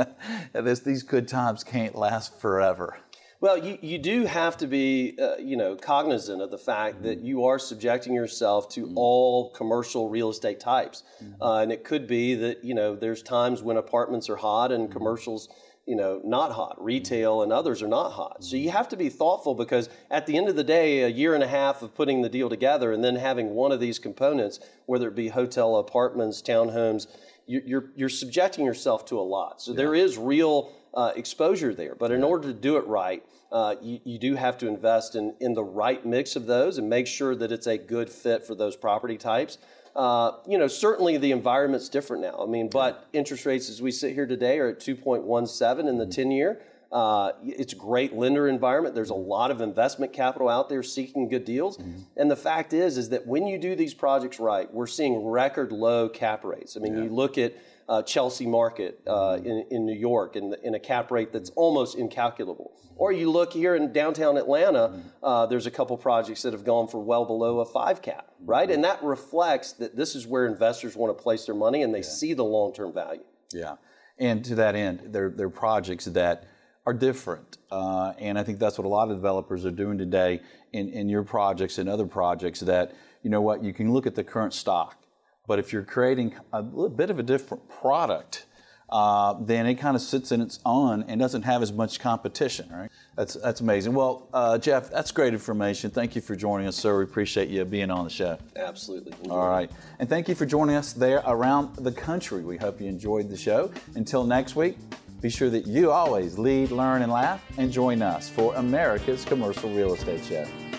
this, 0.52 0.80
these 0.80 1.02
good 1.02 1.28
times 1.28 1.64
can't 1.64 1.94
last 1.94 2.40
forever." 2.40 2.98
Well, 3.42 3.58
you, 3.58 3.76
you 3.82 3.98
do 3.98 4.24
have 4.24 4.56
to 4.58 4.68
be, 4.68 5.18
uh, 5.20 5.36
you 5.38 5.56
know, 5.56 5.74
cognizant 5.74 6.40
of 6.40 6.52
the 6.52 6.58
fact 6.58 7.02
that 7.02 7.18
you 7.18 7.44
are 7.46 7.58
subjecting 7.58 8.14
yourself 8.14 8.68
to 8.74 8.92
all 8.94 9.50
commercial 9.50 10.08
real 10.08 10.30
estate 10.30 10.60
types, 10.60 11.02
uh, 11.40 11.56
and 11.56 11.72
it 11.72 11.82
could 11.82 12.06
be 12.06 12.36
that 12.36 12.64
you 12.64 12.72
know 12.72 12.94
there's 12.94 13.20
times 13.20 13.60
when 13.60 13.76
apartments 13.76 14.30
are 14.30 14.36
hot 14.36 14.70
and 14.70 14.92
commercials, 14.92 15.48
you 15.86 15.96
know, 15.96 16.20
not 16.24 16.52
hot. 16.52 16.76
Retail 16.82 17.42
and 17.42 17.52
others 17.52 17.82
are 17.82 17.88
not 17.88 18.10
hot. 18.12 18.44
So 18.44 18.56
you 18.56 18.70
have 18.70 18.88
to 18.90 18.96
be 18.96 19.08
thoughtful 19.08 19.54
because 19.54 19.88
at 20.10 20.26
the 20.26 20.36
end 20.36 20.48
of 20.48 20.54
the 20.56 20.64
day, 20.64 21.02
a 21.02 21.08
year 21.08 21.34
and 21.34 21.42
a 21.42 21.48
half 21.48 21.82
of 21.82 21.94
putting 21.94 22.22
the 22.22 22.28
deal 22.28 22.48
together 22.48 22.92
and 22.92 23.02
then 23.02 23.16
having 23.16 23.50
one 23.50 23.72
of 23.72 23.80
these 23.80 23.98
components, 23.98 24.60
whether 24.86 25.08
it 25.08 25.16
be 25.16 25.28
hotel, 25.28 25.76
apartments, 25.76 26.40
townhomes, 26.40 27.08
you- 27.46 27.62
you're 27.66 27.90
you're 27.96 28.08
subjecting 28.08 28.64
yourself 28.64 29.04
to 29.06 29.18
a 29.18 29.22
lot. 29.22 29.60
So 29.60 29.72
there 29.72 29.94
is 29.94 30.16
real 30.16 30.72
uh, 30.94 31.12
exposure 31.16 31.74
there. 31.74 31.94
But 31.94 32.12
in 32.12 32.22
order 32.22 32.48
to 32.48 32.54
do 32.54 32.76
it 32.76 32.86
right, 32.86 33.24
uh, 33.50 33.74
you, 33.82 33.98
you 34.04 34.18
do 34.18 34.34
have 34.34 34.58
to 34.58 34.68
invest 34.68 35.16
in, 35.16 35.34
in 35.40 35.54
the 35.54 35.64
right 35.64 36.04
mix 36.06 36.36
of 36.36 36.46
those 36.46 36.78
and 36.78 36.88
make 36.88 37.06
sure 37.06 37.34
that 37.34 37.50
it's 37.50 37.66
a 37.66 37.76
good 37.78 38.08
fit 38.08 38.46
for 38.46 38.54
those 38.54 38.76
property 38.76 39.16
types. 39.16 39.58
Uh, 39.94 40.32
you 40.46 40.56
know, 40.56 40.68
certainly 40.68 41.18
the 41.18 41.32
environment's 41.32 41.88
different 41.88 42.22
now. 42.22 42.38
I 42.42 42.46
mean, 42.46 42.68
but 42.68 43.06
interest 43.12 43.44
rates 43.44 43.68
as 43.68 43.82
we 43.82 43.90
sit 43.90 44.14
here 44.14 44.26
today 44.26 44.58
are 44.58 44.68
at 44.68 44.80
2.17 44.80 45.88
in 45.88 45.98
the 45.98 46.06
10 46.06 46.30
year. 46.30 46.62
Uh, 46.90 47.32
it's 47.42 47.72
a 47.72 47.76
great 47.76 48.12
lender 48.14 48.48
environment. 48.48 48.94
There's 48.94 49.10
a 49.10 49.14
lot 49.14 49.50
of 49.50 49.62
investment 49.62 50.12
capital 50.12 50.48
out 50.48 50.68
there 50.68 50.82
seeking 50.82 51.28
good 51.28 51.44
deals. 51.46 51.78
And 52.18 52.30
the 52.30 52.36
fact 52.36 52.74
is, 52.74 52.98
is 52.98 53.08
that 53.10 53.26
when 53.26 53.46
you 53.46 53.58
do 53.58 53.74
these 53.74 53.94
projects 53.94 54.38
right, 54.38 54.72
we're 54.72 54.86
seeing 54.86 55.24
record 55.24 55.72
low 55.72 56.08
cap 56.10 56.44
rates. 56.44 56.76
I 56.76 56.80
mean, 56.80 56.94
you 57.02 57.08
look 57.08 57.38
at 57.38 57.54
uh, 57.88 58.02
Chelsea 58.02 58.46
Market 58.46 59.00
uh, 59.06 59.38
in, 59.44 59.66
in 59.70 59.86
New 59.86 59.98
York 59.98 60.36
in, 60.36 60.54
in 60.62 60.74
a 60.74 60.80
cap 60.80 61.10
rate 61.10 61.32
that's 61.32 61.50
almost 61.50 61.96
incalculable. 61.96 62.72
Or 62.96 63.12
you 63.12 63.30
look 63.30 63.52
here 63.52 63.74
in 63.74 63.92
downtown 63.92 64.36
Atlanta, 64.36 65.02
uh, 65.22 65.46
there's 65.46 65.66
a 65.66 65.70
couple 65.70 65.96
projects 65.96 66.42
that 66.42 66.52
have 66.52 66.64
gone 66.64 66.88
for 66.88 67.02
well 67.02 67.24
below 67.24 67.60
a 67.60 67.64
five 67.64 68.02
cap, 68.02 68.30
right? 68.44 68.70
And 68.70 68.84
that 68.84 69.02
reflects 69.02 69.72
that 69.74 69.96
this 69.96 70.14
is 70.14 70.26
where 70.26 70.46
investors 70.46 70.94
want 70.94 71.16
to 71.16 71.22
place 71.22 71.46
their 71.46 71.54
money 71.54 71.82
and 71.82 71.94
they 71.94 72.02
see 72.02 72.34
the 72.34 72.44
long 72.44 72.72
term 72.72 72.92
value. 72.92 73.24
Yeah, 73.52 73.76
and 74.18 74.44
to 74.44 74.54
that 74.56 74.74
end, 74.74 75.02
they're, 75.06 75.30
they're 75.30 75.50
projects 75.50 76.04
that 76.04 76.44
are 76.86 76.92
different. 76.92 77.58
Uh, 77.70 78.12
and 78.18 78.38
I 78.38 78.42
think 78.42 78.58
that's 78.58 78.78
what 78.78 78.84
a 78.84 78.88
lot 78.88 79.10
of 79.10 79.16
developers 79.16 79.64
are 79.64 79.70
doing 79.70 79.98
today 79.98 80.40
in, 80.72 80.88
in 80.88 81.08
your 81.08 81.22
projects 81.22 81.78
and 81.78 81.88
other 81.88 82.06
projects 82.06 82.60
that, 82.60 82.94
you 83.22 83.30
know 83.30 83.40
what, 83.40 83.62
you 83.62 83.72
can 83.72 83.92
look 83.92 84.06
at 84.06 84.14
the 84.14 84.24
current 84.24 84.52
stock, 84.52 85.01
but 85.46 85.58
if 85.58 85.72
you're 85.72 85.82
creating 85.82 86.34
a 86.52 86.62
little 86.62 86.88
bit 86.88 87.10
of 87.10 87.18
a 87.18 87.22
different 87.22 87.68
product, 87.68 88.46
uh, 88.92 89.34
then 89.40 89.66
it 89.66 89.76
kind 89.76 89.96
of 89.96 90.02
sits 90.02 90.32
in 90.32 90.42
its 90.42 90.60
own 90.66 91.02
and 91.08 91.18
doesn't 91.18 91.42
have 91.42 91.62
as 91.62 91.72
much 91.72 91.98
competition, 91.98 92.68
right? 92.70 92.90
That's 93.16 93.34
that's 93.34 93.62
amazing. 93.62 93.94
Well, 93.94 94.28
uh, 94.34 94.58
Jeff, 94.58 94.90
that's 94.90 95.10
great 95.12 95.32
information. 95.32 95.90
Thank 95.90 96.14
you 96.14 96.20
for 96.20 96.36
joining 96.36 96.66
us, 96.66 96.76
sir. 96.76 96.98
We 96.98 97.04
appreciate 97.04 97.48
you 97.48 97.64
being 97.64 97.90
on 97.90 98.04
the 98.04 98.10
show. 98.10 98.38
Absolutely. 98.54 99.30
All 99.30 99.48
right. 99.48 99.70
And 99.98 100.08
thank 100.10 100.28
you 100.28 100.34
for 100.34 100.44
joining 100.44 100.76
us 100.76 100.92
there 100.92 101.22
around 101.26 101.74
the 101.76 101.92
country. 101.92 102.42
We 102.42 102.58
hope 102.58 102.82
you 102.82 102.86
enjoyed 102.86 103.30
the 103.30 103.36
show. 103.36 103.72
Until 103.94 104.24
next 104.24 104.56
week, 104.56 104.76
be 105.22 105.30
sure 105.30 105.48
that 105.48 105.66
you 105.66 105.90
always 105.90 106.38
lead, 106.38 106.70
learn, 106.70 107.00
and 107.00 107.10
laugh, 107.10 107.42
and 107.56 107.72
join 107.72 108.02
us 108.02 108.28
for 108.28 108.54
America's 108.56 109.24
Commercial 109.24 109.70
Real 109.70 109.94
Estate 109.94 110.22
Show. 110.24 110.71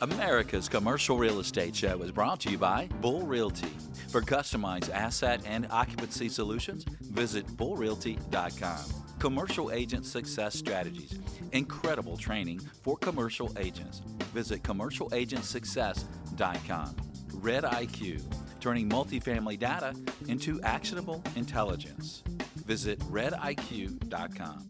America's 0.00 0.68
Commercial 0.68 1.18
Real 1.18 1.40
Estate 1.40 1.74
Show 1.74 2.02
is 2.02 2.12
brought 2.12 2.38
to 2.40 2.50
you 2.50 2.58
by 2.58 2.88
Bull 3.00 3.26
Realty. 3.26 3.72
For 4.08 4.20
customized 4.20 4.90
asset 4.90 5.40
and 5.44 5.66
occupancy 5.70 6.28
solutions, 6.28 6.84
visit 7.00 7.46
bullrealty.com. 7.56 8.84
Commercial 9.18 9.72
Agent 9.72 10.06
Success 10.06 10.54
Strategies. 10.54 11.18
Incredible 11.52 12.16
training 12.16 12.60
for 12.82 12.96
commercial 12.96 13.52
agents. 13.58 14.02
Visit 14.32 14.62
commercialagentsuccess.com. 14.62 16.96
Red 17.34 17.64
IQ, 17.64 18.22
turning 18.60 18.88
multifamily 18.88 19.58
data 19.58 19.94
into 20.28 20.62
actionable 20.62 21.20
intelligence. 21.34 22.22
Visit 22.66 23.00
rediq.com. 23.00 24.68